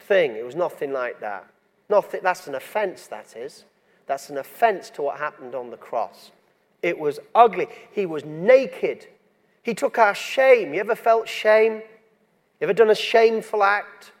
thing. 0.00 0.36
It 0.36 0.44
was 0.44 0.54
nothing 0.54 0.92
like 0.92 1.20
that. 1.20 1.51
That's 2.22 2.46
an 2.46 2.54
offense, 2.54 3.06
that 3.08 3.36
is. 3.36 3.64
That's 4.06 4.30
an 4.30 4.38
offense 4.38 4.90
to 4.90 5.02
what 5.02 5.18
happened 5.18 5.54
on 5.54 5.70
the 5.70 5.76
cross. 5.76 6.32
It 6.82 6.98
was 6.98 7.20
ugly. 7.34 7.68
He 7.92 8.06
was 8.06 8.24
naked. 8.24 9.06
He 9.62 9.74
took 9.74 9.98
our 9.98 10.14
shame. 10.14 10.74
You 10.74 10.80
ever 10.80 10.96
felt 10.96 11.28
shame? 11.28 11.74
You 11.74 12.66
ever 12.66 12.72
done 12.72 12.90
a 12.90 12.94
shameful 12.94 13.62
act? 13.62 14.12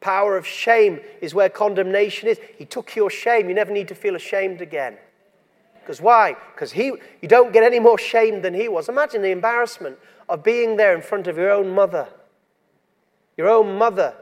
Power 0.00 0.36
of 0.36 0.46
shame 0.46 1.00
is 1.20 1.34
where 1.34 1.48
condemnation 1.48 2.28
is. 2.28 2.38
He 2.58 2.64
took 2.64 2.94
your 2.96 3.08
shame. 3.08 3.48
You 3.48 3.54
never 3.54 3.72
need 3.72 3.88
to 3.88 3.94
feel 3.94 4.16
ashamed 4.16 4.60
again. 4.60 4.98
Because 5.80 6.00
why? 6.00 6.36
Because 6.54 6.72
he 6.72 6.92
you 7.20 7.28
don't 7.28 7.52
get 7.52 7.62
any 7.62 7.80
more 7.80 7.98
shame 7.98 8.42
than 8.42 8.54
he 8.54 8.68
was. 8.68 8.88
Imagine 8.88 9.22
the 9.22 9.30
embarrassment 9.30 9.98
of 10.28 10.42
being 10.42 10.76
there 10.76 10.94
in 10.94 11.02
front 11.02 11.26
of 11.26 11.36
your 11.36 11.50
own 11.50 11.70
mother. 11.70 12.08
Your 13.36 13.48
own 13.48 13.78
mother, 13.78 14.14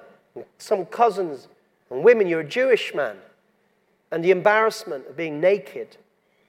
some 0.59 0.87
cousins 0.87 1.49
and 1.91 2.05
women, 2.05 2.27
you're 2.27 2.41
a 2.41 2.49
Jewish 2.49 2.95
man. 2.95 3.17
And 4.13 4.25
the 4.25 4.31
embarrassment 4.31 5.07
of 5.09 5.17
being 5.17 5.41
naked. 5.41 5.97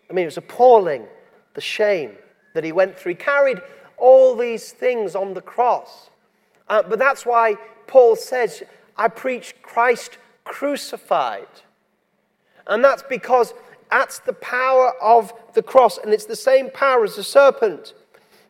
I 0.10 0.14
mean, 0.14 0.24
it 0.24 0.28
was 0.28 0.38
appalling, 0.38 1.06
the 1.54 1.62
shame 1.62 2.14
that 2.54 2.64
he 2.64 2.72
went 2.72 2.98
through. 2.98 3.12
He 3.12 3.16
carried 3.16 3.62
all 3.98 4.36
these 4.36 4.72
things 4.72 5.16
on 5.16 5.34
the 5.34 5.42
cross. 5.42 6.10
Uh, 6.68 6.82
but 6.82 6.98
that's 6.98 7.26
why 7.26 7.56
Paul 7.88 8.16
says, 8.16 8.64
I 8.98 9.08
preach 9.08 9.56
Christ 9.62 10.18
crucified. 10.44 11.48
And 12.68 12.84
that's 12.84 13.04
because 13.04 13.54
that's 13.90 14.20
the 14.20 14.34
power 14.34 14.94
of 15.02 15.34
the 15.54 15.62
cross, 15.62 15.98
and 15.98 16.14
it's 16.14 16.26
the 16.26 16.36
same 16.36 16.70
power 16.72 17.04
as 17.04 17.18
the 17.18 17.24
serpent. 17.24 17.94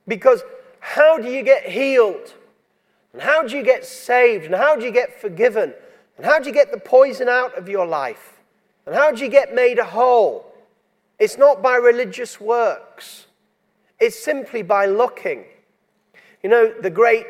Because 0.08 0.44
how 0.80 1.18
do 1.18 1.30
you 1.30 1.44
get 1.44 1.64
healed? 1.64 2.34
And 3.14 3.22
how 3.22 3.44
do 3.44 3.58
you 3.58 3.64
get 3.64 3.86
saved? 3.86 4.46
And 4.46 4.56
how 4.56 4.76
do 4.76 4.86
you 4.86 4.92
get 4.92 5.20
forgiven? 5.20 5.74
And 6.22 6.30
how 6.30 6.38
do 6.38 6.48
you 6.48 6.54
get 6.54 6.72
the 6.72 6.78
poison 6.78 7.28
out 7.28 7.58
of 7.58 7.68
your 7.68 7.88
life? 7.88 8.38
And 8.86 8.94
how 8.94 9.12
do 9.12 9.24
you 9.24 9.28
get 9.28 9.56
made 9.56 9.80
whole? 9.80 10.54
It's 11.18 11.36
not 11.36 11.64
by 11.64 11.78
religious 11.78 12.40
works, 12.40 13.26
it's 14.00 14.24
simply 14.24 14.62
by 14.62 14.86
looking. 14.86 15.46
You 16.44 16.52
know, 16.52 16.76
the 16.80 16.92
great 16.92 17.26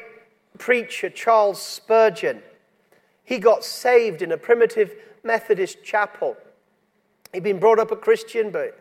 preacher 0.58 1.10
Charles 1.10 1.62
Spurgeon, 1.62 2.44
he 3.24 3.38
got 3.38 3.64
saved 3.64 4.22
in 4.22 4.34
a 4.34 4.38
primitive 4.38 4.94
Methodist 5.24 5.86
chapel. 5.86 6.36
He'd 7.32 7.44
been 7.44 7.62
brought 7.62 7.80
up 7.80 7.92
a 7.92 7.96
Christian, 7.96 8.52
but 8.52 8.78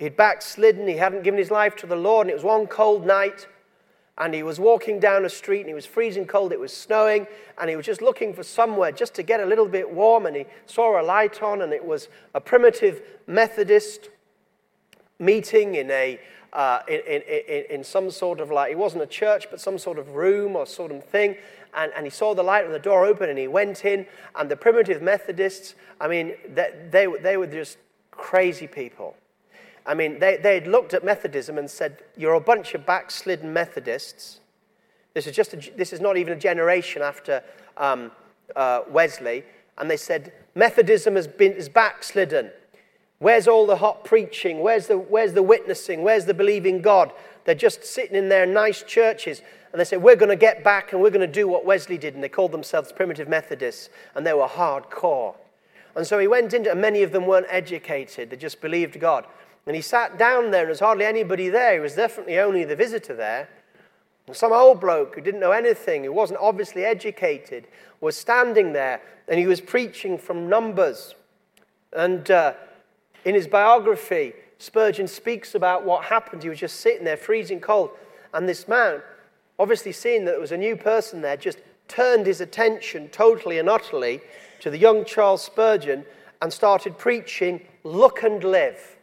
he'd 0.00 0.16
backslidden. 0.16 0.88
He 0.88 0.96
hadn't 0.96 1.22
given 1.22 1.38
his 1.38 1.52
life 1.52 1.76
to 1.76 1.86
the 1.86 1.94
Lord. 1.94 2.26
And 2.26 2.32
it 2.32 2.34
was 2.34 2.42
one 2.42 2.66
cold 2.66 3.06
night, 3.06 3.46
and 4.18 4.34
he 4.34 4.42
was 4.42 4.58
walking 4.58 4.98
down 4.98 5.24
a 5.24 5.28
street, 5.28 5.60
and 5.60 5.68
he 5.68 5.74
was 5.74 5.86
freezing 5.86 6.26
cold. 6.26 6.52
It 6.52 6.60
was 6.60 6.72
snowing, 6.72 7.26
and 7.58 7.68
he 7.68 7.76
was 7.76 7.84
just 7.84 8.00
looking 8.00 8.32
for 8.32 8.42
somewhere 8.42 8.92
just 8.92 9.14
to 9.14 9.22
get 9.22 9.40
a 9.40 9.46
little 9.46 9.68
bit 9.68 9.90
warm. 9.90 10.26
And 10.26 10.36
he 10.36 10.46
saw 10.66 11.00
a 11.00 11.04
light 11.04 11.42
on, 11.42 11.62
and 11.62 11.72
it 11.72 11.84
was 11.84 12.08
a 12.34 12.40
primitive 12.40 13.02
Methodist 13.26 14.08
meeting 15.18 15.74
in 15.74 15.90
a 15.90 16.18
uh, 16.52 16.80
in, 16.88 17.20
in, 17.22 17.64
in, 17.68 17.84
some 17.84 18.10
sort 18.10 18.40
of 18.40 18.50
like, 18.50 18.72
it 18.72 18.78
wasn't 18.78 19.02
a 19.02 19.06
church, 19.06 19.46
but 19.50 19.60
some 19.60 19.76
sort 19.76 19.98
of 19.98 20.14
room 20.14 20.56
or 20.56 20.64
sort 20.64 20.90
of 20.90 21.04
thing. 21.04 21.36
And, 21.74 21.92
and 21.94 22.06
he 22.06 22.10
saw 22.10 22.34
the 22.34 22.42
light 22.42 22.64
of 22.64 22.72
the 22.72 22.78
door 22.78 23.04
open 23.04 23.28
and 23.28 23.38
he 23.38 23.46
went 23.46 23.84
in. 23.84 24.06
And 24.34 24.50
the 24.50 24.56
primitive 24.56 25.02
Methodists, 25.02 25.74
I 26.00 26.08
mean, 26.08 26.32
they, 26.48 26.72
they, 26.90 27.06
they 27.20 27.36
were 27.36 27.46
just 27.46 27.76
crazy 28.10 28.66
people. 28.66 29.16
I 29.86 29.94
mean, 29.94 30.18
they, 30.18 30.36
they'd 30.36 30.66
looked 30.66 30.94
at 30.94 31.04
Methodism 31.04 31.58
and 31.58 31.70
said, 31.70 32.02
You're 32.16 32.34
a 32.34 32.40
bunch 32.40 32.74
of 32.74 32.84
backslidden 32.84 33.52
Methodists. 33.52 34.40
This 35.14 35.26
is, 35.26 35.34
just 35.34 35.54
a, 35.54 35.70
this 35.76 35.92
is 35.92 36.00
not 36.00 36.16
even 36.16 36.34
a 36.34 36.38
generation 36.38 37.00
after 37.02 37.42
um, 37.76 38.10
uh, 38.54 38.82
Wesley. 38.90 39.44
And 39.78 39.90
they 39.90 39.96
said, 39.96 40.32
Methodism 40.54 41.14
has 41.16 41.26
been 41.26 41.52
is 41.52 41.68
backslidden. 41.68 42.50
Where's 43.18 43.48
all 43.48 43.66
the 43.66 43.76
hot 43.76 44.04
preaching? 44.04 44.60
Where's 44.60 44.88
the, 44.88 44.98
where's 44.98 45.32
the 45.32 45.42
witnessing? 45.42 46.02
Where's 46.02 46.26
the 46.26 46.34
believing 46.34 46.82
God? 46.82 47.12
They're 47.44 47.54
just 47.54 47.84
sitting 47.84 48.16
in 48.16 48.28
their 48.28 48.44
nice 48.44 48.82
churches 48.82 49.40
and 49.72 49.80
they 49.80 49.84
said, 49.84 50.02
We're 50.02 50.16
going 50.16 50.30
to 50.30 50.36
get 50.36 50.64
back 50.64 50.92
and 50.92 51.00
we're 51.00 51.10
going 51.10 51.20
to 51.20 51.26
do 51.26 51.46
what 51.48 51.64
Wesley 51.64 51.96
did. 51.96 52.14
And 52.14 52.22
they 52.22 52.28
called 52.28 52.52
themselves 52.52 52.92
primitive 52.92 53.28
Methodists 53.28 53.88
and 54.14 54.26
they 54.26 54.32
were 54.32 54.48
hardcore. 54.48 55.34
And 55.94 56.06
so 56.06 56.18
he 56.18 56.28
went 56.28 56.52
into, 56.52 56.70
and 56.70 56.80
many 56.80 57.02
of 57.02 57.12
them 57.12 57.26
weren't 57.26 57.46
educated, 57.48 58.28
they 58.30 58.36
just 58.36 58.60
believed 58.60 59.00
God. 59.00 59.24
And 59.66 59.74
he 59.74 59.82
sat 59.82 60.16
down 60.16 60.50
there, 60.50 60.60
and 60.60 60.66
there 60.66 60.66
was 60.68 60.80
hardly 60.80 61.04
anybody 61.04 61.48
there. 61.48 61.74
He 61.74 61.80
was 61.80 61.94
definitely 61.94 62.38
only 62.38 62.64
the 62.64 62.76
visitor 62.76 63.14
there. 63.14 63.48
And 64.26 64.36
some 64.36 64.52
old 64.52 64.80
bloke 64.80 65.14
who 65.14 65.20
didn't 65.20 65.40
know 65.40 65.52
anything, 65.52 66.04
who 66.04 66.12
wasn't 66.12 66.40
obviously 66.40 66.84
educated, 66.84 67.66
was 68.00 68.16
standing 68.16 68.72
there, 68.72 69.00
and 69.28 69.38
he 69.38 69.46
was 69.46 69.60
preaching 69.60 70.18
from 70.18 70.48
Numbers. 70.48 71.14
And 71.92 72.30
uh, 72.30 72.54
in 73.24 73.34
his 73.34 73.46
biography, 73.46 74.34
Spurgeon 74.58 75.08
speaks 75.08 75.54
about 75.54 75.84
what 75.84 76.04
happened. 76.04 76.42
He 76.42 76.48
was 76.48 76.58
just 76.58 76.80
sitting 76.80 77.04
there, 77.04 77.16
freezing 77.16 77.60
cold. 77.60 77.90
And 78.32 78.48
this 78.48 78.68
man, 78.68 79.02
obviously 79.58 79.92
seeing 79.92 80.24
that 80.24 80.32
there 80.32 80.40
was 80.40 80.52
a 80.52 80.56
new 80.56 80.76
person 80.76 81.20
there, 81.20 81.36
just 81.36 81.58
turned 81.88 82.26
his 82.26 82.40
attention 82.40 83.08
totally 83.08 83.58
and 83.58 83.68
utterly 83.68 84.20
to 84.60 84.70
the 84.70 84.78
young 84.78 85.04
Charles 85.04 85.42
Spurgeon 85.42 86.04
and 86.42 86.52
started 86.52 86.98
preaching, 86.98 87.60
Look 87.84 88.22
and 88.22 88.42
live. 88.42 88.95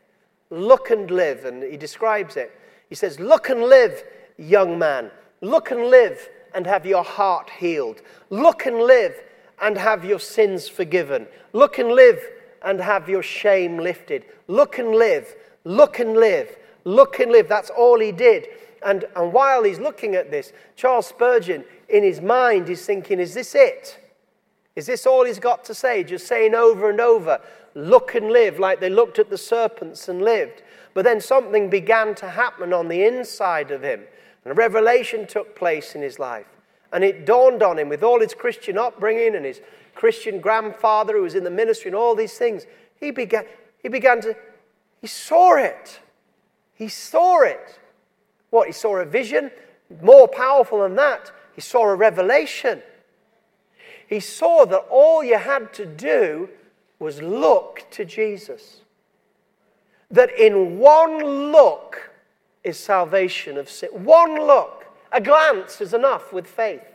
Look 0.54 0.92
and 0.92 1.10
live. 1.10 1.46
And 1.46 1.64
he 1.64 1.78
describes 1.78 2.38
it. 2.38 2.52
He 2.90 2.96
says, 2.96 3.20
Look 3.20 3.50
and 3.50 3.62
live, 3.62 4.04
young 4.38 4.78
man. 4.78 5.12
Look 5.42 5.72
and 5.72 5.86
live 5.88 6.30
and 6.54 6.66
have 6.68 6.86
your 6.86 7.04
heart 7.04 7.50
healed. 7.50 8.02
Look 8.30 8.66
and 8.66 8.78
live 8.78 9.16
and 9.62 9.78
have 9.78 10.06
your 10.06 10.20
sins 10.20 10.68
forgiven. 10.68 11.28
Look 11.54 11.80
and 11.80 11.90
live 11.90 12.20
and 12.64 12.80
have 12.80 13.10
your 13.10 13.24
shame 13.24 13.78
lifted. 13.78 14.26
Look 14.48 14.78
and 14.78 14.92
live, 14.92 15.36
look 15.64 16.00
and 16.00 16.14
live, 16.14 16.56
look 16.86 17.20
and 17.20 17.32
live. 17.32 17.48
That's 17.48 17.70
all 17.70 18.00
he 18.00 18.12
did. 18.12 18.48
And, 18.86 19.06
and 19.16 19.32
while 19.32 19.64
he's 19.64 19.80
looking 19.80 20.16
at 20.16 20.32
this, 20.32 20.52
Charles 20.76 21.08
Spurgeon, 21.08 21.64
in 21.90 22.04
his 22.04 22.22
mind, 22.22 22.70
is 22.70 22.86
thinking, 22.86 23.20
Is 23.20 23.34
this 23.34 23.56
it? 23.56 24.00
Is 24.76 24.88
this 24.88 25.06
all 25.06 25.26
he's 25.26 25.40
got 25.40 25.64
to 25.66 25.74
say? 25.74 26.04
Just 26.04 26.28
saying 26.28 26.56
over 26.56 26.90
and 26.90 27.00
over, 27.00 27.40
look 27.76 28.16
and 28.16 28.32
live, 28.32 28.60
like 28.60 28.80
they 28.80 28.90
looked 28.90 29.20
at 29.20 29.30
the 29.30 29.38
serpents 29.38 30.08
and 30.08 30.22
lived. 30.22 30.62
But 30.94 31.06
then 31.06 31.20
something 31.20 31.70
began 31.70 32.16
to 32.16 32.30
happen 32.30 32.74
on 32.74 32.88
the 32.88 33.04
inside 33.04 33.72
of 33.72 33.82
him. 33.82 34.02
And 34.46 34.52
a 34.52 34.56
revelation 34.56 35.26
took 35.26 35.56
place 35.56 35.96
in 35.96 36.02
his 36.02 36.20
life. 36.20 36.46
And 36.92 37.04
it 37.04 37.26
dawned 37.26 37.64
on 37.64 37.80
him, 37.80 37.90
with 37.90 38.04
all 38.04 38.20
his 38.20 38.34
Christian 38.34 38.78
upbringing 38.78 39.36
and 39.36 39.46
his 39.46 39.62
Christian 39.96 40.40
grandfather 40.40 41.14
who 41.14 41.24
was 41.24 41.36
in 41.36 41.44
the 41.44 41.50
ministry 41.50 41.90
and 41.90 41.96
all 41.96 42.16
these 42.16 42.38
things, 42.38 42.66
he 43.00 43.10
began, 43.10 43.46
he 43.82 43.90
began 43.90 44.22
to, 44.22 44.36
he 45.02 45.08
saw 45.08 45.56
it. 45.56 46.00
He 46.76 46.88
saw 46.88 47.42
it. 47.42 47.80
What? 48.52 48.68
He 48.68 48.74
saw 48.74 48.98
a 48.98 49.06
vision? 49.06 49.50
More 50.02 50.28
powerful 50.28 50.82
than 50.82 50.96
that, 50.96 51.32
he 51.56 51.62
saw 51.62 51.90
a 51.90 51.96
revelation. 51.96 52.82
He 54.08 54.20
saw 54.20 54.66
that 54.66 54.86
all 54.90 55.24
you 55.24 55.38
had 55.38 55.74
to 55.74 55.86
do 55.86 56.50
was 57.00 57.22
look 57.22 57.86
to 57.92 58.06
Jesus. 58.06 58.82
That 60.12 60.32
in 60.40 60.80
one 60.80 61.52
look 61.52 62.12
is 62.64 62.78
salvation 62.78 63.58
of 63.58 63.70
sin. 63.70 63.90
One 63.92 64.36
look, 64.36 64.86
a 65.12 65.20
glance 65.20 65.82
is 65.82 65.94
enough 65.94 66.32
with 66.32 66.48
faith. 66.48 66.86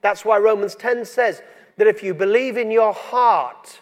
That's 0.00 0.24
why 0.24 0.38
Romans 0.38 0.74
10 0.74 1.04
says 1.04 1.42
that 1.76 1.86
if 1.86 2.02
you 2.02 2.14
believe 2.14 2.56
in 2.56 2.70
your 2.70 2.92
heart 2.92 3.80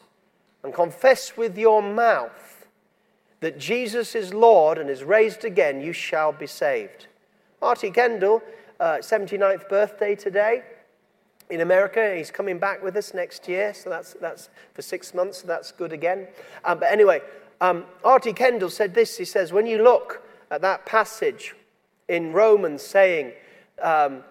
and 0.62 0.72
confess 0.72 1.36
with 1.36 1.56
your 1.56 1.82
mouth 1.82 2.66
that 3.40 3.58
Jesus 3.58 4.14
is 4.14 4.32
Lord 4.32 4.78
and 4.78 4.88
is 4.88 5.04
raised 5.04 5.44
again, 5.44 5.80
you 5.80 5.92
shall 5.92 6.32
be 6.32 6.46
saved. 6.46 7.06
R.T. 7.60 7.90
Kendall, 7.90 8.42
uh, 8.80 8.98
79th 9.00 9.68
birthday 9.68 10.14
today 10.14 10.62
in 11.55 11.61
America. 11.61 12.14
He's 12.16 12.30
coming 12.30 12.59
back 12.59 12.82
with 12.82 12.96
us 12.96 13.14
next 13.14 13.48
year, 13.48 13.72
so 13.72 13.90
that's, 13.90 14.14
that's 14.14 14.50
for 14.74 14.82
six 14.82 15.14
months, 15.14 15.38
so 15.38 15.46
that's 15.46 15.72
good 15.72 15.92
again. 15.92 16.28
Um, 16.64 16.78
but 16.78 16.90
anyway, 16.92 17.20
um, 17.61 17.84
R.T. 18.05 18.32
Kendall 18.34 18.70
said 18.70 18.94
this. 18.94 19.16
He 19.16 19.24
says, 19.24 19.52
when 19.52 19.66
you 19.66 19.82
look 19.82 20.22
at 20.50 20.61
that 20.62 20.84
passage 20.84 21.55
in 22.09 22.32
Romans 22.32 22.82
saying, 22.82 23.32
um, 23.82 24.22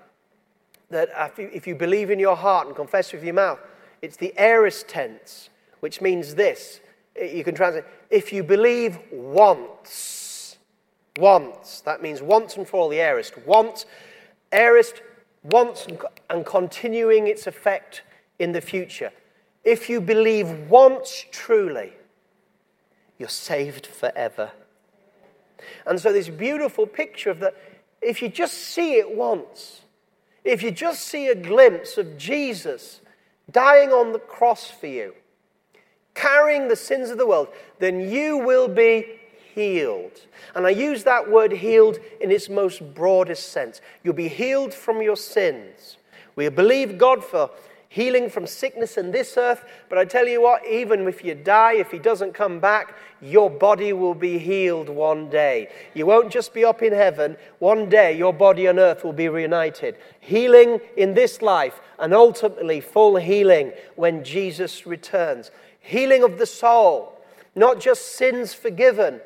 that 0.93 1.34
if 1.38 1.67
you 1.67 1.76
believe 1.76 2.09
in 2.09 2.19
your 2.19 2.36
heart 2.36 2.67
and 2.67 2.76
confess 2.76 3.11
with 3.11 3.24
your 3.24 3.34
mouth, 3.34 3.59
it's 4.01 4.17
the 4.17 4.34
aorist 4.38 4.88
tense, 4.88 5.49
which 5.82 6.01
means 6.01 6.36
this. 6.36 6.80
You 7.19 7.43
can 7.43 7.55
translate, 7.55 7.86
if 8.09 8.32
you 8.32 8.43
believe 8.43 8.97
once, 9.11 10.57
once, 11.17 11.82
that 11.82 12.01
means 12.01 12.21
once 12.21 12.55
and 12.57 12.67
for 12.67 12.78
all, 12.78 12.89
the 12.89 12.99
aorist. 12.99 13.38
Once, 13.45 13.86
aorist, 14.51 15.01
once 15.44 15.88
and 16.30 16.46
continuing 16.46 17.28
its 17.28 17.48
effect 17.48 18.02
in 18.39 18.52
the 18.52 18.62
future. 18.62 19.12
If 19.64 19.89
you 19.89 20.02
believe 20.02 20.70
once 20.70 21.26
truly, 21.32 21.94
you're 23.18 23.30
saved 23.30 23.86
forever. 23.86 24.52
And 25.86 26.00
so, 26.00 26.12
this 26.12 26.30
beautiful 26.30 26.86
picture 26.86 27.30
of 27.30 27.39
that, 27.39 27.56
if 28.02 28.22
you 28.22 28.30
just 28.30 28.54
see 28.54 28.96
it 28.96 29.16
once, 29.16 29.82
if 30.44 30.62
you 30.62 30.72
just 30.72 31.04
see 31.04 31.28
a 31.28 31.36
glimpse 31.36 31.98
of 31.98 32.18
Jesus 32.18 33.00
dying 33.50 33.91
on 33.91 34.12
the 34.12 34.20
cross 34.20 34.70
for 34.70 34.88
you, 34.88 35.14
carrying 36.14 36.68
the 36.68 36.76
sins 36.76 37.10
of 37.10 37.18
the 37.18 37.28
world, 37.28 37.48
then 37.80 38.00
you 38.00 38.38
will 38.38 38.68
be 38.68 39.20
healed. 39.54 40.22
And 40.56 40.66
I 40.66 40.72
use 40.72 41.04
that 41.04 41.30
word 41.30 41.51
healed 41.51 41.99
in 42.22 42.32
its 42.32 42.49
most 42.49 42.93
broadest 42.93 43.51
sense. 43.51 43.82
You'll 44.04 44.14
be 44.14 44.28
healed 44.28 44.74
from 44.74 45.01
your 45.01 45.18
sins. 45.18 45.97
We 46.36 46.49
believe 46.49 46.97
God 46.97 47.24
for 47.24 47.51
healing 47.93 48.28
from 48.28 48.47
sickness 48.47 48.97
in 48.97 49.12
this 49.12 49.38
earth. 49.38 49.64
But 49.88 49.99
I 49.99 50.06
tell 50.06 50.28
you 50.28 50.41
what, 50.41 50.68
even 50.68 51.08
if 51.08 51.24
you 51.24 51.36
die, 51.36 51.74
if 51.74 51.91
He 51.91 51.99
doesn't 51.99 52.34
come 52.34 52.60
back, 52.60 52.95
your 53.22 53.51
body 53.51 53.93
will 53.93 54.16
be 54.16 54.39
healed 54.39 54.89
one 54.89 55.30
day. 55.30 55.70
You 55.93 56.08
won't 56.08 56.32
just 56.32 56.56
be 56.56 56.66
up 56.66 56.82
in 56.82 56.91
heaven. 56.91 57.38
One 57.60 57.89
day, 57.89 58.18
your 58.18 58.34
body 58.34 58.68
on 58.68 58.80
earth 58.80 59.04
will 59.04 59.14
be 59.14 59.30
reunited. 59.30 59.97
Healing 60.20 60.80
in 60.97 61.14
this 61.14 61.43
life, 61.43 61.80
and 61.99 62.16
ultimately 62.16 62.82
full 62.82 63.18
healing 63.18 63.72
when 63.95 64.24
Jesus 64.24 64.88
returns. 64.88 65.51
Healing 65.80 66.24
of 66.24 66.39
the 66.39 66.47
soul, 66.47 67.22
not 67.54 67.80
just 67.80 68.18
sins 68.18 68.56
forgiven, 68.56 69.22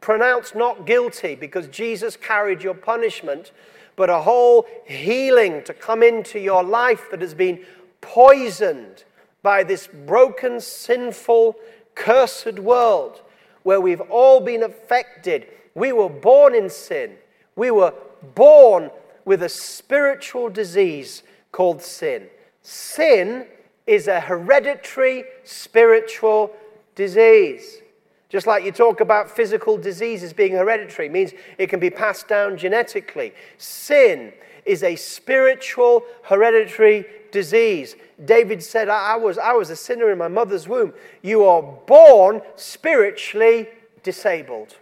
pronounced 0.00 0.54
not 0.54 0.86
guilty 0.86 1.34
because 1.34 1.66
Jesus 1.68 2.16
carried 2.16 2.62
your 2.62 2.74
punishment, 2.74 3.52
but 3.96 4.10
a 4.10 4.20
whole 4.20 4.66
healing 4.86 5.62
to 5.64 5.74
come 5.74 6.02
into 6.02 6.38
your 6.38 6.62
life 6.62 7.10
that 7.10 7.20
has 7.20 7.34
been 7.34 7.64
poisoned 8.00 9.04
by 9.42 9.62
this 9.62 9.86
broken, 9.86 10.60
sinful, 10.60 11.56
cursed 11.94 12.58
world 12.58 13.22
where 13.62 13.80
we've 13.80 14.00
all 14.02 14.40
been 14.40 14.62
affected. 14.62 15.46
We 15.74 15.92
were 15.92 16.08
born 16.08 16.54
in 16.54 16.70
sin. 16.70 17.16
We 17.56 17.70
were 17.70 17.94
born 18.34 18.90
with 19.24 19.42
a 19.42 19.48
spiritual 19.48 20.50
disease 20.50 21.22
called 21.52 21.82
sin. 21.82 22.28
Sin 22.62 23.46
is 23.86 24.08
a 24.08 24.20
hereditary 24.20 25.24
spiritual 25.44 26.52
disease. 26.94 27.82
Just 28.28 28.46
like 28.46 28.64
you 28.64 28.72
talk 28.72 29.00
about 29.00 29.30
physical 29.30 29.76
diseases 29.76 30.32
being 30.32 30.52
hereditary, 30.52 31.08
means 31.08 31.32
it 31.58 31.68
can 31.68 31.78
be 31.78 31.90
passed 31.90 32.26
down 32.26 32.56
genetically. 32.56 33.32
Sin 33.56 34.32
is 34.64 34.82
a 34.82 34.96
spiritual 34.96 36.02
hereditary 36.24 37.06
disease. 37.30 37.94
David 38.24 38.62
said, 38.62 38.88
I 38.88 39.16
was, 39.16 39.38
I 39.38 39.52
was 39.52 39.70
a 39.70 39.76
sinner 39.76 40.10
in 40.10 40.18
my 40.18 40.28
mother's 40.28 40.66
womb. 40.66 40.92
You 41.22 41.44
are 41.44 41.62
born 41.62 42.42
spiritually 42.56 43.68
disabled. 44.02 44.76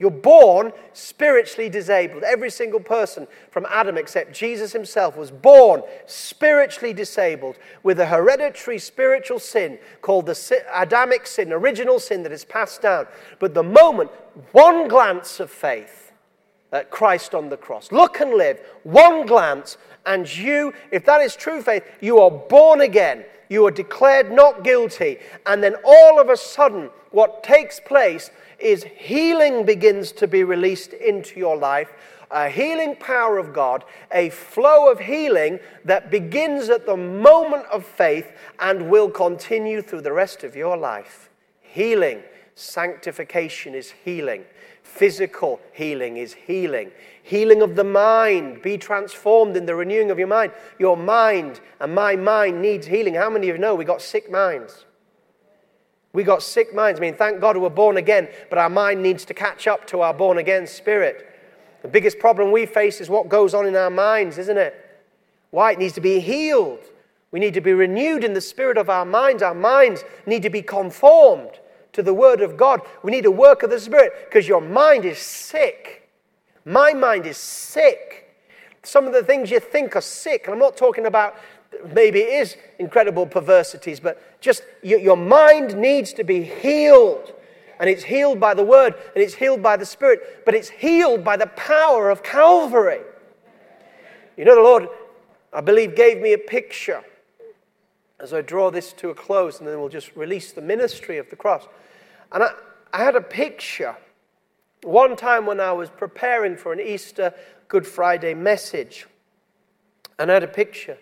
You're 0.00 0.10
born 0.10 0.72
spiritually 0.94 1.68
disabled. 1.68 2.22
Every 2.22 2.50
single 2.50 2.80
person 2.80 3.28
from 3.50 3.66
Adam, 3.68 3.98
except 3.98 4.32
Jesus 4.32 4.72
himself, 4.72 5.14
was 5.14 5.30
born 5.30 5.82
spiritually 6.06 6.94
disabled 6.94 7.56
with 7.82 8.00
a 8.00 8.06
hereditary 8.06 8.78
spiritual 8.78 9.38
sin 9.38 9.78
called 10.00 10.24
the 10.24 10.62
Adamic 10.74 11.26
sin, 11.26 11.52
original 11.52 12.00
sin 12.00 12.22
that 12.22 12.32
is 12.32 12.46
passed 12.46 12.80
down. 12.80 13.08
But 13.38 13.52
the 13.52 13.62
moment 13.62 14.10
one 14.52 14.88
glance 14.88 15.38
of 15.38 15.50
faith 15.50 16.12
at 16.72 16.90
Christ 16.90 17.34
on 17.34 17.50
the 17.50 17.58
cross, 17.58 17.92
look 17.92 18.20
and 18.20 18.32
live, 18.32 18.58
one 18.84 19.26
glance, 19.26 19.76
and 20.06 20.34
you, 20.34 20.72
if 20.90 21.04
that 21.04 21.20
is 21.20 21.36
true 21.36 21.60
faith, 21.60 21.84
you 22.00 22.20
are 22.20 22.30
born 22.30 22.80
again. 22.80 23.24
You 23.50 23.66
are 23.66 23.72
declared 23.72 24.30
not 24.30 24.64
guilty. 24.64 25.18
And 25.44 25.62
then 25.62 25.74
all 25.84 26.18
of 26.18 26.30
a 26.30 26.36
sudden, 26.36 26.88
what 27.10 27.42
takes 27.42 27.80
place 27.80 28.30
is 28.60 28.84
healing 28.96 29.66
begins 29.66 30.12
to 30.12 30.28
be 30.28 30.44
released 30.44 30.92
into 30.92 31.38
your 31.38 31.56
life, 31.56 31.92
a 32.30 32.48
healing 32.48 32.94
power 32.94 33.38
of 33.38 33.52
God, 33.52 33.84
a 34.12 34.30
flow 34.30 34.90
of 34.90 35.00
healing 35.00 35.58
that 35.84 36.12
begins 36.12 36.68
at 36.68 36.86
the 36.86 36.96
moment 36.96 37.66
of 37.72 37.84
faith 37.84 38.30
and 38.60 38.88
will 38.88 39.10
continue 39.10 39.82
through 39.82 40.02
the 40.02 40.12
rest 40.12 40.44
of 40.44 40.54
your 40.54 40.76
life. 40.76 41.28
Healing, 41.60 42.22
sanctification 42.54 43.74
is 43.74 43.92
healing. 44.04 44.44
Physical 44.94 45.60
healing 45.72 46.16
is 46.18 46.34
healing. 46.34 46.90
Healing 47.22 47.62
of 47.62 47.76
the 47.76 47.84
mind. 47.84 48.60
Be 48.60 48.76
transformed 48.76 49.56
in 49.56 49.64
the 49.64 49.74
renewing 49.74 50.10
of 50.10 50.18
your 50.18 50.28
mind. 50.28 50.52
Your 50.78 50.96
mind 50.96 51.60
and 51.78 51.94
my 51.94 52.16
mind 52.16 52.60
needs 52.60 52.86
healing. 52.86 53.14
How 53.14 53.30
many 53.30 53.48
of 53.48 53.56
you 53.56 53.60
know 53.60 53.74
we 53.74 53.84
got 53.84 54.02
sick 54.02 54.30
minds? 54.30 54.84
We 56.12 56.24
got 56.24 56.42
sick 56.42 56.74
minds. 56.74 56.98
I 56.98 57.02
mean, 57.02 57.14
thank 57.14 57.40
God 57.40 57.56
we're 57.56 57.70
born 57.70 57.96
again, 57.96 58.28
but 58.50 58.58
our 58.58 58.68
mind 58.68 59.02
needs 59.02 59.24
to 59.26 59.32
catch 59.32 59.66
up 59.66 59.86
to 59.86 60.00
our 60.00 60.12
born 60.12 60.38
again 60.38 60.66
spirit. 60.66 61.26
The 61.82 61.88
biggest 61.88 62.18
problem 62.18 62.50
we 62.50 62.66
face 62.66 63.00
is 63.00 63.08
what 63.08 63.28
goes 63.28 63.54
on 63.54 63.66
in 63.66 63.76
our 63.76 63.90
minds, 63.90 64.36
isn't 64.38 64.58
it? 64.58 64.74
Why? 65.50 65.72
It 65.72 65.78
needs 65.78 65.94
to 65.94 66.00
be 66.00 66.18
healed. 66.18 66.80
We 67.30 67.38
need 67.38 67.54
to 67.54 67.60
be 67.60 67.72
renewed 67.72 68.24
in 68.24 68.34
the 68.34 68.40
spirit 68.40 68.76
of 68.76 68.90
our 68.90 69.04
minds. 69.04 69.42
Our 69.42 69.54
minds 69.54 70.04
need 70.26 70.42
to 70.42 70.50
be 70.50 70.62
conformed 70.62 71.60
to 71.92 72.02
the 72.02 72.14
Word 72.14 72.40
of 72.40 72.56
God. 72.56 72.80
We 73.02 73.10
need 73.10 73.26
a 73.26 73.30
work 73.30 73.62
of 73.62 73.70
the 73.70 73.80
Spirit 73.80 74.12
because 74.28 74.46
your 74.48 74.60
mind 74.60 75.04
is 75.04 75.18
sick. 75.18 76.08
My 76.64 76.92
mind 76.92 77.26
is 77.26 77.36
sick. 77.36 78.36
Some 78.82 79.06
of 79.06 79.12
the 79.12 79.22
things 79.22 79.50
you 79.50 79.60
think 79.60 79.96
are 79.96 80.00
sick, 80.00 80.44
and 80.44 80.54
I'm 80.54 80.60
not 80.60 80.76
talking 80.76 81.06
about 81.06 81.36
maybe 81.94 82.20
it 82.20 82.40
is 82.42 82.56
incredible 82.78 83.26
perversities, 83.26 84.00
but 84.00 84.40
just 84.40 84.62
your 84.82 85.16
mind 85.16 85.76
needs 85.76 86.12
to 86.14 86.24
be 86.24 86.42
healed. 86.42 87.32
And 87.78 87.88
it's 87.88 88.04
healed 88.04 88.38
by 88.38 88.52
the 88.52 88.62
word, 88.62 88.94
and 89.14 89.24
it's 89.24 89.34
healed 89.34 89.62
by 89.62 89.78
the 89.78 89.86
spirit, 89.86 90.44
but 90.44 90.54
it's 90.54 90.68
healed 90.68 91.24
by 91.24 91.38
the 91.38 91.46
power 91.46 92.10
of 92.10 92.22
Calvary. 92.22 93.00
You 94.36 94.44
know, 94.44 94.54
the 94.54 94.62
Lord, 94.62 94.88
I 95.52 95.62
believe, 95.62 95.96
gave 95.96 96.20
me 96.20 96.34
a 96.34 96.38
picture 96.38 97.02
as 98.18 98.34
I 98.34 98.42
draw 98.42 98.70
this 98.70 98.92
to 98.94 99.08
a 99.08 99.14
close, 99.14 99.58
and 99.58 99.68
then 99.68 99.80
we'll 99.80 99.88
just 99.88 100.14
release 100.14 100.52
the 100.52 100.60
ministry 100.60 101.16
of 101.16 101.30
the 101.30 101.36
cross. 101.36 101.66
And 102.32 102.44
I, 102.44 102.50
I 102.92 103.04
had 103.04 103.16
a 103.16 103.20
picture 103.20 103.96
one 104.82 105.16
time 105.16 105.46
when 105.46 105.60
I 105.60 105.72
was 105.72 105.90
preparing 105.90 106.56
for 106.56 106.72
an 106.72 106.80
Easter 106.80 107.34
Good 107.68 107.86
Friday 107.86 108.34
message, 108.34 109.06
and 110.18 110.30
I 110.30 110.34
had 110.34 110.42
a 110.42 110.48
picture. 110.48 110.98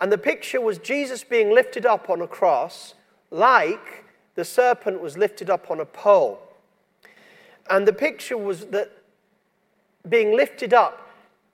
And 0.00 0.12
the 0.12 0.18
picture 0.18 0.60
was 0.60 0.78
Jesus 0.78 1.24
being 1.24 1.54
lifted 1.54 1.86
up 1.86 2.10
on 2.10 2.20
a 2.20 2.26
cross, 2.26 2.94
like 3.30 4.04
the 4.34 4.44
serpent 4.44 5.00
was 5.00 5.16
lifted 5.16 5.48
up 5.48 5.70
on 5.70 5.80
a 5.80 5.86
pole. 5.86 6.40
And 7.70 7.86
the 7.88 7.92
picture 7.92 8.36
was 8.36 8.66
that 8.66 8.90
being 10.08 10.36
lifted 10.36 10.74
up, 10.74 11.10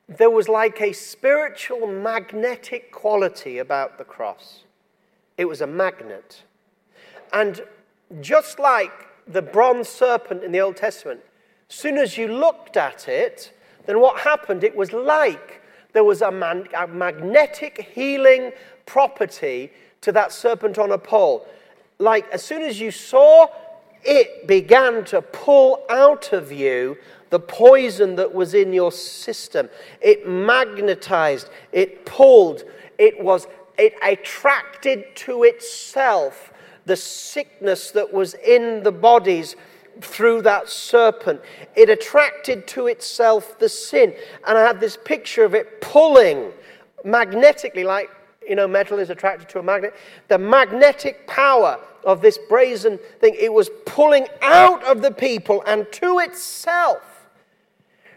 there 0.09 0.30
was 0.30 0.48
like 0.48 0.80
a 0.80 0.92
spiritual 0.92 1.86
magnetic 1.86 2.90
quality 2.90 3.59
about 3.59 3.98
the 3.98 4.05
cross. 4.05 4.64
It 5.38 5.44
was 5.46 5.61
a 5.61 5.66
magnet. 5.66 6.42
And 7.32 7.62
just 8.20 8.58
like 8.58 8.92
the 9.26 9.42
bronze 9.42 9.88
serpent 9.88 10.42
in 10.42 10.52
the 10.52 10.60
Old 10.60 10.76
Testament, 10.76 11.20
as 11.68 11.76
soon 11.76 11.96
as 11.96 12.18
you 12.18 12.28
looked 12.28 12.76
at 12.76 13.08
it, 13.08 13.52
then 13.86 14.00
what 14.00 14.20
happened? 14.20 14.64
It 14.64 14.76
was 14.76 14.92
like 14.92 15.62
there 15.92 16.04
was 16.04 16.22
a, 16.22 16.30
man, 16.30 16.66
a 16.76 16.86
magnetic 16.86 17.90
healing 17.94 18.52
property 18.86 19.70
to 20.00 20.12
that 20.12 20.32
serpent 20.32 20.78
on 20.78 20.92
a 20.92 20.98
pole. 20.98 21.46
Like 21.98 22.28
as 22.30 22.42
soon 22.42 22.62
as 22.62 22.80
you 22.80 22.90
saw, 22.90 23.46
it 24.04 24.46
began 24.46 25.04
to 25.06 25.22
pull 25.22 25.84
out 25.88 26.32
of 26.32 26.50
you 26.50 26.96
the 27.30 27.40
poison 27.40 28.16
that 28.16 28.34
was 28.34 28.52
in 28.52 28.72
your 28.72 28.92
system. 28.92 29.68
It 30.00 30.28
magnetized, 30.28 31.48
it 31.72 32.04
pulled, 32.04 32.64
it 32.98 33.22
was, 33.22 33.46
it 33.78 33.94
attracted 34.02 35.16
to 35.16 35.44
itself 35.44 36.51
the 36.85 36.97
sickness 36.97 37.91
that 37.93 38.12
was 38.12 38.35
in 38.35 38.83
the 38.83 38.93
bodies 38.93 39.57
through 40.01 40.43
that 40.43 40.68
serpent. 40.68 41.41
It 41.76 41.91
attracted 41.91 42.66
to 42.68 42.87
itself 42.87 43.59
the 43.59 43.68
sin. 43.68 44.14
And 44.47 44.57
I 44.57 44.62
had 44.62 44.80
this 44.80 44.97
picture 44.97 45.45
of 45.45 45.55
it 45.55 45.80
pulling 45.80 46.51
magnetically, 47.05 47.85
like, 47.85 48.11
you 48.47 48.57
know, 48.57 48.66
metal 48.66 48.99
is 48.99 49.11
attracted 49.11 49.49
to 49.51 49.59
a 49.59 49.62
magnet. 49.62 49.95
The 50.28 50.39
magnetic 50.39 51.26
power 51.26 51.78
of 52.05 52.20
this 52.20 52.39
brazen 52.49 52.99
thing, 53.20 53.37
it 53.39 53.53
was 53.53 53.70
pulling 53.87 54.26
out 54.41 54.83
of 54.85 55.03
the 55.03 55.11
people 55.11 55.62
and 55.66 55.87
to 55.93 56.18
itself. 56.18 57.11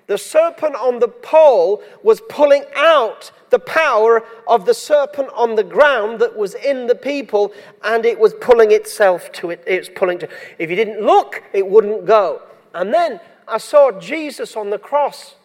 The 0.07 0.17
serpent 0.17 0.75
on 0.75 0.99
the 0.99 1.07
pole 1.07 1.81
was 2.03 2.21
pulling 2.29 2.63
out 2.75 3.31
the 3.49 3.59
power 3.59 4.23
of 4.47 4.65
the 4.65 4.73
serpent 4.73 5.29
on 5.33 5.55
the 5.55 5.63
ground 5.63 6.19
that 6.19 6.35
was 6.35 6.53
in 6.53 6.87
the 6.87 6.95
people, 6.95 7.51
and 7.83 8.05
it 8.05 8.19
was 8.19 8.33
pulling 8.35 8.71
itself 8.71 9.31
to 9.33 9.49
it. 9.49 9.63
It's 9.65 9.89
pulling 9.89 10.19
to. 10.19 10.29
If 10.59 10.69
you 10.69 10.75
didn't 10.75 11.01
look, 11.01 11.43
it 11.53 11.67
wouldn't 11.67 12.05
go. 12.05 12.43
And 12.73 12.93
then 12.93 13.19
I 13.47 13.57
saw 13.57 13.91
Jesus 13.91 14.55
on 14.55 14.69
the 14.69 14.77
cross, 14.77 15.35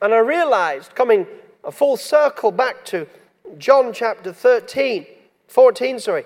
and 0.00 0.14
I 0.14 0.18
realized, 0.18 0.94
coming 0.94 1.26
a 1.64 1.72
full 1.72 1.96
circle 1.96 2.50
back 2.50 2.84
to 2.86 3.06
John 3.58 3.92
chapter 3.92 4.32
13, 4.32 5.06
14, 5.48 5.98
sorry. 5.98 6.24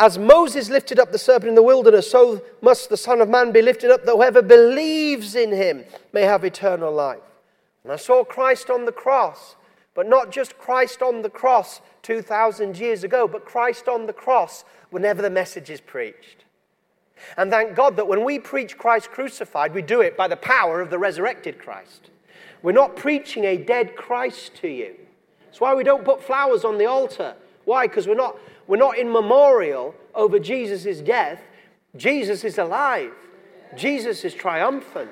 As 0.00 0.16
Moses 0.16 0.70
lifted 0.70 1.00
up 1.00 1.10
the 1.10 1.18
serpent 1.18 1.48
in 1.48 1.54
the 1.56 1.62
wilderness, 1.62 2.10
so 2.10 2.40
must 2.60 2.88
the 2.88 2.96
Son 2.96 3.20
of 3.20 3.28
Man 3.28 3.50
be 3.50 3.62
lifted 3.62 3.90
up, 3.90 4.04
that 4.04 4.12
whoever 4.12 4.42
believes 4.42 5.34
in 5.34 5.50
him 5.50 5.84
may 6.12 6.22
have 6.22 6.44
eternal 6.44 6.92
life. 6.92 7.18
And 7.82 7.92
I 7.92 7.96
saw 7.96 8.22
Christ 8.22 8.70
on 8.70 8.84
the 8.84 8.92
cross, 8.92 9.56
but 9.94 10.08
not 10.08 10.30
just 10.30 10.56
Christ 10.56 11.02
on 11.02 11.22
the 11.22 11.30
cross 11.30 11.80
2,000 12.02 12.78
years 12.78 13.02
ago, 13.02 13.26
but 13.26 13.44
Christ 13.44 13.88
on 13.88 14.06
the 14.06 14.12
cross 14.12 14.64
whenever 14.90 15.20
the 15.20 15.30
message 15.30 15.68
is 15.68 15.80
preached. 15.80 16.44
And 17.36 17.50
thank 17.50 17.74
God 17.74 17.96
that 17.96 18.06
when 18.06 18.24
we 18.24 18.38
preach 18.38 18.78
Christ 18.78 19.10
crucified, 19.10 19.74
we 19.74 19.82
do 19.82 20.00
it 20.00 20.16
by 20.16 20.28
the 20.28 20.36
power 20.36 20.80
of 20.80 20.90
the 20.90 20.98
resurrected 20.98 21.58
Christ. 21.58 22.10
We're 22.62 22.70
not 22.70 22.94
preaching 22.94 23.44
a 23.44 23.56
dead 23.56 23.96
Christ 23.96 24.54
to 24.56 24.68
you. 24.68 24.94
That's 25.46 25.60
why 25.60 25.74
we 25.74 25.82
don't 25.82 26.04
put 26.04 26.22
flowers 26.22 26.64
on 26.64 26.78
the 26.78 26.86
altar. 26.86 27.34
Why? 27.64 27.86
Because 27.86 28.06
we're 28.06 28.14
not, 28.14 28.36
we're 28.68 28.76
not 28.76 28.98
in 28.98 29.10
memorial 29.10 29.94
over 30.14 30.38
Jesus' 30.38 31.00
death. 31.00 31.42
Jesus 31.96 32.44
is 32.44 32.58
alive, 32.58 33.12
Jesus 33.76 34.24
is 34.24 34.34
triumphant. 34.34 35.10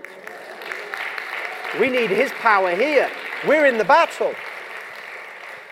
We 1.81 1.89
need 1.91 2.11
his 2.11 2.31
power 2.33 2.75
here. 2.75 3.11
We're 3.47 3.67
in 3.67 3.77
the 3.77 3.85
battle. 3.85 4.35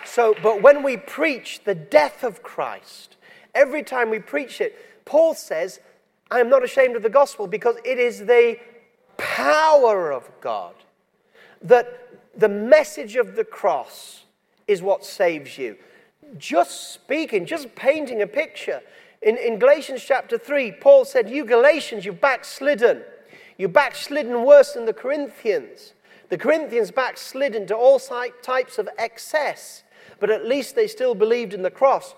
So, 0.03 0.35
but 0.43 0.61
when 0.61 0.83
we 0.83 0.97
preach 0.97 1.63
the 1.63 1.73
death 1.73 2.23
of 2.23 2.43
Christ, 2.43 3.17
every 3.53 3.81
time 3.81 4.09
we 4.09 4.19
preach 4.19 4.61
it, 4.61 4.77
Paul 5.05 5.33
says, 5.33 5.79
I 6.29 6.39
am 6.39 6.49
not 6.49 6.63
ashamed 6.63 6.95
of 6.95 7.03
the 7.03 7.09
gospel 7.09 7.47
because 7.47 7.77
it 7.83 7.97
is 7.97 8.19
the 8.19 8.57
power 9.17 10.11
of 10.11 10.29
God. 10.41 10.75
That 11.61 11.87
the 12.37 12.49
message 12.49 13.15
of 13.15 13.35
the 13.35 13.43
cross 13.43 14.25
is 14.67 14.81
what 14.81 15.05
saves 15.05 15.57
you. 15.57 15.77
Just 16.37 16.93
speaking, 16.93 17.45
just 17.45 17.75
painting 17.75 18.21
a 18.21 18.27
picture. 18.27 18.81
In, 19.21 19.37
in 19.37 19.57
Galatians 19.57 20.03
chapter 20.05 20.37
3, 20.37 20.73
Paul 20.73 21.05
said, 21.05 21.29
You 21.29 21.45
Galatians, 21.45 22.05
you've 22.05 22.21
backslidden. 22.21 23.03
You 23.57 23.67
backslidden 23.67 24.43
worse 24.43 24.73
than 24.73 24.85
the 24.85 24.93
Corinthians. 24.93 25.93
The 26.29 26.37
Corinthians 26.37 26.91
backslid 26.91 27.55
into 27.55 27.75
all 27.75 27.99
types 27.99 28.77
of 28.77 28.89
excess, 28.97 29.83
but 30.19 30.29
at 30.29 30.45
least 30.45 30.75
they 30.75 30.87
still 30.87 31.15
believed 31.15 31.53
in 31.53 31.61
the 31.61 31.71
cross. 31.71 32.15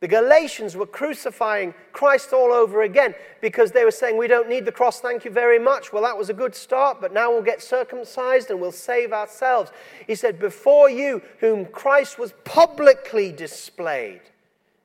The 0.00 0.08
Galatians 0.08 0.76
were 0.76 0.86
crucifying 0.86 1.74
Christ 1.92 2.32
all 2.32 2.52
over 2.52 2.82
again 2.82 3.14
because 3.40 3.72
they 3.72 3.84
were 3.84 3.90
saying, 3.90 4.16
We 4.16 4.28
don't 4.28 4.48
need 4.48 4.64
the 4.64 4.72
cross, 4.72 5.00
thank 5.00 5.24
you 5.24 5.30
very 5.30 5.58
much. 5.58 5.92
Well, 5.92 6.04
that 6.04 6.16
was 6.16 6.30
a 6.30 6.34
good 6.34 6.54
start, 6.54 7.00
but 7.00 7.12
now 7.12 7.32
we'll 7.32 7.42
get 7.42 7.60
circumcised 7.60 8.50
and 8.50 8.60
we'll 8.60 8.70
save 8.70 9.12
ourselves. 9.12 9.72
He 10.06 10.14
said, 10.14 10.38
Before 10.38 10.88
you, 10.88 11.20
whom 11.40 11.66
Christ 11.66 12.16
was 12.16 12.32
publicly 12.44 13.32
displayed. 13.32 14.20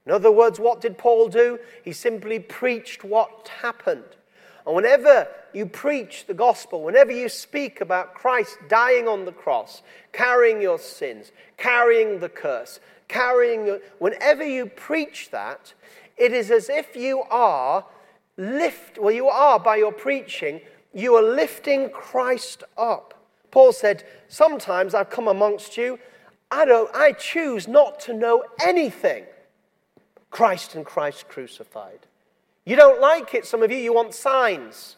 In 0.08 0.12
other 0.12 0.32
words, 0.32 0.60
what 0.60 0.82
did 0.82 0.98
Paul 0.98 1.30
do? 1.30 1.60
He 1.84 1.94
simply 1.94 2.40
preached 2.40 3.04
what 3.04 3.50
happened. 3.62 4.04
And 4.66 4.76
whenever 4.76 5.28
you 5.54 5.66
preach 5.66 6.26
the 6.26 6.34
gospel, 6.34 6.84
whenever 6.84 7.12
you 7.12 7.30
speak 7.30 7.82
about 7.82 8.14
Christ 8.16 8.58
dying 8.68 9.08
on 9.08 9.26
the 9.26 9.32
cross, 9.32 9.84
carrying 10.12 10.62
your 10.62 10.80
sins, 10.80 11.32
carrying 11.58 12.20
the 12.20 12.30
curse, 12.30 12.80
carrying, 13.08 13.80
whenever 14.00 14.46
you 14.46 14.66
preach 14.66 15.30
that, 15.32 15.74
it 16.18 16.32
is 16.32 16.52
as 16.52 16.70
if 16.70 16.96
you 16.96 17.24
are 17.30 17.86
lift, 18.38 18.98
well, 18.98 19.14
you 19.14 19.28
are 19.28 19.60
by 19.60 19.78
your 19.78 19.92
preaching, 19.92 20.62
you 20.94 21.16
are 21.16 21.24
lifting 21.24 21.90
Christ 21.90 22.64
up. 22.78 23.14
Paul 23.52 23.72
said, 23.72 24.04
Sometimes 24.28 24.94
I've 24.94 25.10
come 25.10 25.28
amongst 25.28 25.78
you, 25.78 26.00
I, 26.50 26.66
don't, 26.66 26.94
I 26.96 27.14
choose 27.14 27.68
not 27.68 28.00
to 28.02 28.14
know 28.14 28.44
anything. 28.62 29.26
Christ 30.30 30.76
and 30.76 30.86
Christ 30.86 31.28
crucified. 31.28 32.00
You 32.66 32.76
don't 32.76 33.02
like 33.02 33.34
it, 33.34 33.46
some 33.46 33.62
of 33.62 33.72
you, 33.72 33.78
you 33.78 33.94
want 33.94 34.14
signs. 34.14 34.96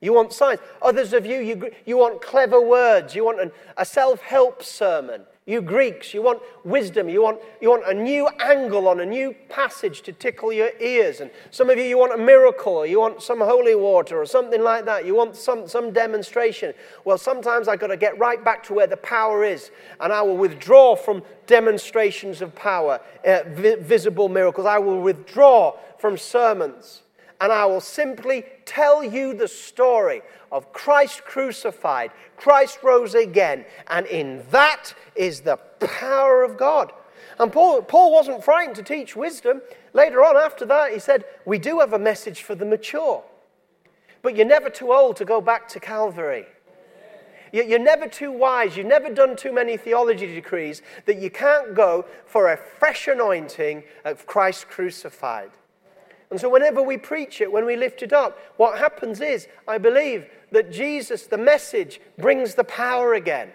You 0.00 0.12
want 0.12 0.32
signs. 0.32 0.60
Others 0.82 1.12
of 1.12 1.26
you, 1.26 1.40
you, 1.40 1.70
you 1.86 1.96
want 1.96 2.20
clever 2.20 2.60
words. 2.60 3.14
You 3.14 3.24
want 3.24 3.40
an, 3.40 3.52
a 3.76 3.84
self 3.84 4.20
help 4.20 4.62
sermon. 4.62 5.22
You 5.46 5.60
Greeks, 5.60 6.14
you 6.14 6.22
want 6.22 6.40
wisdom. 6.64 7.06
You 7.06 7.22
want, 7.22 7.38
you 7.60 7.68
want 7.68 7.86
a 7.86 7.92
new 7.92 8.26
angle 8.40 8.88
on 8.88 9.00
a 9.00 9.04
new 9.04 9.34
passage 9.50 10.00
to 10.02 10.12
tickle 10.12 10.50
your 10.50 10.70
ears. 10.80 11.20
And 11.20 11.30
some 11.50 11.68
of 11.68 11.76
you, 11.76 11.84
you 11.84 11.98
want 11.98 12.14
a 12.14 12.22
miracle, 12.22 12.72
or 12.72 12.86
you 12.86 12.98
want 12.98 13.22
some 13.22 13.40
holy 13.40 13.74
water, 13.74 14.18
or 14.18 14.24
something 14.24 14.62
like 14.62 14.86
that. 14.86 15.04
You 15.04 15.14
want 15.14 15.36
some, 15.36 15.68
some 15.68 15.92
demonstration. 15.92 16.72
Well, 17.04 17.18
sometimes 17.18 17.68
I've 17.68 17.78
got 17.78 17.88
to 17.88 17.98
get 17.98 18.18
right 18.18 18.42
back 18.42 18.62
to 18.64 18.74
where 18.74 18.86
the 18.86 18.96
power 18.96 19.44
is, 19.44 19.70
and 20.00 20.14
I 20.14 20.22
will 20.22 20.38
withdraw 20.38 20.96
from 20.96 21.22
demonstrations 21.46 22.40
of 22.40 22.54
power, 22.54 22.98
uh, 23.26 23.40
vi- 23.48 23.76
visible 23.76 24.30
miracles. 24.30 24.66
I 24.66 24.78
will 24.78 25.02
withdraw 25.02 25.76
from 25.98 26.16
sermons, 26.16 27.02
and 27.40 27.52
I 27.52 27.66
will 27.66 27.80
simply 27.80 28.44
tell 28.64 29.02
you 29.04 29.34
the 29.34 29.48
story 29.48 30.22
of 30.52 30.72
Christ 30.72 31.24
crucified, 31.24 32.10
Christ 32.36 32.78
rose 32.82 33.14
again, 33.14 33.64
and 33.88 34.06
in 34.06 34.44
that 34.50 34.94
is 35.14 35.40
the 35.40 35.56
power 35.56 36.42
of 36.42 36.56
God. 36.56 36.92
And 37.38 37.52
Paul, 37.52 37.82
Paul 37.82 38.12
wasn't 38.12 38.44
frightened 38.44 38.76
to 38.76 38.82
teach 38.82 39.16
wisdom. 39.16 39.60
Later 39.92 40.22
on, 40.22 40.36
after 40.36 40.64
that, 40.66 40.92
he 40.92 40.98
said, 40.98 41.24
We 41.44 41.58
do 41.58 41.80
have 41.80 41.92
a 41.92 41.98
message 41.98 42.42
for 42.42 42.54
the 42.54 42.64
mature. 42.64 43.24
But 44.22 44.36
you're 44.36 44.46
never 44.46 44.70
too 44.70 44.92
old 44.92 45.16
to 45.16 45.24
go 45.24 45.40
back 45.40 45.68
to 45.68 45.80
Calvary. 45.80 46.46
You're 47.52 47.78
never 47.78 48.08
too 48.08 48.32
wise. 48.32 48.76
You've 48.76 48.86
never 48.86 49.10
done 49.10 49.36
too 49.36 49.52
many 49.52 49.76
theology 49.76 50.26
degrees 50.26 50.82
that 51.06 51.20
you 51.20 51.30
can't 51.30 51.72
go 51.72 52.04
for 52.26 52.52
a 52.52 52.56
fresh 52.56 53.06
anointing 53.06 53.84
of 54.04 54.26
Christ 54.26 54.68
crucified. 54.68 55.50
And 56.34 56.40
so, 56.40 56.48
whenever 56.48 56.82
we 56.82 56.96
preach 56.96 57.40
it, 57.40 57.52
when 57.52 57.64
we 57.64 57.76
lift 57.76 58.02
it 58.02 58.12
up, 58.12 58.36
what 58.56 58.76
happens 58.76 59.20
is, 59.20 59.46
I 59.68 59.78
believe, 59.78 60.26
that 60.50 60.72
Jesus, 60.72 61.28
the 61.28 61.38
message, 61.38 62.00
brings 62.18 62.56
the 62.56 62.64
power 62.64 63.14
again. 63.14 63.52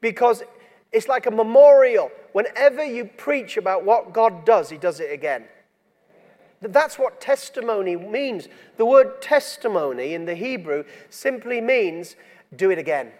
Because 0.00 0.42
it's 0.90 1.06
like 1.06 1.26
a 1.26 1.30
memorial. 1.30 2.10
Whenever 2.32 2.84
you 2.84 3.04
preach 3.04 3.56
about 3.56 3.84
what 3.84 4.12
God 4.12 4.44
does, 4.44 4.70
He 4.70 4.76
does 4.76 4.98
it 4.98 5.12
again. 5.12 5.44
That's 6.60 6.98
what 6.98 7.20
testimony 7.20 7.94
means. 7.94 8.48
The 8.76 8.84
word 8.84 9.22
testimony 9.22 10.14
in 10.14 10.24
the 10.24 10.34
Hebrew 10.34 10.82
simply 11.10 11.60
means 11.60 12.16
do 12.56 12.72
it 12.72 12.78
again. 12.78 13.12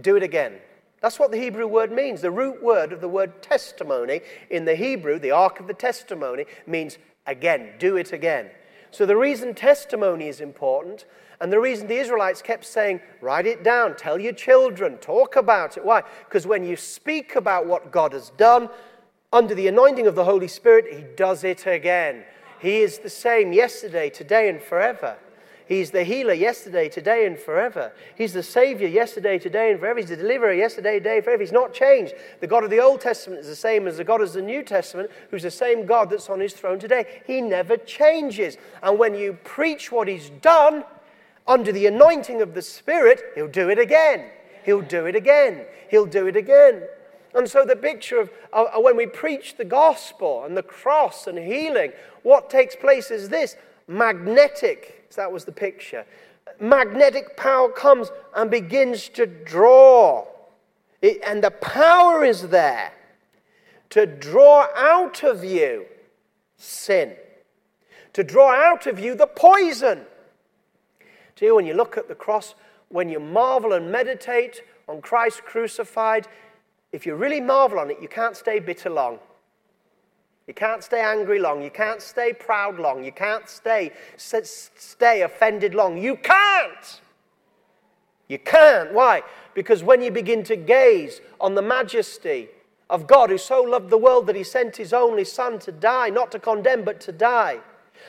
Do 0.00 0.16
it 0.16 0.24
again. 0.24 0.54
That's 1.00 1.18
what 1.18 1.30
the 1.30 1.38
Hebrew 1.38 1.66
word 1.66 1.92
means. 1.92 2.20
The 2.20 2.30
root 2.30 2.62
word 2.62 2.92
of 2.92 3.00
the 3.00 3.08
word 3.08 3.42
testimony 3.42 4.20
in 4.50 4.64
the 4.64 4.74
Hebrew, 4.74 5.18
the 5.18 5.30
Ark 5.30 5.60
of 5.60 5.66
the 5.66 5.74
Testimony, 5.74 6.44
means 6.66 6.98
again, 7.26 7.70
do 7.78 7.96
it 7.96 8.12
again. 8.12 8.50
So 8.90 9.06
the 9.06 9.16
reason 9.16 9.54
testimony 9.54 10.28
is 10.28 10.40
important 10.40 11.06
and 11.40 11.50
the 11.50 11.60
reason 11.60 11.86
the 11.86 11.96
Israelites 11.96 12.42
kept 12.42 12.66
saying, 12.66 13.00
write 13.22 13.46
it 13.46 13.64
down, 13.64 13.96
tell 13.96 14.20
your 14.20 14.34
children, 14.34 14.98
talk 14.98 15.36
about 15.36 15.78
it. 15.78 15.84
Why? 15.84 16.02
Because 16.28 16.46
when 16.46 16.64
you 16.64 16.76
speak 16.76 17.34
about 17.34 17.66
what 17.66 17.90
God 17.90 18.12
has 18.12 18.30
done, 18.30 18.68
under 19.32 19.54
the 19.54 19.68
anointing 19.68 20.06
of 20.06 20.16
the 20.16 20.24
Holy 20.24 20.48
Spirit, 20.48 20.92
He 20.92 21.02
does 21.16 21.44
it 21.44 21.66
again. 21.66 22.24
He 22.58 22.80
is 22.80 22.98
the 22.98 23.08
same 23.08 23.52
yesterday, 23.52 24.10
today, 24.10 24.48
and 24.48 24.60
forever. 24.60 25.16
He's 25.70 25.92
the 25.92 26.02
healer 26.02 26.32
yesterday, 26.32 26.88
today, 26.88 27.26
and 27.26 27.38
forever. 27.38 27.92
He's 28.16 28.32
the 28.32 28.42
Savior 28.42 28.88
yesterday, 28.88 29.38
today, 29.38 29.70
and 29.70 29.78
forever. 29.78 30.00
He's 30.00 30.08
the 30.08 30.16
deliverer 30.16 30.52
yesterday, 30.52 30.98
today, 30.98 31.20
forever. 31.20 31.40
He's 31.40 31.52
not 31.52 31.72
changed. 31.72 32.12
The 32.40 32.48
God 32.48 32.64
of 32.64 32.70
the 32.70 32.80
Old 32.80 33.00
Testament 33.00 33.42
is 33.42 33.46
the 33.46 33.54
same 33.54 33.86
as 33.86 33.96
the 33.96 34.02
God 34.02 34.20
of 34.20 34.32
the 34.32 34.42
New 34.42 34.64
Testament, 34.64 35.12
who's 35.30 35.44
the 35.44 35.50
same 35.52 35.86
God 35.86 36.10
that's 36.10 36.28
on 36.28 36.40
his 36.40 36.54
throne 36.54 36.80
today. 36.80 37.22
He 37.24 37.40
never 37.40 37.76
changes. 37.76 38.58
And 38.82 38.98
when 38.98 39.14
you 39.14 39.38
preach 39.44 39.92
what 39.92 40.08
he's 40.08 40.30
done, 40.42 40.82
under 41.46 41.70
the 41.70 41.86
anointing 41.86 42.42
of 42.42 42.54
the 42.54 42.62
Spirit, 42.62 43.22
he'll 43.36 43.46
do 43.46 43.70
it 43.70 43.78
again. 43.78 44.24
He'll 44.64 44.82
do 44.82 45.06
it 45.06 45.14
again. 45.14 45.66
He'll 45.88 46.04
do 46.04 46.26
it 46.26 46.34
again. 46.34 46.82
And 47.32 47.48
so, 47.48 47.64
the 47.64 47.76
picture 47.76 48.18
of 48.18 48.30
uh, 48.52 48.66
when 48.78 48.96
we 48.96 49.06
preach 49.06 49.56
the 49.56 49.64
gospel 49.64 50.44
and 50.44 50.56
the 50.56 50.64
cross 50.64 51.28
and 51.28 51.38
healing, 51.38 51.92
what 52.24 52.50
takes 52.50 52.74
place 52.74 53.12
is 53.12 53.28
this 53.28 53.54
magnetic, 53.86 54.99
so 55.10 55.20
that 55.20 55.30
was 55.30 55.44
the 55.44 55.52
picture. 55.52 56.06
Magnetic 56.58 57.36
power 57.36 57.70
comes 57.70 58.10
and 58.34 58.50
begins 58.50 59.08
to 59.10 59.26
draw. 59.26 60.26
It, 61.02 61.20
and 61.26 61.44
the 61.44 61.50
power 61.50 62.24
is 62.24 62.48
there 62.48 62.92
to 63.90 64.06
draw 64.06 64.68
out 64.74 65.22
of 65.22 65.44
you 65.44 65.86
sin, 66.56 67.14
to 68.12 68.24
draw 68.24 68.52
out 68.52 68.86
of 68.86 68.98
you 68.98 69.14
the 69.14 69.26
poison 69.26 70.06
do 71.40 71.46
you, 71.46 71.54
when 71.54 71.64
you 71.64 71.72
look 71.72 71.96
at 71.96 72.06
the 72.06 72.14
cross, 72.14 72.54
when 72.90 73.08
you 73.08 73.18
marvel 73.18 73.72
and 73.72 73.90
meditate 73.90 74.62
on 74.86 75.00
Christ 75.00 75.42
crucified, 75.42 76.28
if 76.92 77.06
you 77.06 77.14
really 77.14 77.40
marvel 77.40 77.78
on 77.78 77.90
it, 77.90 77.96
you 78.02 78.08
can't 78.08 78.36
stay 78.36 78.58
bitter 78.58 78.90
long. 78.90 79.18
You 80.46 80.54
can't 80.54 80.82
stay 80.82 81.00
angry 81.00 81.38
long. 81.38 81.62
You 81.62 81.70
can't 81.70 82.02
stay 82.02 82.32
proud 82.32 82.78
long. 82.78 83.04
You 83.04 83.12
can't 83.12 83.48
stay, 83.48 83.92
stay 84.16 85.22
offended 85.22 85.74
long. 85.74 85.96
You 85.96 86.16
can't. 86.16 87.00
You 88.28 88.38
can't. 88.38 88.92
Why? 88.92 89.22
Because 89.54 89.82
when 89.82 90.02
you 90.02 90.10
begin 90.10 90.42
to 90.44 90.56
gaze 90.56 91.20
on 91.40 91.54
the 91.54 91.62
majesty 91.62 92.48
of 92.88 93.06
God 93.06 93.30
who 93.30 93.38
so 93.38 93.62
loved 93.62 93.90
the 93.90 93.98
world 93.98 94.26
that 94.26 94.36
he 94.36 94.44
sent 94.44 94.76
his 94.76 94.92
only 94.92 95.24
Son 95.24 95.58
to 95.60 95.72
die, 95.72 96.10
not 96.10 96.32
to 96.32 96.38
condemn, 96.38 96.84
but 96.84 97.00
to 97.02 97.12
die. 97.12 97.60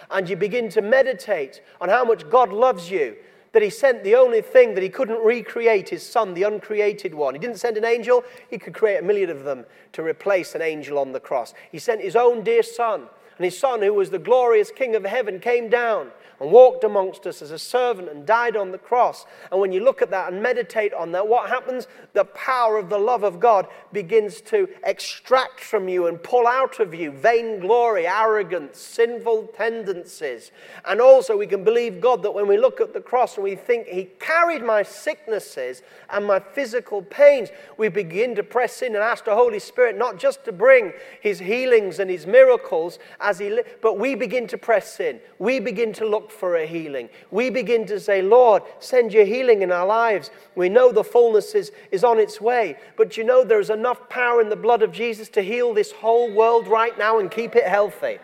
And 0.10 0.30
you 0.30 0.36
begin 0.36 0.70
to 0.70 0.82
meditate 0.82 1.62
on 1.80 1.90
how 1.90 2.04
much 2.04 2.30
God 2.30 2.52
loves 2.52 2.90
you, 2.90 3.16
that 3.54 3.62
he 3.62 3.70
sent 3.70 4.04
the 4.04 4.16
only 4.16 4.41
thing 4.41 4.74
that 4.76 4.84
he 4.84 4.89
couldn't 4.89 5.24
recreate, 5.24 5.89
his 5.89 6.08
Son, 6.08 6.34
the 6.34 6.43
uncreated 6.43 7.14
one. 7.14 7.34
He 7.34 7.39
didn't 7.39 7.60
send 7.60 7.78
an 7.78 7.86
angel, 7.86 8.24
he 8.49 8.58
could 8.58 8.74
create 8.74 8.97
a 8.97 9.04
million 9.04 9.30
of 9.30 9.43
them 9.43 9.66
to 9.93 10.04
replace 10.04 10.56
an 10.56 10.62
angel 10.62 10.97
on 10.97 11.12
the 11.12 11.20
cross. 11.20 11.54
He 11.72 11.80
sent 11.80 12.02
his 12.02 12.16
own 12.16 12.43
dear 12.43 12.64
Son. 12.64 13.08
And 13.38 13.45
his 13.45 13.58
son, 13.58 13.82
who 13.82 13.93
was 13.93 14.12
the 14.12 14.20
glorious 14.20 14.70
King 14.70 14.95
of 14.95 15.04
heaven, 15.04 15.39
came 15.39 15.68
down 15.68 16.12
and 16.42 16.52
walked 16.52 16.84
amongst 16.84 17.28
us 17.28 17.44
as 17.44 17.52
a 17.52 17.60
servant 17.60 18.10
and 18.10 18.26
died 18.26 18.58
on 18.58 18.72
the 18.72 18.78
cross. 18.80 19.28
And 19.52 19.62
when 19.62 19.72
you 19.72 19.84
look 19.84 20.02
at 20.02 20.10
that 20.10 20.34
and 20.34 20.42
meditate 20.42 20.92
on 20.92 21.12
that, 21.12 21.28
what 21.28 21.48
happens? 21.50 21.88
The 22.14 22.26
power 22.26 22.78
of 22.78 22.89
the 22.89 22.98
love 22.98 23.24
of 23.24 23.39
God 23.39 23.68
begins 23.94 24.42
to 24.42 24.68
extract 24.84 25.60
from 25.60 25.88
you 25.88 26.08
and 26.08 26.22
pull 26.22 26.48
out 26.48 26.80
of 26.80 26.96
you 26.96 27.12
vainglory, 27.12 28.08
arrogance, 28.08 28.80
sinful 28.80 29.52
tendencies. 29.56 30.52
And 30.86 31.00
also, 31.00 31.38
we 31.38 31.46
can 31.46 31.64
believe 31.64 32.02
God 32.02 32.24
that 32.24 32.34
when 32.34 32.48
we 32.48 32.58
look 32.58 32.82
at 32.82 32.94
the 32.94 33.02
cross 33.02 33.36
and 33.36 33.44
we 33.44 33.56
think 33.56 33.86
He 33.86 34.06
carried 34.20 34.64
my 34.64 34.82
sicknesses 34.82 35.84
and 36.10 36.26
my 36.26 36.39
physical 36.39 37.04
pains, 37.04 37.50
we 37.78 37.88
begin 37.88 38.34
to 38.34 38.42
press 38.42 38.82
in 38.82 38.96
and 38.96 39.04
ask 39.04 39.26
the 39.26 39.36
Holy 39.36 39.60
Spirit 39.60 39.96
not 39.96 40.18
just 40.18 40.44
to 40.46 40.52
bring 40.52 40.94
His 41.22 41.38
healings 41.38 42.00
and 42.00 42.10
His 42.10 42.26
miracles 42.26 42.98
as 43.20 43.38
He, 43.38 43.52
li- 43.52 43.64
but 43.80 44.00
we 44.00 44.16
begin 44.16 44.48
to 44.48 44.58
press 44.58 45.00
in. 45.00 45.20
We 45.38 45.60
begin 45.60 45.94
to 45.94 46.06
look 46.08 46.31
for 46.32 46.56
a 46.56 46.66
healing. 46.66 47.10
We 47.30 47.50
begin 47.50 47.86
to 47.88 48.00
say, 48.00 48.22
Lord, 48.22 48.64
send 48.80 49.14
your 49.14 49.26
healing 49.26 49.62
in 49.62 49.72
our 49.72 49.86
lives. 49.86 50.32
We 50.56 50.70
know 50.70 50.92
the 50.92 51.04
fullness 51.04 51.54
is, 51.54 51.72
is 51.92 52.04
on 52.04 52.20
its 52.20 52.40
way. 52.42 52.78
But 52.98 53.18
you 53.18 53.24
know 53.24 53.44
there's 53.44 53.70
enough 53.70 54.10
power 54.10 54.42
in 54.42 54.50
the 54.50 54.56
blood 54.56 54.82
of 54.82 54.92
Jesus 54.92 55.30
to 55.30 55.42
heal 55.42 55.74
this 55.74 55.92
whole 55.92 56.32
world 56.32 56.68
right 56.68 56.98
now 56.98 57.20
and 57.20 57.30
keep 57.30 57.56
it 57.56 57.66
healthy. 57.66 58.20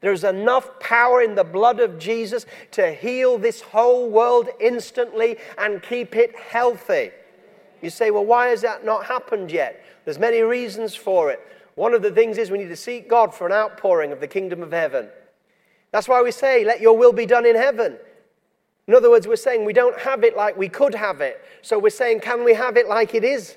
There's 0.00 0.24
enough 0.24 0.78
power 0.80 1.22
in 1.22 1.34
the 1.34 1.44
blood 1.44 1.80
of 1.80 1.98
Jesus 1.98 2.44
to 2.72 2.92
heal 2.92 3.38
this 3.38 3.62
whole 3.62 4.10
world 4.10 4.50
instantly 4.60 5.38
and 5.56 5.82
keep 5.82 6.14
it 6.14 6.36
healthy. 6.36 7.10
You 7.80 7.88
say, 7.88 8.10
well, 8.10 8.26
why 8.26 8.48
has 8.48 8.60
that 8.60 8.84
not 8.84 9.06
happened 9.06 9.50
yet? 9.50 9.82
There's 10.04 10.18
many 10.18 10.42
reasons 10.42 10.94
for 10.94 11.30
it. 11.30 11.40
One 11.74 11.94
of 11.94 12.02
the 12.02 12.10
things 12.10 12.38
is 12.38 12.50
we 12.50 12.58
need 12.58 12.68
to 12.68 12.76
seek 12.76 13.08
God 13.08 13.34
for 13.34 13.46
an 13.46 13.52
outpouring 13.52 14.12
of 14.12 14.20
the 14.20 14.28
kingdom 14.28 14.62
of 14.62 14.72
heaven. 14.72 15.08
That's 15.94 16.08
why 16.08 16.20
we 16.22 16.32
say, 16.32 16.64
let 16.64 16.80
your 16.80 16.98
will 16.98 17.12
be 17.12 17.24
done 17.24 17.46
in 17.46 17.54
heaven. 17.54 17.96
In 18.88 18.96
other 18.96 19.08
words, 19.08 19.28
we're 19.28 19.36
saying 19.36 19.64
we 19.64 19.72
don't 19.72 19.96
have 20.00 20.24
it 20.24 20.36
like 20.36 20.56
we 20.56 20.68
could 20.68 20.92
have 20.92 21.20
it. 21.20 21.40
So 21.62 21.78
we're 21.78 21.90
saying, 21.90 22.18
can 22.18 22.42
we 22.42 22.52
have 22.54 22.76
it 22.76 22.88
like 22.88 23.14
it 23.14 23.22
is? 23.22 23.56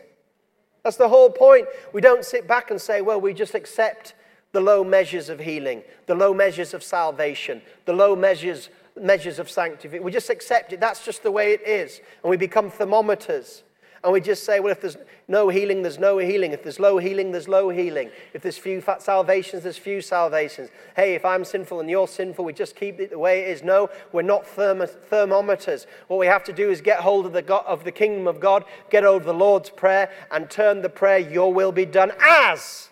That's 0.83 0.97
the 0.97 1.09
whole 1.09 1.31
point. 1.31 1.65
We 1.93 1.99
don't 1.99 2.23
sit 2.23 2.47
back 2.47 2.69
and 2.69 2.79
say, 2.79 3.01
well, 3.01 3.19
we 3.19 3.33
just 3.33 3.55
accept 3.55 4.13
the 4.51 4.61
low 4.61 4.83
measures 4.83 5.29
of 5.29 5.39
healing, 5.39 5.81
the 6.05 6.13
low 6.13 6.31
measures 6.31 6.75
of 6.75 6.83
salvation, 6.83 7.59
the 7.85 7.93
low 7.93 8.15
measures, 8.15 8.69
measures 8.95 9.39
of 9.39 9.49
sanctification. 9.49 10.03
We 10.03 10.11
just 10.11 10.29
accept 10.29 10.73
it. 10.73 10.79
That's 10.79 11.03
just 11.03 11.23
the 11.23 11.31
way 11.31 11.53
it 11.53 11.67
is. 11.67 12.01
And 12.21 12.29
we 12.29 12.38
become 12.38 12.69
thermometers. 12.69 13.63
And 14.03 14.13
we 14.13 14.21
just 14.21 14.43
say, 14.43 14.59
well, 14.59 14.71
if 14.71 14.81
there's 14.81 14.97
no 15.27 15.49
healing, 15.49 15.81
there's 15.81 15.99
no 15.99 16.17
healing. 16.19 16.51
If 16.51 16.63
there's 16.63 16.79
low 16.79 16.97
healing, 16.97 17.31
there's 17.31 17.47
low 17.47 17.69
healing. 17.69 18.11
If 18.33 18.41
there's 18.43 18.57
few 18.57 18.81
salvations, 18.99 19.63
there's 19.63 19.77
few 19.77 20.01
salvations. 20.01 20.69
Hey, 20.95 21.15
if 21.15 21.25
I'm 21.25 21.43
sinful 21.43 21.79
and 21.79 21.89
you're 21.89 22.07
sinful, 22.07 22.45
we 22.45 22.53
just 22.53 22.75
keep 22.75 22.99
it 22.99 23.09
the 23.09 23.19
way 23.19 23.41
it 23.41 23.49
is. 23.49 23.63
No, 23.63 23.89
we're 24.11 24.21
not 24.21 24.45
therm- 24.45 24.87
thermometers. 25.09 25.87
What 26.07 26.17
we 26.17 26.27
have 26.27 26.43
to 26.45 26.53
do 26.53 26.69
is 26.69 26.81
get 26.81 26.99
hold 26.99 27.25
of 27.25 27.33
the, 27.33 27.41
God, 27.41 27.65
of 27.65 27.83
the 27.83 27.91
kingdom 27.91 28.27
of 28.27 28.39
God, 28.39 28.63
get 28.89 29.03
hold 29.03 29.21
of 29.21 29.27
the 29.27 29.33
Lord's 29.33 29.69
Prayer, 29.69 30.11
and 30.31 30.49
turn 30.49 30.81
the 30.81 30.89
prayer, 30.89 31.17
Your 31.17 31.53
will 31.53 31.71
be 31.71 31.85
done 31.85 32.11
as 32.21 32.89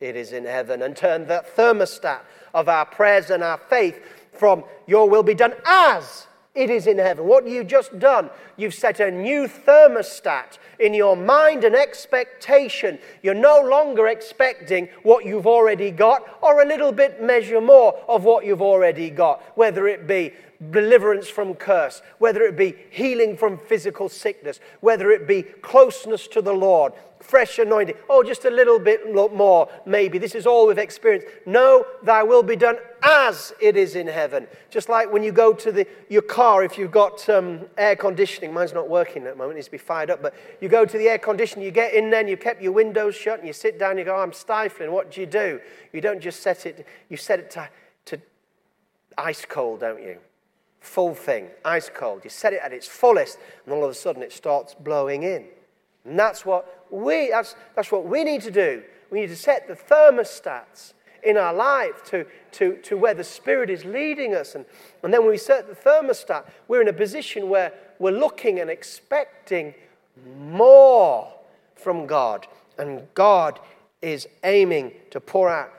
it 0.00 0.16
is 0.16 0.32
in 0.32 0.44
heaven, 0.44 0.82
and 0.82 0.96
turn 0.96 1.26
that 1.26 1.56
thermostat 1.56 2.20
of 2.52 2.68
our 2.68 2.84
prayers 2.84 3.30
and 3.30 3.42
our 3.42 3.58
faith 3.58 4.00
from 4.32 4.64
Your 4.86 5.08
will 5.08 5.22
be 5.22 5.34
done 5.34 5.54
as 5.66 6.26
it 6.54 6.70
is 6.70 6.86
in 6.86 6.98
heaven. 6.98 7.26
What 7.26 7.48
you've 7.48 7.66
just 7.66 7.98
done, 7.98 8.30
you've 8.56 8.74
set 8.74 9.00
a 9.00 9.10
new 9.10 9.48
thermostat 9.48 10.58
in 10.78 10.94
your 10.94 11.16
mind 11.16 11.64
and 11.64 11.74
expectation. 11.74 12.98
You're 13.22 13.34
no 13.34 13.60
longer 13.60 14.06
expecting 14.06 14.88
what 15.02 15.24
you've 15.24 15.48
already 15.48 15.90
got 15.90 16.38
or 16.42 16.62
a 16.62 16.66
little 16.66 16.92
bit 16.92 17.20
measure 17.20 17.60
more 17.60 17.94
of 18.08 18.24
what 18.24 18.46
you've 18.46 18.62
already 18.62 19.10
got, 19.10 19.42
whether 19.56 19.88
it 19.88 20.06
be 20.06 20.32
deliverance 20.70 21.28
from 21.28 21.54
curse, 21.54 22.02
whether 22.18 22.42
it 22.42 22.56
be 22.56 22.76
healing 22.90 23.36
from 23.36 23.58
physical 23.58 24.08
sickness, 24.08 24.60
whether 24.80 25.10
it 25.10 25.26
be 25.26 25.42
closeness 25.42 26.28
to 26.28 26.40
the 26.40 26.52
Lord, 26.52 26.92
fresh 27.24 27.58
anointing. 27.58 27.96
Oh, 28.08 28.22
just 28.22 28.44
a 28.44 28.50
little 28.50 28.78
bit 28.78 29.12
more, 29.12 29.68
maybe. 29.86 30.18
This 30.18 30.34
is 30.34 30.46
all 30.46 30.66
we've 30.66 30.78
experienced. 30.78 31.26
No, 31.46 31.86
thy 32.02 32.22
will 32.22 32.42
be 32.42 32.54
done 32.54 32.76
as 33.02 33.52
it 33.60 33.76
is 33.76 33.96
in 33.96 34.06
heaven. 34.06 34.46
Just 34.70 34.88
like 34.88 35.10
when 35.10 35.22
you 35.22 35.32
go 35.32 35.52
to 35.54 35.72
the, 35.72 35.86
your 36.08 36.22
car, 36.22 36.62
if 36.62 36.76
you've 36.76 36.90
got 36.90 37.26
um, 37.28 37.62
air 37.78 37.96
conditioning, 37.96 38.52
mine's 38.52 38.74
not 38.74 38.88
working 38.88 39.24
at 39.26 39.32
the 39.32 39.36
moment, 39.36 39.52
it 39.52 39.56
needs 39.56 39.66
to 39.66 39.72
be 39.72 39.78
fired 39.78 40.10
up, 40.10 40.20
but 40.22 40.34
you 40.60 40.68
go 40.68 40.84
to 40.84 40.98
the 40.98 41.08
air 41.08 41.18
conditioning, 41.18 41.64
you 41.64 41.70
get 41.70 41.94
in 41.94 42.10
there, 42.10 42.20
and 42.20 42.28
you 42.28 42.36
kept 42.36 42.60
your 42.62 42.72
windows 42.72 43.14
shut, 43.14 43.38
and 43.38 43.46
you 43.46 43.54
sit 43.54 43.78
down, 43.78 43.92
and 43.92 44.00
you 44.00 44.04
go, 44.04 44.14
oh, 44.14 44.20
I'm 44.20 44.32
stifling. 44.32 44.92
What 44.92 45.10
do 45.10 45.20
you 45.20 45.26
do? 45.26 45.60
You 45.92 46.00
don't 46.00 46.20
just 46.20 46.42
set 46.42 46.66
it, 46.66 46.86
you 47.08 47.16
set 47.16 47.38
it 47.38 47.50
to, 47.52 47.68
to 48.06 48.20
ice 49.16 49.46
cold, 49.48 49.80
don't 49.80 50.02
you? 50.02 50.18
Full 50.80 51.14
thing, 51.14 51.48
ice 51.64 51.90
cold. 51.92 52.20
You 52.24 52.30
set 52.30 52.52
it 52.52 52.60
at 52.62 52.72
its 52.72 52.86
fullest, 52.86 53.38
and 53.64 53.74
all 53.74 53.82
of 53.82 53.90
a 53.90 53.94
sudden 53.94 54.22
it 54.22 54.32
starts 54.32 54.74
blowing 54.74 55.22
in. 55.22 55.46
And 56.04 56.18
that's 56.18 56.44
what 56.44 56.83
we, 56.94 57.30
that's, 57.30 57.56
that's 57.74 57.90
what 57.90 58.06
we 58.06 58.24
need 58.24 58.42
to 58.42 58.50
do. 58.50 58.82
We 59.10 59.20
need 59.20 59.28
to 59.28 59.36
set 59.36 59.68
the 59.68 59.74
thermostats 59.74 60.92
in 61.22 61.36
our 61.36 61.54
life 61.54 62.04
to, 62.06 62.26
to, 62.52 62.76
to 62.82 62.96
where 62.96 63.14
the 63.14 63.24
Spirit 63.24 63.70
is 63.70 63.84
leading 63.84 64.34
us. 64.34 64.54
And, 64.54 64.64
and 65.02 65.12
then 65.12 65.22
when 65.22 65.30
we 65.30 65.38
set 65.38 65.66
the 65.66 65.74
thermostat, 65.74 66.44
we're 66.68 66.82
in 66.82 66.88
a 66.88 66.92
position 66.92 67.48
where 67.48 67.72
we're 67.98 68.10
looking 68.10 68.60
and 68.60 68.70
expecting 68.70 69.74
more 70.38 71.32
from 71.74 72.06
God. 72.06 72.46
And 72.78 73.02
God 73.14 73.58
is 74.02 74.28
aiming 74.44 74.92
to 75.10 75.20
pour 75.20 75.48
out. 75.48 75.72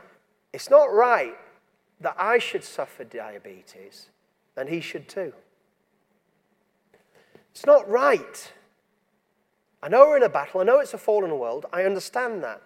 It's 0.51 0.70
not 0.70 0.86
right 0.86 1.36
that 2.01 2.16
I 2.18 2.39
should 2.39 2.63
suffer 2.63 3.03
diabetes, 3.03 4.07
and 4.57 4.68
he 4.68 4.82
should 4.82 5.07
too. 5.07 5.34
It's 7.51 7.66
not 7.66 7.89
right 7.89 8.51
I 9.86 9.88
know 9.88 10.07
we're 10.07 10.17
in 10.17 10.23
a 10.23 10.29
battle. 10.29 10.61
I 10.61 10.63
know 10.63 10.79
it's 10.79 10.95
a 10.95 10.97
fallen 10.97 11.38
world. 11.38 11.67
I 11.71 11.83
understand 11.83 12.43
that. 12.43 12.59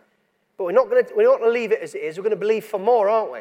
But 0.57 0.63
we're 0.63 0.71
not 0.71 0.89
going 0.89 1.03
to, 1.03 1.49
leave 1.49 1.73
it 1.73 1.81
as 1.81 1.93
it 1.93 1.99
is. 2.01 2.15
We're 2.15 2.23
going 2.23 2.31
to 2.31 2.37
believe 2.37 2.63
for 2.63 2.79
more, 2.79 3.09
aren't 3.09 3.33
we? 3.33 3.39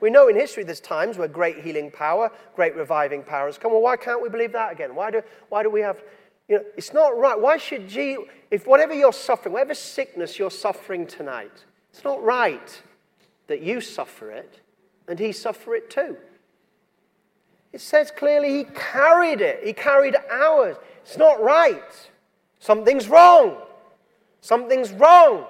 We 0.00 0.10
know 0.10 0.26
in 0.26 0.34
history 0.34 0.64
there's 0.64 0.80
times 0.80 1.16
where 1.16 1.28
great 1.28 1.60
healing 1.60 1.92
power, 1.92 2.32
great 2.56 2.74
reviving 2.74 3.22
power 3.22 3.46
has 3.46 3.56
come. 3.56 3.70
Well, 3.70 3.82
why 3.82 3.96
can't 3.96 4.20
we 4.20 4.28
believe 4.28 4.50
that 4.52 4.72
again? 4.72 4.96
Why 4.96 5.12
do, 5.12 5.22
why 5.48 5.62
do 5.62 5.70
we 5.70 5.80
have, 5.80 6.02
you 6.48 6.56
know, 6.56 6.64
it's 6.76 6.92
not 6.92 7.16
right. 7.16 7.40
Why 7.40 7.56
should 7.56 7.92
you, 7.92 8.26
if 8.50 8.66
whatever 8.66 8.94
you're 8.94 9.12
suffering, 9.12 9.52
whatever 9.52 9.74
sickness 9.74 10.36
you're 10.36 10.50
suffering 10.50 11.06
tonight, 11.06 11.64
it's 11.92 12.02
not 12.02 12.20
right 12.20 12.82
that 13.46 13.62
you 13.62 13.80
suffer 13.80 14.32
it 14.32 14.60
and 15.06 15.20
he 15.20 15.30
suffer 15.30 15.76
it 15.76 15.88
too. 15.88 16.16
It 17.72 17.80
says 17.80 18.10
clearly 18.10 18.58
he 18.58 18.64
carried 18.64 19.40
it, 19.40 19.60
he 19.64 19.72
carried 19.72 20.16
ours. 20.32 20.76
It's 21.04 21.16
not 21.16 21.40
right. 21.40 22.10
Something's 22.60 23.08
wrong. 23.08 23.56
Something's 24.40 24.92
wrong 24.92 25.46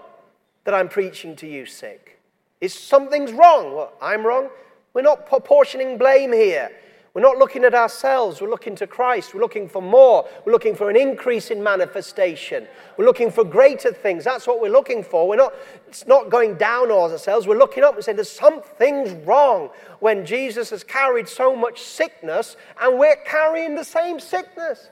that 0.64 0.74
I'm 0.74 0.88
preaching 0.88 1.36
to 1.36 1.46
you 1.46 1.66
sick. 1.66 2.20
Is 2.60 2.74
something's 2.74 3.32
wrong? 3.32 3.74
What, 3.74 3.96
I'm 4.02 4.26
wrong? 4.26 4.48
We're 4.94 5.02
not 5.02 5.26
proportioning 5.26 5.96
blame 5.96 6.32
here. 6.32 6.70
We're 7.14 7.22
not 7.22 7.38
looking 7.38 7.64
at 7.64 7.74
ourselves. 7.74 8.40
We're 8.40 8.50
looking 8.50 8.76
to 8.76 8.86
Christ. 8.86 9.34
We're 9.34 9.40
looking 9.40 9.68
for 9.68 9.82
more. 9.82 10.28
We're 10.44 10.52
looking 10.52 10.74
for 10.74 10.90
an 10.90 10.96
increase 10.96 11.50
in 11.50 11.62
manifestation. 11.62 12.68
We're 12.96 13.06
looking 13.06 13.30
for 13.30 13.44
greater 13.44 13.92
things. 13.92 14.24
That's 14.24 14.46
what 14.46 14.60
we're 14.60 14.70
looking 14.70 15.02
for. 15.02 15.26
We're 15.26 15.36
not, 15.36 15.54
it's 15.86 16.06
not 16.06 16.30
going 16.30 16.56
down 16.56 16.90
on 16.90 17.10
ourselves. 17.10 17.46
We're 17.46 17.58
looking 17.58 17.82
up 17.82 17.94
and 17.94 18.04
saying 18.04 18.16
there's 18.16 18.30
something's 18.30 19.10
wrong 19.26 19.70
when 20.00 20.24
Jesus 20.26 20.70
has 20.70 20.84
carried 20.84 21.28
so 21.28 21.56
much 21.56 21.82
sickness 21.82 22.56
and 22.80 22.98
we're 22.98 23.16
carrying 23.24 23.74
the 23.74 23.84
same 23.84 24.20
sickness. 24.20 24.88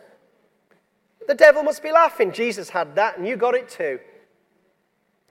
The 1.27 1.35
devil 1.35 1.62
must 1.62 1.83
be 1.83 1.93
laughing. 1.93 2.33
Jesus 2.33 2.70
had 2.70 2.95
that 2.97 3.18
and 3.18 3.27
you 3.27 3.37
got 3.37 3.55
it 3.55 3.68
too. 3.68 3.99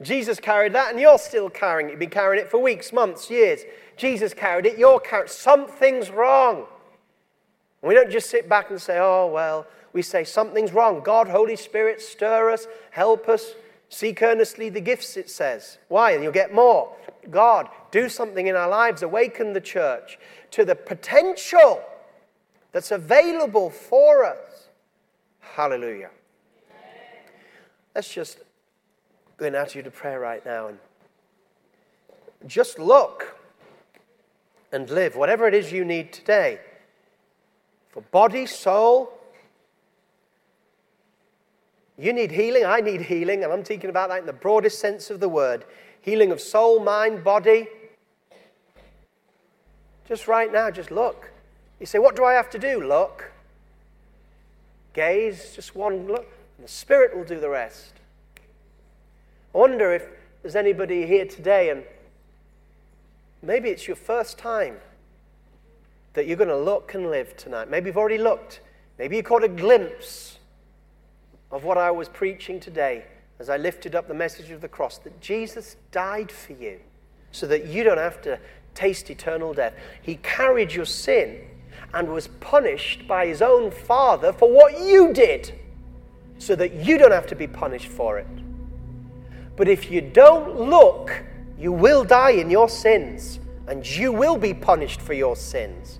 Jesus 0.01 0.39
carried 0.39 0.73
that 0.73 0.91
and 0.91 0.99
you're 0.99 1.17
still 1.17 1.49
carrying 1.49 1.87
it. 1.87 1.91
You've 1.91 1.99
been 1.99 2.09
carrying 2.09 2.43
it 2.43 2.51
for 2.51 2.57
weeks, 2.57 2.91
months, 2.91 3.29
years. 3.29 3.61
Jesus 3.95 4.33
carried 4.33 4.65
it, 4.65 4.77
you're 4.77 4.99
carrying 4.99 5.29
Something's 5.29 6.09
wrong. 6.09 6.65
we 7.81 7.93
don't 7.93 8.11
just 8.11 8.29
sit 8.29 8.49
back 8.49 8.69
and 8.69 8.81
say, 8.81 8.97
oh, 8.99 9.27
well, 9.27 9.65
we 9.93 10.01
say 10.01 10.25
something's 10.25 10.73
wrong. 10.73 11.01
God, 11.01 11.29
Holy 11.29 11.55
Spirit, 11.55 12.01
stir 12.01 12.51
us, 12.51 12.67
help 12.91 13.29
us, 13.29 13.53
seek 13.87 14.21
earnestly 14.21 14.67
the 14.67 14.81
gifts, 14.81 15.15
it 15.15 15.29
says. 15.29 15.77
Why? 15.87 16.11
And 16.11 16.21
you'll 16.21 16.33
get 16.33 16.53
more. 16.53 16.93
God, 17.29 17.69
do 17.91 18.09
something 18.09 18.47
in 18.47 18.55
our 18.55 18.67
lives, 18.67 19.01
awaken 19.01 19.53
the 19.53 19.61
church 19.61 20.19
to 20.51 20.65
the 20.65 20.75
potential 20.75 21.81
that's 22.73 22.91
available 22.91 23.69
for 23.69 24.25
us. 24.25 24.44
Hallelujah. 25.55 26.09
Let's 27.95 28.13
just 28.13 28.39
out 29.41 29.69
to 29.69 29.77
you 29.77 29.83
to 29.83 29.91
prayer 29.91 30.19
right 30.19 30.45
now 30.45 30.67
and 30.67 30.77
just 32.45 32.77
look 32.77 33.37
and 34.73 34.89
live 34.89 35.15
whatever 35.15 35.47
it 35.47 35.53
is 35.53 35.71
you 35.71 35.85
need 35.85 36.11
today 36.11 36.59
for 37.87 38.01
body, 38.01 38.45
soul. 38.45 39.13
You 41.97 42.11
need 42.11 42.31
healing, 42.31 42.65
I 42.65 42.81
need 42.81 42.99
healing, 43.03 43.45
and 43.45 43.53
I'm 43.53 43.63
thinking 43.63 43.89
about 43.89 44.09
that 44.09 44.19
in 44.19 44.25
the 44.25 44.33
broadest 44.33 44.79
sense 44.79 45.09
of 45.09 45.21
the 45.21 45.29
word 45.29 45.63
healing 46.01 46.33
of 46.33 46.41
soul, 46.41 46.81
mind, 46.81 47.23
body. 47.23 47.69
Just 50.05 50.27
right 50.27 50.51
now, 50.51 50.69
just 50.69 50.91
look. 50.91 51.31
You 51.79 51.85
say, 51.85 51.97
What 51.97 52.17
do 52.17 52.25
I 52.25 52.33
have 52.33 52.49
to 52.49 52.59
do? 52.59 52.85
Look. 52.85 53.31
Gaze, 54.95 55.51
just 55.53 55.75
one 55.75 56.07
look, 56.07 56.25
and 56.57 56.65
the 56.65 56.71
Spirit 56.71 57.15
will 57.15 57.25
do 57.25 57.37
the 57.37 57.49
rest. 57.49 57.93
I 59.53 59.57
wonder 59.57 59.93
if 59.93 60.07
there's 60.41 60.55
anybody 60.55 61.05
here 61.05 61.25
today, 61.25 61.69
and 61.69 61.83
maybe 63.41 63.69
it's 63.69 63.87
your 63.87 63.97
first 63.97 64.37
time 64.37 64.77
that 66.13 66.27
you're 66.27 66.37
going 66.37 66.47
to 66.47 66.57
look 66.57 66.93
and 66.93 67.11
live 67.11 67.35
tonight. 67.35 67.69
Maybe 67.69 67.87
you've 67.87 67.97
already 67.97 68.17
looked. 68.17 68.61
Maybe 68.97 69.17
you 69.17 69.23
caught 69.23 69.43
a 69.43 69.49
glimpse 69.49 70.39
of 71.51 71.65
what 71.65 71.77
I 71.77 71.91
was 71.91 72.07
preaching 72.07 72.61
today 72.61 73.03
as 73.37 73.49
I 73.49 73.57
lifted 73.57 73.95
up 73.95 74.07
the 74.07 74.13
message 74.13 74.49
of 74.51 74.61
the 74.61 74.69
cross 74.69 74.97
that 74.99 75.19
Jesus 75.19 75.75
died 75.91 76.31
for 76.31 76.53
you 76.53 76.79
so 77.33 77.45
that 77.47 77.65
you 77.65 77.83
don't 77.83 77.97
have 77.97 78.21
to 78.21 78.39
taste 78.73 79.09
eternal 79.09 79.53
death. 79.53 79.73
He 80.01 80.15
carried 80.15 80.71
your 80.71 80.85
sin 80.85 81.41
and 81.95 82.09
was 82.09 82.27
punished 82.27 83.07
by 83.07 83.25
his 83.25 83.41
own 83.41 83.71
Father 83.71 84.33
for 84.33 84.51
what 84.51 84.79
you 84.79 85.13
did 85.13 85.57
so 86.37 86.53
that 86.53 86.73
you 86.73 86.97
don't 86.97 87.13
have 87.13 87.25
to 87.25 87.35
be 87.35 87.47
punished 87.47 87.87
for 87.87 88.19
it. 88.19 88.27
But 89.55 89.69
if 89.69 89.89
you 89.89 90.01
don't 90.01 90.59
look, 90.59 91.23
you 91.57 91.71
will 91.71 92.03
die 92.03 92.31
in 92.31 92.49
your 92.49 92.67
sins 92.67 93.39
and 93.67 93.87
you 93.87 94.11
will 94.11 94.37
be 94.37 94.53
punished 94.53 94.99
for 94.99 95.13
your 95.13 95.37
sins. 95.37 95.99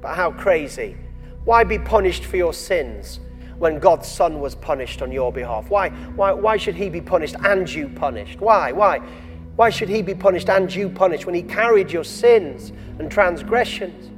But 0.00 0.14
how 0.14 0.32
crazy. 0.32 0.96
Why 1.44 1.62
be 1.64 1.78
punished 1.78 2.24
for 2.24 2.38
your 2.38 2.54
sins 2.54 3.20
when 3.58 3.78
God's 3.78 4.08
Son 4.08 4.40
was 4.40 4.54
punished 4.54 5.02
on 5.02 5.12
your 5.12 5.30
behalf? 5.30 5.68
Why, 5.68 5.90
why, 5.90 6.32
why 6.32 6.56
should 6.56 6.74
he 6.74 6.88
be 6.88 7.02
punished 7.02 7.36
and 7.44 7.70
you 7.70 7.90
punished? 7.90 8.40
Why? 8.40 8.72
Why? 8.72 9.00
Why 9.56 9.68
should 9.68 9.90
he 9.90 10.00
be 10.00 10.14
punished 10.14 10.48
and 10.48 10.74
you 10.74 10.88
punished 10.88 11.26
when 11.26 11.34
he 11.34 11.42
carried 11.42 11.92
your 11.92 12.04
sins 12.04 12.72
and 12.98 13.10
transgressions? 13.10 14.15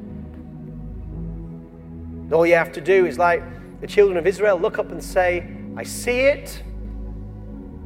All 2.32 2.46
you 2.46 2.54
have 2.54 2.72
to 2.72 2.80
do 2.80 3.06
is, 3.06 3.18
like 3.18 3.42
the 3.80 3.86
children 3.86 4.16
of 4.16 4.26
Israel, 4.26 4.58
look 4.58 4.78
up 4.78 4.90
and 4.90 5.02
say, 5.02 5.46
I 5.76 5.82
see 5.82 6.20
it 6.20 6.62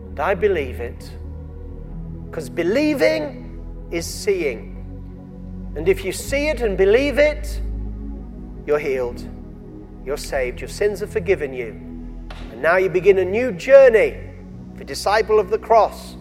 and 0.08 0.20
I 0.20 0.34
believe 0.34 0.80
it. 0.80 1.10
Because 2.26 2.48
believing 2.48 3.88
is 3.90 4.06
seeing. 4.06 4.70
And 5.76 5.88
if 5.88 6.04
you 6.04 6.12
see 6.12 6.48
it 6.48 6.60
and 6.60 6.76
believe 6.76 7.18
it, 7.18 7.60
you're 8.66 8.78
healed. 8.78 9.26
You're 10.04 10.16
saved. 10.16 10.60
Your 10.60 10.68
sins 10.68 11.02
are 11.02 11.06
forgiven 11.06 11.52
you. 11.52 11.68
And 12.50 12.60
now 12.60 12.76
you 12.76 12.88
begin 12.88 13.18
a 13.18 13.24
new 13.24 13.52
journey 13.52 14.16
the 14.76 14.84
disciple 14.84 15.38
of 15.38 15.50
the 15.50 15.58
cross 15.58 16.16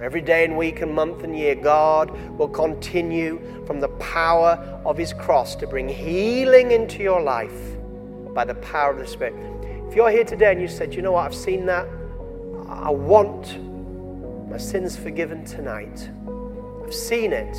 Every 0.00 0.22
day 0.22 0.46
and 0.46 0.56
week 0.56 0.80
and 0.80 0.94
month 0.94 1.24
and 1.24 1.36
year, 1.36 1.54
God 1.54 2.10
will 2.38 2.48
continue 2.48 3.38
from 3.66 3.80
the 3.80 3.88
power 3.88 4.52
of 4.86 4.96
His 4.96 5.12
cross 5.12 5.54
to 5.56 5.66
bring 5.66 5.90
healing 5.90 6.70
into 6.70 7.02
your 7.02 7.20
life 7.20 7.76
by 8.32 8.46
the 8.46 8.54
power 8.54 8.92
of 8.92 8.98
the 8.98 9.06
Spirit. 9.06 9.34
If 9.88 9.94
you're 9.94 10.10
here 10.10 10.24
today 10.24 10.52
and 10.52 10.60
you 10.60 10.68
said, 10.68 10.94
you 10.94 11.02
know 11.02 11.12
what, 11.12 11.26
I've 11.26 11.34
seen 11.34 11.66
that, 11.66 11.86
I 12.66 12.88
want 12.88 13.60
my 14.48 14.56
sins 14.56 14.96
forgiven 14.96 15.44
tonight, 15.44 16.08
I've 16.82 16.94
seen 16.94 17.34
it, 17.34 17.54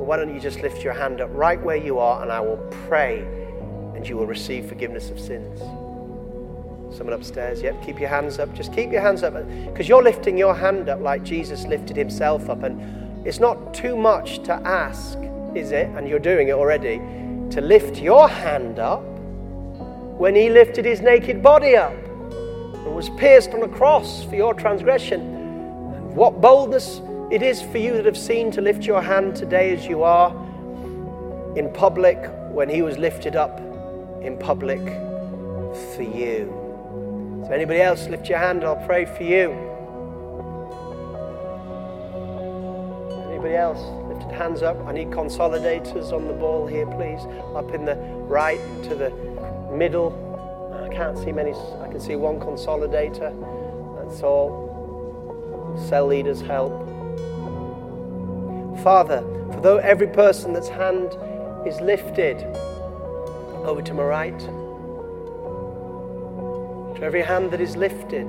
why 0.00 0.16
don't 0.16 0.34
you 0.34 0.40
just 0.40 0.62
lift 0.62 0.82
your 0.82 0.94
hand 0.94 1.20
up 1.20 1.30
right 1.32 1.62
where 1.62 1.76
you 1.76 2.00
are 2.00 2.22
and 2.22 2.32
I 2.32 2.40
will 2.40 2.56
pray 2.88 3.20
and 3.94 4.08
you 4.08 4.16
will 4.16 4.26
receive 4.26 4.66
forgiveness 4.66 5.10
of 5.10 5.20
sins. 5.20 5.60
Someone 6.92 7.12
upstairs. 7.12 7.62
Yep, 7.62 7.84
keep 7.84 8.00
your 8.00 8.08
hands 8.08 8.38
up. 8.38 8.52
Just 8.54 8.72
keep 8.72 8.90
your 8.90 9.00
hands 9.00 9.22
up 9.22 9.34
because 9.66 9.88
you're 9.88 10.02
lifting 10.02 10.36
your 10.36 10.54
hand 10.54 10.88
up 10.88 11.00
like 11.00 11.22
Jesus 11.22 11.64
lifted 11.66 11.96
himself 11.96 12.50
up. 12.50 12.62
And 12.62 13.26
it's 13.26 13.38
not 13.38 13.72
too 13.72 13.96
much 13.96 14.42
to 14.44 14.52
ask, 14.52 15.18
is 15.54 15.70
it? 15.70 15.86
And 15.96 16.08
you're 16.08 16.18
doing 16.18 16.48
it 16.48 16.52
already. 16.52 16.98
To 17.54 17.60
lift 17.60 17.98
your 17.98 18.28
hand 18.28 18.78
up 18.78 19.02
when 20.20 20.34
he 20.34 20.50
lifted 20.50 20.84
his 20.84 21.00
naked 21.00 21.42
body 21.42 21.76
up 21.76 21.92
and 21.92 22.94
was 22.94 23.08
pierced 23.10 23.50
on 23.50 23.62
a 23.62 23.68
cross 23.68 24.24
for 24.24 24.34
your 24.34 24.54
transgression. 24.54 26.14
What 26.14 26.40
boldness 26.40 27.00
it 27.30 27.42
is 27.42 27.62
for 27.62 27.78
you 27.78 27.92
that 27.92 28.04
have 28.04 28.18
seen 28.18 28.50
to 28.52 28.60
lift 28.60 28.84
your 28.84 29.00
hand 29.00 29.36
today 29.36 29.74
as 29.74 29.86
you 29.86 30.02
are 30.02 30.30
in 31.56 31.72
public 31.72 32.18
when 32.50 32.68
he 32.68 32.82
was 32.82 32.98
lifted 32.98 33.36
up 33.36 33.60
in 34.22 34.36
public 34.38 34.80
for 35.94 36.02
you. 36.02 36.59
Anybody 37.52 37.80
else, 37.80 38.06
lift 38.06 38.28
your 38.28 38.38
hand, 38.38 38.62
I'll 38.62 38.76
pray 38.86 39.04
for 39.04 39.24
you. 39.24 39.50
Anybody 43.28 43.56
else? 43.56 43.80
Lifted 44.08 44.30
hands 44.30 44.62
up. 44.62 44.76
I 44.86 44.92
need 44.92 45.08
consolidators 45.08 46.12
on 46.12 46.28
the 46.28 46.32
ball 46.32 46.66
here, 46.66 46.86
please. 46.86 47.20
Up 47.56 47.74
in 47.74 47.84
the 47.84 47.96
right 48.28 48.60
to 48.84 48.94
the 48.94 49.10
middle. 49.76 50.14
I 50.88 50.94
can't 50.94 51.18
see 51.18 51.32
many. 51.32 51.52
I 51.52 51.88
can 51.88 52.00
see 52.00 52.14
one 52.14 52.38
consolidator. 52.38 53.34
That's 53.96 54.22
all. 54.22 55.76
Cell 55.88 56.06
leaders 56.06 56.40
help. 56.40 56.86
Father, 58.82 59.22
for 59.52 59.60
though 59.60 59.78
every 59.78 60.06
person 60.06 60.52
that's 60.52 60.68
hand 60.68 61.16
is 61.66 61.80
lifted, 61.80 62.42
over 63.64 63.82
to 63.82 63.92
my 63.92 64.04
right 64.04 64.38
to 67.00 67.06
every 67.06 67.22
hand 67.22 67.50
that 67.50 67.60
is 67.60 67.76
lifted. 67.76 68.28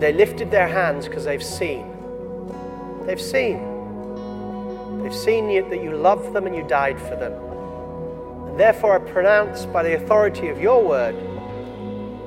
They 0.00 0.12
lifted 0.12 0.50
their 0.50 0.66
hands 0.66 1.06
because 1.06 1.24
they've 1.24 1.42
seen. 1.42 1.86
They've 3.06 3.20
seen. 3.20 5.02
They've 5.02 5.14
seen 5.14 5.48
you, 5.48 5.68
that 5.70 5.80
you 5.82 5.96
love 5.96 6.32
them 6.32 6.46
and 6.46 6.56
you 6.56 6.66
died 6.66 6.98
for 6.98 7.14
them. 7.14 7.32
And 8.48 8.58
therefore, 8.58 8.96
I 8.96 9.10
pronounce 9.10 9.66
by 9.66 9.84
the 9.84 9.94
authority 9.96 10.48
of 10.48 10.60
your 10.60 10.82
word 10.84 11.14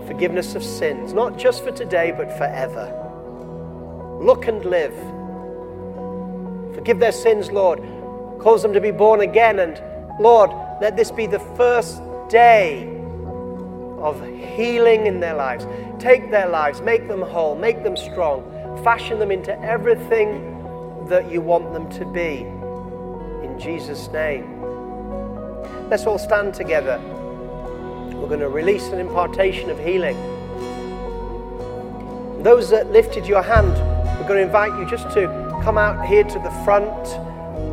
forgiveness 0.08 0.56
of 0.56 0.64
sins, 0.64 1.12
not 1.12 1.38
just 1.38 1.66
for 1.66 1.72
today, 1.72 2.14
but 2.16 2.32
forever. 2.38 2.94
Look 4.22 4.48
and 4.48 4.64
live. 4.64 4.96
Forgive 6.74 7.00
their 7.00 7.12
sins, 7.12 7.52
Lord. 7.52 7.80
Cause 8.40 8.62
them 8.62 8.72
to 8.72 8.80
be 8.80 8.92
born 8.92 9.20
again. 9.20 9.60
And 9.60 9.82
Lord, 10.22 10.52
let 10.80 10.96
this 10.96 11.12
be 11.12 11.28
the 11.28 11.40
first 11.58 12.02
day 12.30 12.88
of 14.00 14.24
healing 14.56 15.08
in 15.08 15.20
their 15.20 15.36
lives. 15.36 15.66
Take 16.00 16.30
their 16.30 16.48
lives, 16.48 16.82
make 16.82 17.08
them 17.08 17.22
whole, 17.22 17.56
make 17.56 17.84
them 17.84 17.98
strong, 17.98 18.44
fashion 18.84 19.20
them 19.20 19.32
into 19.32 19.60
everything 19.62 21.06
that 21.08 21.32
you 21.32 21.42
want 21.42 21.74
them 21.74 21.90
to 21.92 22.06
be. 22.06 22.46
In 23.46 23.60
Jesus' 23.60 24.08
name. 24.10 24.58
Let's 25.90 26.06
all 26.06 26.20
stand 26.20 26.54
together. 26.54 27.00
We're 28.14 28.28
going 28.28 28.40
to 28.40 28.50
release 28.50 28.88
an 28.88 29.00
impartation 29.00 29.70
of 29.70 29.80
healing. 29.80 30.18
Those 32.44 32.70
that 32.70 32.92
lifted 32.92 33.26
your 33.26 33.42
hand, 33.42 33.74
we're 34.20 34.28
going 34.28 34.40
to 34.40 34.46
invite 34.46 34.78
you 34.80 34.86
just 34.90 35.10
to 35.12 35.28
come 35.64 35.78
out 35.78 36.06
here 36.06 36.24
to 36.24 36.40
the 36.40 36.52
front. 36.64 36.92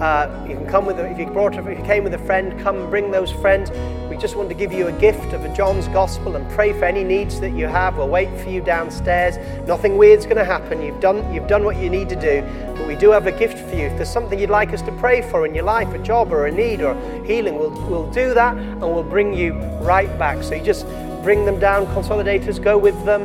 Uh, 0.00 0.46
you 0.48 0.56
can 0.56 0.66
come 0.66 0.86
with, 0.86 0.98
if 0.98 1.18
you 1.18 1.26
brought, 1.26 1.54
if 1.56 1.66
you 1.66 1.84
came 1.84 2.04
with 2.04 2.14
a 2.14 2.18
friend, 2.18 2.58
come 2.60 2.88
bring 2.88 3.10
those 3.10 3.30
friends. 3.32 3.70
We 4.14 4.20
just 4.20 4.36
want 4.36 4.48
to 4.48 4.54
give 4.54 4.72
you 4.72 4.86
a 4.86 4.92
gift 4.92 5.32
of 5.32 5.44
a 5.44 5.52
John's 5.56 5.88
Gospel 5.88 6.36
and 6.36 6.48
pray 6.50 6.72
for 6.72 6.84
any 6.84 7.02
needs 7.02 7.40
that 7.40 7.50
you 7.50 7.66
have. 7.66 7.96
We'll 7.96 8.06
wait 8.06 8.28
for 8.40 8.48
you 8.48 8.60
downstairs. 8.60 9.38
Nothing 9.66 9.96
weird's 9.96 10.24
going 10.24 10.36
to 10.36 10.44
happen. 10.44 10.80
You've 10.80 11.00
done, 11.00 11.34
you've 11.34 11.48
done 11.48 11.64
what 11.64 11.78
you 11.78 11.90
need 11.90 12.08
to 12.10 12.14
do, 12.14 12.40
but 12.76 12.86
we 12.86 12.94
do 12.94 13.10
have 13.10 13.26
a 13.26 13.32
gift 13.32 13.58
for 13.68 13.74
you. 13.74 13.86
If 13.86 13.96
there's 13.96 14.08
something 14.08 14.38
you'd 14.38 14.50
like 14.50 14.72
us 14.72 14.82
to 14.82 14.92
pray 14.92 15.20
for 15.20 15.44
in 15.44 15.52
your 15.52 15.64
life, 15.64 15.92
a 15.92 15.98
job 15.98 16.32
or 16.32 16.46
a 16.46 16.52
need 16.52 16.80
or 16.80 16.94
healing, 17.24 17.58
we'll, 17.58 17.72
we'll 17.88 18.08
do 18.12 18.34
that 18.34 18.56
and 18.56 18.82
we'll 18.82 19.02
bring 19.02 19.34
you 19.34 19.54
right 19.82 20.16
back. 20.16 20.44
So 20.44 20.54
you 20.54 20.62
just 20.62 20.86
bring 21.24 21.44
them 21.44 21.58
down, 21.58 21.84
consolidators, 21.86 22.62
go 22.62 22.78
with 22.78 23.04
them 23.04 23.22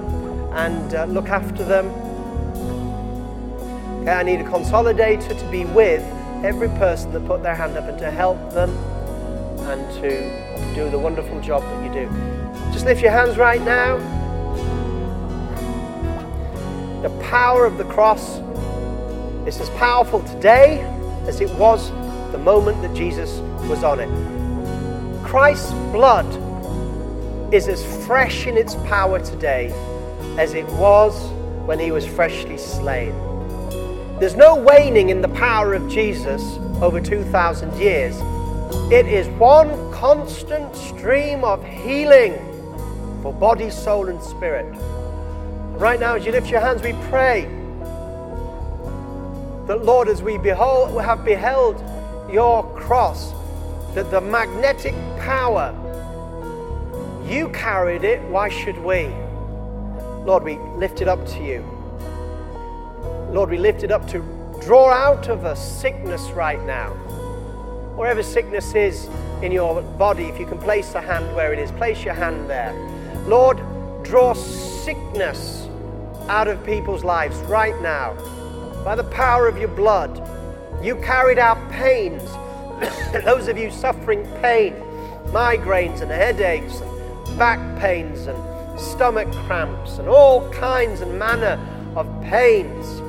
and 0.53 0.95
uh, 0.95 1.05
look 1.05 1.29
after 1.29 1.63
them. 1.63 1.85
Okay, 4.01 4.11
I 4.11 4.23
need 4.23 4.41
a 4.41 4.43
consolidator 4.43 5.39
to 5.39 5.51
be 5.51 5.65
with 5.65 6.01
every 6.43 6.69
person 6.79 7.13
that 7.13 7.27
put 7.27 7.43
their 7.43 7.53
hand 7.53 7.77
up 7.77 7.87
and 7.87 7.99
to 7.99 8.09
help 8.09 8.39
them 8.53 8.75
and 9.61 9.91
to 10.01 10.75
do 10.75 10.89
the 10.89 10.99
wonderful 10.99 11.39
job 11.41 11.61
that 11.63 11.83
you 11.85 12.05
do. 12.05 12.71
Just 12.71 12.85
lift 12.85 13.01
your 13.01 13.11
hands 13.11 13.37
right 13.37 13.61
now. 13.61 13.97
The 17.01 17.09
power 17.29 17.65
of 17.65 17.77
the 17.77 17.85
cross 17.85 18.39
is 19.47 19.59
as 19.59 19.69
powerful 19.71 20.21
today 20.23 20.81
as 21.27 21.41
it 21.41 21.49
was 21.55 21.91
the 22.31 22.37
moment 22.37 22.81
that 22.81 22.93
Jesus 22.93 23.39
was 23.69 23.83
on 23.83 23.99
it. 23.99 24.09
Christ's 25.25 25.71
blood 25.91 26.27
is 27.53 27.67
as 27.67 27.83
fresh 28.05 28.47
in 28.47 28.57
its 28.57 28.75
power 28.75 29.19
today 29.19 29.71
as 30.37 30.53
it 30.53 30.65
was 30.73 31.31
when 31.65 31.79
he 31.79 31.91
was 31.91 32.05
freshly 32.05 32.57
slain. 32.57 33.11
There's 34.19 34.35
no 34.35 34.55
waning 34.55 35.09
in 35.09 35.21
the 35.21 35.29
power 35.29 35.73
of 35.73 35.89
Jesus 35.89 36.41
over 36.81 36.99
2,000 36.99 37.79
years. 37.79 38.15
It 38.91 39.07
is 39.07 39.27
one 39.39 39.91
constant 39.91 40.75
stream 40.75 41.43
of 41.43 41.63
healing 41.63 42.33
for 43.23 43.33
body, 43.33 43.69
soul, 43.69 44.09
and 44.09 44.21
spirit. 44.21 44.65
Right 45.77 45.99
now, 45.99 46.15
as 46.15 46.25
you 46.25 46.31
lift 46.31 46.49
your 46.49 46.59
hands, 46.59 46.81
we 46.83 46.93
pray 47.09 47.43
that, 49.67 49.83
Lord, 49.83 50.07
as 50.07 50.21
we 50.21 50.37
behold, 50.37 51.01
have 51.01 51.25
beheld 51.25 51.83
your 52.31 52.63
cross, 52.75 53.33
that 53.95 54.11
the 54.11 54.21
magnetic 54.21 54.93
power, 55.19 55.73
you 57.27 57.49
carried 57.49 58.03
it, 58.03 58.21
why 58.29 58.49
should 58.49 58.77
we? 58.77 59.07
Lord, 60.25 60.43
we 60.43 60.57
lift 60.75 61.01
it 61.01 61.07
up 61.07 61.25
to 61.27 61.43
you. 61.43 61.63
Lord, 63.31 63.49
we 63.49 63.57
lift 63.57 63.83
it 63.83 63.91
up 63.91 64.07
to 64.09 64.19
draw 64.61 64.91
out 64.91 65.27
of 65.27 65.45
us 65.45 65.79
sickness 65.79 66.21
right 66.31 66.61
now. 66.65 66.95
Wherever 67.99 68.23
sickness 68.23 68.75
is 68.75 69.09
in 69.41 69.51
your 69.51 69.81
body, 69.81 70.23
if 70.23 70.39
you 70.39 70.45
can 70.45 70.57
place 70.57 70.95
a 70.95 71.01
hand 71.01 71.35
where 71.35 71.51
it 71.51 71.59
is, 71.59 71.69
place 71.73 72.01
your 72.01 72.13
hand 72.13 72.49
there. 72.49 72.73
Lord, 73.27 73.57
draw 74.05 74.33
sickness 74.33 75.67
out 76.29 76.47
of 76.47 76.65
people's 76.65 77.03
lives 77.03 77.35
right 77.39 77.77
now 77.81 78.13
by 78.85 78.95
the 78.95 79.03
power 79.03 79.49
of 79.49 79.57
your 79.57 79.67
blood. 79.67 80.25
You 80.81 80.95
carried 80.95 81.39
out 81.39 81.57
pains. 81.71 82.23
Those 83.25 83.49
of 83.49 83.57
you 83.57 83.69
suffering 83.69 84.23
pain, 84.41 84.75
migraines 85.33 85.99
and 85.99 86.09
headaches, 86.09 86.79
and 86.79 87.37
back 87.37 87.59
pains 87.81 88.27
and 88.27 88.79
stomach 88.79 89.29
cramps, 89.45 89.97
and 89.97 90.07
all 90.07 90.49
kinds 90.51 91.01
and 91.01 91.19
manner 91.19 91.59
of 91.97 92.07
pains. 92.23 93.01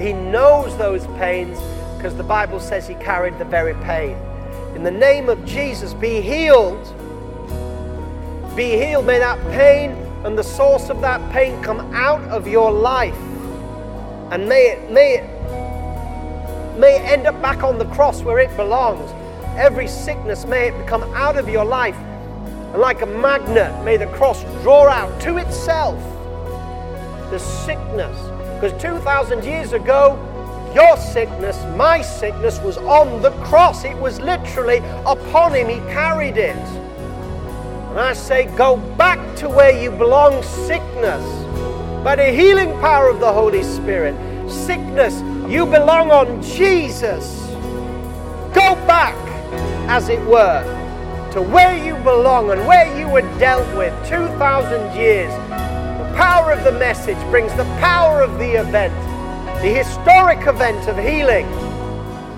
He 0.00 0.12
knows 0.12 0.76
those 0.78 1.04
pains 1.18 1.58
because 2.00 2.16
the 2.16 2.22
Bible 2.22 2.58
says 2.58 2.88
he 2.88 2.94
carried 2.94 3.38
the 3.38 3.44
very 3.44 3.74
pain. 3.84 4.16
In 4.74 4.82
the 4.82 4.90
name 4.90 5.28
of 5.28 5.44
Jesus, 5.44 5.92
be 5.92 6.22
healed. 6.22 6.82
Be 8.56 8.70
healed. 8.70 9.04
May 9.04 9.18
that 9.18 9.38
pain 9.52 9.90
and 10.24 10.38
the 10.38 10.42
source 10.42 10.88
of 10.88 11.02
that 11.02 11.20
pain 11.30 11.62
come 11.62 11.80
out 11.94 12.22
of 12.30 12.48
your 12.48 12.72
life. 12.72 13.14
And 14.32 14.48
may 14.48 14.68
it, 14.68 14.90
may 14.90 15.16
it, 15.16 16.78
may 16.78 16.96
it 16.96 17.02
end 17.02 17.26
up 17.26 17.42
back 17.42 17.62
on 17.62 17.76
the 17.76 17.84
cross 17.84 18.22
where 18.22 18.38
it 18.38 18.56
belongs. 18.56 19.10
Every 19.58 19.86
sickness, 19.86 20.46
may 20.46 20.68
it 20.68 20.86
come 20.86 21.02
out 21.14 21.36
of 21.36 21.50
your 21.50 21.66
life. 21.66 21.96
And 21.96 22.80
like 22.80 23.02
a 23.02 23.06
magnet, 23.06 23.84
may 23.84 23.98
the 23.98 24.06
cross 24.06 24.42
draw 24.62 24.88
out 24.88 25.20
to 25.20 25.36
itself 25.36 25.98
the 27.30 27.38
sickness 27.38 28.16
because 28.54 28.72
2,000 28.80 29.44
years 29.44 29.74
ago, 29.74 30.18
your 30.74 30.96
sickness, 30.96 31.62
my 31.76 32.02
sickness, 32.02 32.58
was 32.60 32.78
on 32.78 33.22
the 33.22 33.30
cross. 33.42 33.84
It 33.84 33.96
was 33.96 34.20
literally 34.20 34.78
upon 35.06 35.54
him. 35.54 35.68
He 35.68 35.78
carried 35.92 36.36
it. 36.36 36.56
And 36.56 37.98
I 37.98 38.12
say, 38.12 38.46
go 38.56 38.76
back 38.76 39.36
to 39.38 39.48
where 39.48 39.76
you 39.76 39.90
belong, 39.90 40.42
sickness. 40.42 41.24
By 42.04 42.16
the 42.16 42.30
healing 42.30 42.70
power 42.80 43.08
of 43.08 43.20
the 43.20 43.32
Holy 43.32 43.62
Spirit, 43.62 44.14
sickness, 44.48 45.20
you 45.50 45.66
belong 45.66 46.10
on 46.10 46.40
Jesus. 46.40 47.48
Go 48.54 48.74
back, 48.86 49.16
as 49.88 50.08
it 50.08 50.24
were, 50.26 50.62
to 51.32 51.42
where 51.42 51.76
you 51.76 51.96
belong 52.04 52.50
and 52.50 52.66
where 52.66 52.96
you 52.98 53.08
were 53.08 53.22
dealt 53.38 53.66
with 53.76 53.92
2,000 54.08 54.96
years 54.96 55.32
The 55.50 56.14
power 56.16 56.52
of 56.52 56.64
the 56.64 56.72
message 56.72 57.18
brings 57.30 57.52
the 57.54 57.64
power 57.80 58.22
of 58.22 58.38
the 58.38 58.52
event, 58.52 58.94
the 59.62 59.68
historic 59.68 60.46
event 60.46 60.88
of 60.88 60.96
healing, 60.96 61.46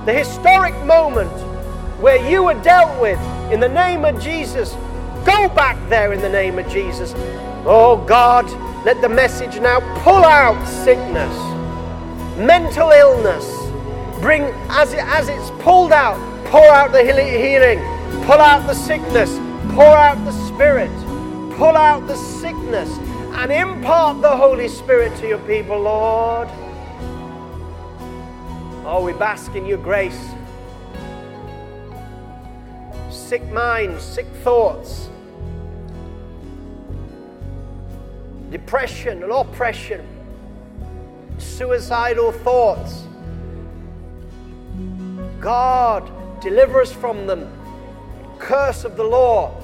the 0.07 0.13
historic 0.13 0.75
moment 0.85 1.31
where 2.01 2.17
you 2.29 2.43
were 2.43 2.61
dealt 2.63 3.01
with 3.01 3.19
in 3.53 3.61
the 3.61 3.69
name 3.69 4.05
of 4.05 4.21
Jesus. 4.21 4.73
Go 5.25 5.49
back 5.49 5.79
there 5.89 6.13
in 6.13 6.21
the 6.21 6.29
name 6.29 6.59
of 6.59 6.69
Jesus. 6.69 7.15
Oh 7.65 8.05
God, 8.09 8.51
let 8.85 9.01
the 9.01 9.09
message 9.09 9.61
now 9.61 9.79
pull 10.03 10.25
out 10.25 10.67
sickness, 10.67 11.33
mental 12.37 12.91
illness. 12.91 13.47
Bring, 14.21 14.43
as, 14.71 14.93
it, 14.93 14.99
as 15.05 15.29
it's 15.29 15.51
pulled 15.63 15.93
out, 15.93 16.19
pour 16.47 16.67
out 16.67 16.91
the 16.91 17.05
healing, 17.05 17.79
pull 18.25 18.41
out 18.41 18.67
the 18.67 18.75
sickness, 18.75 19.39
pour 19.77 19.97
out 19.97 20.17
the 20.25 20.33
spirit, 20.49 20.91
pull 21.57 21.77
out 21.77 22.05
the 22.09 22.17
sickness 22.17 22.91
and 23.35 23.53
impart 23.53 24.21
the 24.21 24.37
Holy 24.37 24.67
Spirit 24.67 25.17
to 25.19 25.29
your 25.29 25.39
people, 25.47 25.79
Lord. 25.79 26.49
Oh, 28.85 29.05
we 29.05 29.13
bask 29.13 29.55
in 29.55 29.67
your 29.67 29.79
grace. 29.79 30.19
Sick 33.11 33.43
minds, 33.51 34.03
sick 34.03 34.27
thoughts, 34.43 35.09
depression 38.51 39.23
and 39.23 39.33
oppression, 39.33 40.07
suicidal 41.39 42.33
thoughts. 42.33 43.05
God, 45.41 46.11
deliver 46.41 46.81
us 46.81 46.93
from 46.93 47.27
them. 47.27 47.51
Curse 48.39 48.85
of 48.85 48.97
the 48.97 49.05
law 49.05 49.63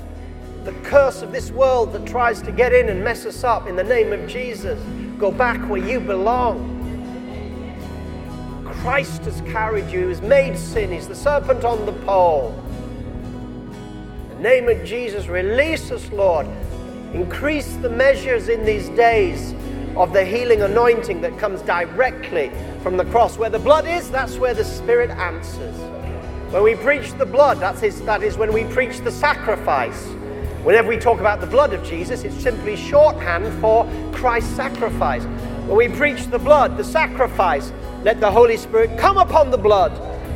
the 0.68 0.72
curse 0.82 1.22
of 1.22 1.32
this 1.32 1.50
world 1.50 1.94
that 1.94 2.04
tries 2.06 2.42
to 2.42 2.52
get 2.52 2.74
in 2.74 2.90
and 2.90 3.02
mess 3.02 3.24
us 3.24 3.42
up 3.42 3.66
in 3.68 3.74
the 3.74 3.84
name 3.84 4.12
of 4.12 4.28
Jesus. 4.28 4.78
Go 5.18 5.30
back 5.30 5.58
where 5.66 5.80
you 5.80 5.98
belong. 5.98 6.77
Christ 8.74 9.24
has 9.24 9.40
carried 9.52 9.90
you, 9.90 10.08
has 10.08 10.20
made 10.22 10.58
sin, 10.58 10.92
he's 10.92 11.08
the 11.08 11.14
serpent 11.14 11.64
on 11.64 11.86
the 11.86 11.92
pole. 11.92 12.54
In 14.30 14.36
the 14.36 14.42
name 14.42 14.68
of 14.68 14.84
Jesus, 14.84 15.26
release 15.26 15.90
us, 15.90 16.10
Lord. 16.12 16.46
Increase 17.12 17.74
the 17.76 17.88
measures 17.88 18.48
in 18.48 18.64
these 18.64 18.88
days 18.90 19.54
of 19.96 20.12
the 20.12 20.24
healing 20.24 20.62
anointing 20.62 21.20
that 21.22 21.38
comes 21.38 21.60
directly 21.62 22.52
from 22.82 22.96
the 22.96 23.04
cross. 23.06 23.36
Where 23.36 23.50
the 23.50 23.58
blood 23.58 23.86
is, 23.86 24.10
that's 24.10 24.36
where 24.36 24.54
the 24.54 24.64
Spirit 24.64 25.10
answers. 25.10 25.76
When 26.52 26.62
we 26.62 26.76
preach 26.76 27.12
the 27.14 27.26
blood, 27.26 27.60
that 27.60 27.82
is, 27.82 28.00
that 28.02 28.22
is 28.22 28.38
when 28.38 28.52
we 28.52 28.64
preach 28.64 29.00
the 29.00 29.10
sacrifice. 29.10 30.06
Whenever 30.62 30.88
we 30.88 30.98
talk 30.98 31.20
about 31.20 31.40
the 31.40 31.46
blood 31.46 31.72
of 31.72 31.82
Jesus, 31.84 32.24
it's 32.24 32.40
simply 32.42 32.76
shorthand 32.76 33.60
for 33.60 33.90
Christ's 34.12 34.54
sacrifice. 34.54 35.24
When 35.66 35.76
we 35.76 35.88
preach 35.88 36.26
the 36.26 36.38
blood, 36.38 36.76
the 36.76 36.84
sacrifice, 36.84 37.72
let 38.08 38.20
the 38.20 38.30
Holy 38.30 38.56
Spirit 38.56 38.98
come 38.98 39.18
upon 39.18 39.50
the 39.50 39.58
blood, 39.58 39.92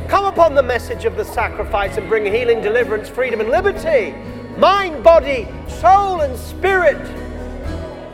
come 0.07 0.25
upon 0.25 0.53
the 0.53 0.61
message 0.61 1.05
of 1.05 1.15
the 1.15 1.25
sacrifice 1.25 1.97
and 1.97 2.07
bring 2.07 2.23
healing, 2.23 2.61
deliverance, 2.61 3.09
freedom, 3.09 3.41
and 3.41 3.49
liberty. 3.49 4.13
Mind, 4.59 5.03
body, 5.03 5.47
soul, 5.67 6.21
and 6.21 6.37
spirit. 6.37 7.01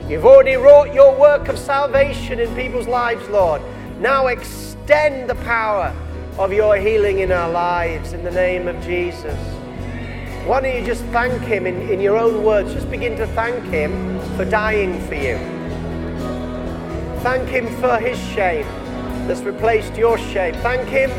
You've 0.09 0.25
already 0.25 0.55
wrought 0.55 0.93
your 0.93 1.13
work 1.13 1.49
of 1.49 1.59
salvation 1.59 2.39
in 2.39 2.55
people's 2.55 2.87
lives, 2.87 3.27
Lord. 3.27 3.61
Now 3.99 4.27
extend 4.27 5.29
the 5.29 5.35
power 5.35 5.93
of 6.37 6.53
your 6.53 6.77
healing 6.77 7.19
in 7.19 7.33
our 7.33 7.49
lives 7.49 8.13
in 8.13 8.23
the 8.23 8.31
name 8.31 8.65
of 8.69 8.81
Jesus. 8.81 9.37
Why 10.47 10.61
don't 10.61 10.73
you 10.73 10.85
just 10.85 11.03
thank 11.07 11.41
Him 11.41 11.67
in, 11.67 11.81
in 11.89 11.99
your 11.99 12.17
own 12.17 12.45
words? 12.45 12.71
Just 12.71 12.89
begin 12.89 13.17
to 13.17 13.27
thank 13.27 13.61
Him 13.65 14.21
for 14.37 14.45
dying 14.45 15.05
for 15.07 15.15
you. 15.15 15.35
Thank 17.23 17.49
Him 17.49 17.67
for 17.81 17.97
His 17.97 18.17
shame 18.29 18.65
that's 19.29 19.41
replaced 19.41 19.95
your 19.95 20.17
shame. 20.17 20.55
Thank 20.55 20.89
Him 20.89 21.11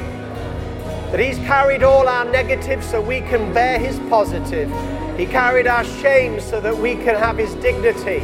that 1.12 1.20
He's 1.20 1.38
carried 1.38 1.84
all 1.84 2.08
our 2.08 2.24
negatives 2.24 2.84
so 2.90 3.00
we 3.00 3.20
can 3.20 3.54
bear 3.54 3.78
His 3.78 4.00
positive. 4.10 4.68
He 5.16 5.26
carried 5.26 5.68
our 5.68 5.84
shame 5.84 6.40
so 6.40 6.60
that 6.60 6.76
we 6.76 6.96
can 6.96 7.14
have 7.14 7.38
His 7.38 7.54
dignity. 7.54 8.18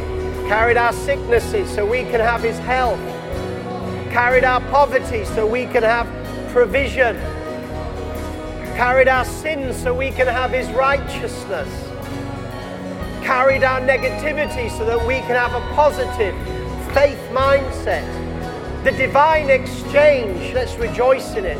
Carried 0.49 0.75
our 0.75 0.91
sicknesses 0.91 1.73
so 1.73 1.85
we 1.85 1.99
can 1.99 2.19
have 2.19 2.43
His 2.43 2.59
health. 2.59 2.99
Carried 4.11 4.43
our 4.43 4.59
poverty 4.69 5.23
so 5.23 5.47
we 5.47 5.65
can 5.67 5.83
have 5.83 6.05
provision 6.51 7.15
carried 8.75 9.07
our 9.07 9.25
sins 9.25 9.75
so 9.75 9.91
we 9.91 10.11
can 10.11 10.27
have 10.27 10.51
His 10.51 10.69
righteousness, 10.69 11.67
carried 13.23 13.63
our 13.63 13.79
negativity 13.79 14.69
so 14.77 14.85
that 14.85 15.07
we 15.07 15.15
can 15.21 15.35
have 15.35 15.53
a 15.53 15.61
positive 15.73 16.35
faith 16.93 17.17
mindset. 17.31 18.26
The 18.83 18.91
divine 18.91 19.49
exchange, 19.49 20.53
let's 20.53 20.75
rejoice 20.75 21.33
in 21.33 21.45
it. 21.45 21.57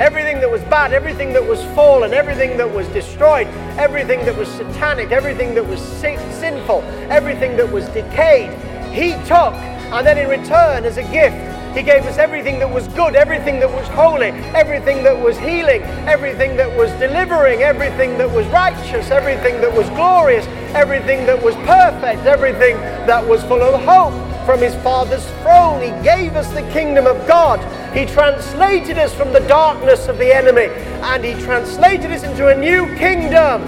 Everything 0.00 0.40
that 0.40 0.50
was 0.50 0.62
bad, 0.62 0.92
everything 0.92 1.32
that 1.34 1.46
was 1.46 1.62
fallen, 1.76 2.12
everything 2.14 2.56
that 2.56 2.68
was 2.68 2.88
destroyed, 2.88 3.46
everything 3.78 4.24
that 4.24 4.36
was 4.36 4.48
satanic, 4.48 5.12
everything 5.12 5.54
that 5.54 5.66
was 5.66 5.80
sinful, 5.80 6.80
everything 7.10 7.56
that 7.56 7.70
was 7.70 7.86
decayed, 7.88 8.50
He 8.92 9.12
took, 9.28 9.54
and 9.92 10.06
then 10.06 10.18
in 10.18 10.28
return, 10.28 10.84
as 10.84 10.96
a 10.96 11.02
gift, 11.12 11.36
he 11.76 11.82
gave 11.82 12.04
us 12.06 12.18
everything 12.18 12.58
that 12.58 12.68
was 12.68 12.88
good, 12.88 13.14
everything 13.14 13.60
that 13.60 13.70
was 13.70 13.86
holy, 13.88 14.30
everything 14.56 15.04
that 15.04 15.16
was 15.16 15.38
healing, 15.38 15.82
everything 16.08 16.56
that 16.56 16.76
was 16.76 16.90
delivering, 16.92 17.62
everything 17.62 18.18
that 18.18 18.28
was 18.28 18.46
righteous, 18.48 19.10
everything 19.10 19.60
that 19.60 19.72
was 19.72 19.88
glorious, 19.90 20.46
everything 20.74 21.26
that 21.26 21.40
was 21.40 21.54
perfect, 21.66 22.26
everything 22.26 22.76
that 23.06 23.24
was 23.24 23.44
full 23.44 23.62
of 23.62 23.80
hope. 23.84 24.29
From 24.44 24.60
his 24.60 24.74
Father's 24.76 25.24
throne. 25.42 25.80
He 25.82 25.90
gave 26.04 26.36
us 26.36 26.48
the 26.52 26.62
kingdom 26.72 27.06
of 27.06 27.26
God. 27.26 27.60
He 27.96 28.06
translated 28.06 28.98
us 28.98 29.14
from 29.14 29.32
the 29.32 29.40
darkness 29.40 30.08
of 30.08 30.18
the 30.18 30.34
enemy 30.34 30.66
and 31.02 31.24
he 31.24 31.34
translated 31.42 32.10
us 32.10 32.22
into 32.22 32.48
a 32.48 32.56
new 32.56 32.86
kingdom 32.96 33.62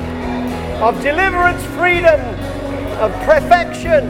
of 0.82 1.01
deliverance, 1.03 1.65
freedom, 1.77 2.20
of 3.01 3.12
perfection, 3.24 4.05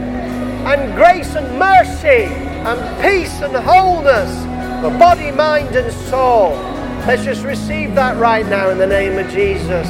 and 0.65 0.95
grace 0.95 1.35
and 1.35 1.59
mercy, 1.59 2.25
and 2.25 3.01
peace 3.01 3.41
and 3.41 3.55
wholeness 3.55 4.31
for 4.81 4.97
body, 4.97 5.31
mind, 5.31 5.75
and 5.75 5.91
soul. 6.09 6.51
Let's 7.05 7.23
just 7.23 7.43
receive 7.43 7.95
that 7.95 8.17
right 8.17 8.45
now 8.45 8.69
in 8.69 8.77
the 8.77 8.87
name 8.87 9.17
of 9.17 9.31
Jesus. 9.31 9.87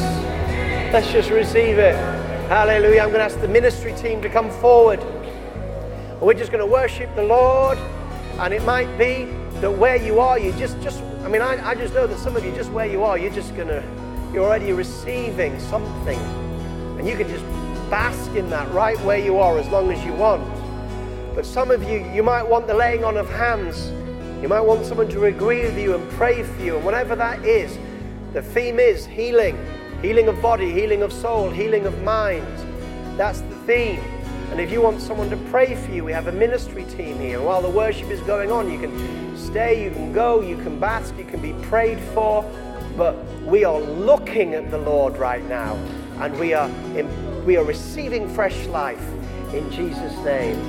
Let's 0.91 1.11
just 1.11 1.29
receive 1.29 1.77
it. 1.77 1.95
Hallelujah. 2.49 3.01
I'm 3.01 3.09
going 3.09 3.19
to 3.19 3.25
ask 3.25 3.39
the 3.39 3.47
ministry 3.47 3.93
team 3.93 4.21
to 4.21 4.29
come 4.29 4.49
forward. 4.49 4.99
We're 6.21 6.33
just 6.33 6.51
going 6.51 6.65
to 6.65 6.71
worship 6.71 7.13
the 7.15 7.23
Lord. 7.23 7.77
And 8.39 8.53
it 8.53 8.63
might 8.63 8.97
be 8.97 9.25
that 9.61 9.71
where 9.71 9.95
you 9.95 10.19
are, 10.19 10.39
you 10.39 10.51
just, 10.53 10.81
just 10.81 11.01
I 11.23 11.27
mean, 11.27 11.41
I, 11.41 11.69
I 11.69 11.75
just 11.75 11.93
know 11.93 12.07
that 12.07 12.17
some 12.19 12.35
of 12.35 12.43
you, 12.43 12.51
just 12.53 12.71
where 12.71 12.85
you 12.85 13.03
are, 13.03 13.17
you're 13.17 13.33
just 13.33 13.55
going 13.55 13.67
to, 13.67 13.83
you're 14.33 14.43
already 14.43 14.71
receiving 14.73 15.59
something. 15.59 16.19
And 16.97 17.07
you 17.07 17.15
can 17.15 17.27
just 17.27 17.45
bask 17.89 18.31
in 18.35 18.49
that 18.49 18.71
right 18.73 18.99
where 19.01 19.19
you 19.19 19.37
are 19.37 19.57
as 19.57 19.67
long 19.69 19.91
as 19.91 20.03
you 20.05 20.13
want. 20.13 20.43
But 21.35 21.45
some 21.45 21.71
of 21.71 21.83
you, 21.83 22.05
you 22.13 22.23
might 22.23 22.43
want 22.43 22.67
the 22.67 22.73
laying 22.73 23.03
on 23.03 23.17
of 23.17 23.29
hands. 23.29 23.89
You 24.41 24.49
might 24.49 24.61
want 24.61 24.85
someone 24.85 25.09
to 25.09 25.25
agree 25.25 25.61
with 25.61 25.77
you 25.77 25.95
and 25.95 26.11
pray 26.11 26.43
for 26.43 26.61
you. 26.61 26.75
And 26.75 26.85
whatever 26.85 27.15
that 27.15 27.45
is, 27.45 27.77
the 28.33 28.41
theme 28.41 28.79
is 28.79 29.05
healing 29.05 29.57
healing 30.03 30.27
of 30.27 30.41
body, 30.41 30.69
healing 30.69 31.01
of 31.01 31.13
soul, 31.13 31.49
healing 31.49 31.85
of 31.85 32.03
mind. 32.03 32.45
That's 33.17 33.39
the 33.39 33.55
theme. 33.65 34.01
And 34.53 34.61
if 34.61 34.71
you 34.71 34.83
want 34.83 35.01
someone 35.01 35.31
to 35.31 35.37
pray 35.49 35.73
for 35.73 35.91
you, 35.91 36.03
we 36.03 36.11
have 36.11 36.27
a 36.27 36.31
ministry 36.31 36.83
team 36.83 37.17
here. 37.17 37.37
And 37.37 37.45
while 37.47 37.63
the 37.63 37.71
worship 37.71 38.11
is 38.11 38.19
going 38.19 38.51
on, 38.51 38.71
you 38.71 38.77
can 38.77 39.35
stay, 39.35 39.83
you 39.83 39.89
can 39.89 40.13
go, 40.13 40.41
you 40.41 40.57
can 40.57 40.79
bask, 40.79 41.17
you 41.17 41.25
can 41.25 41.41
be 41.41 41.53
prayed 41.65 41.99
for. 42.13 42.43
But 42.95 43.15
we 43.41 43.63
are 43.63 43.79
looking 43.79 44.53
at 44.53 44.69
the 44.69 44.77
Lord 44.77 45.17
right 45.17 45.43
now, 45.45 45.73
and 46.19 46.39
we 46.39 46.53
are, 46.53 46.69
in, 46.95 47.43
we 47.45 47.57
are 47.57 47.63
receiving 47.63 48.29
fresh 48.29 48.67
life 48.67 49.03
in 49.55 49.71
Jesus' 49.71 50.15
name. 50.23 50.59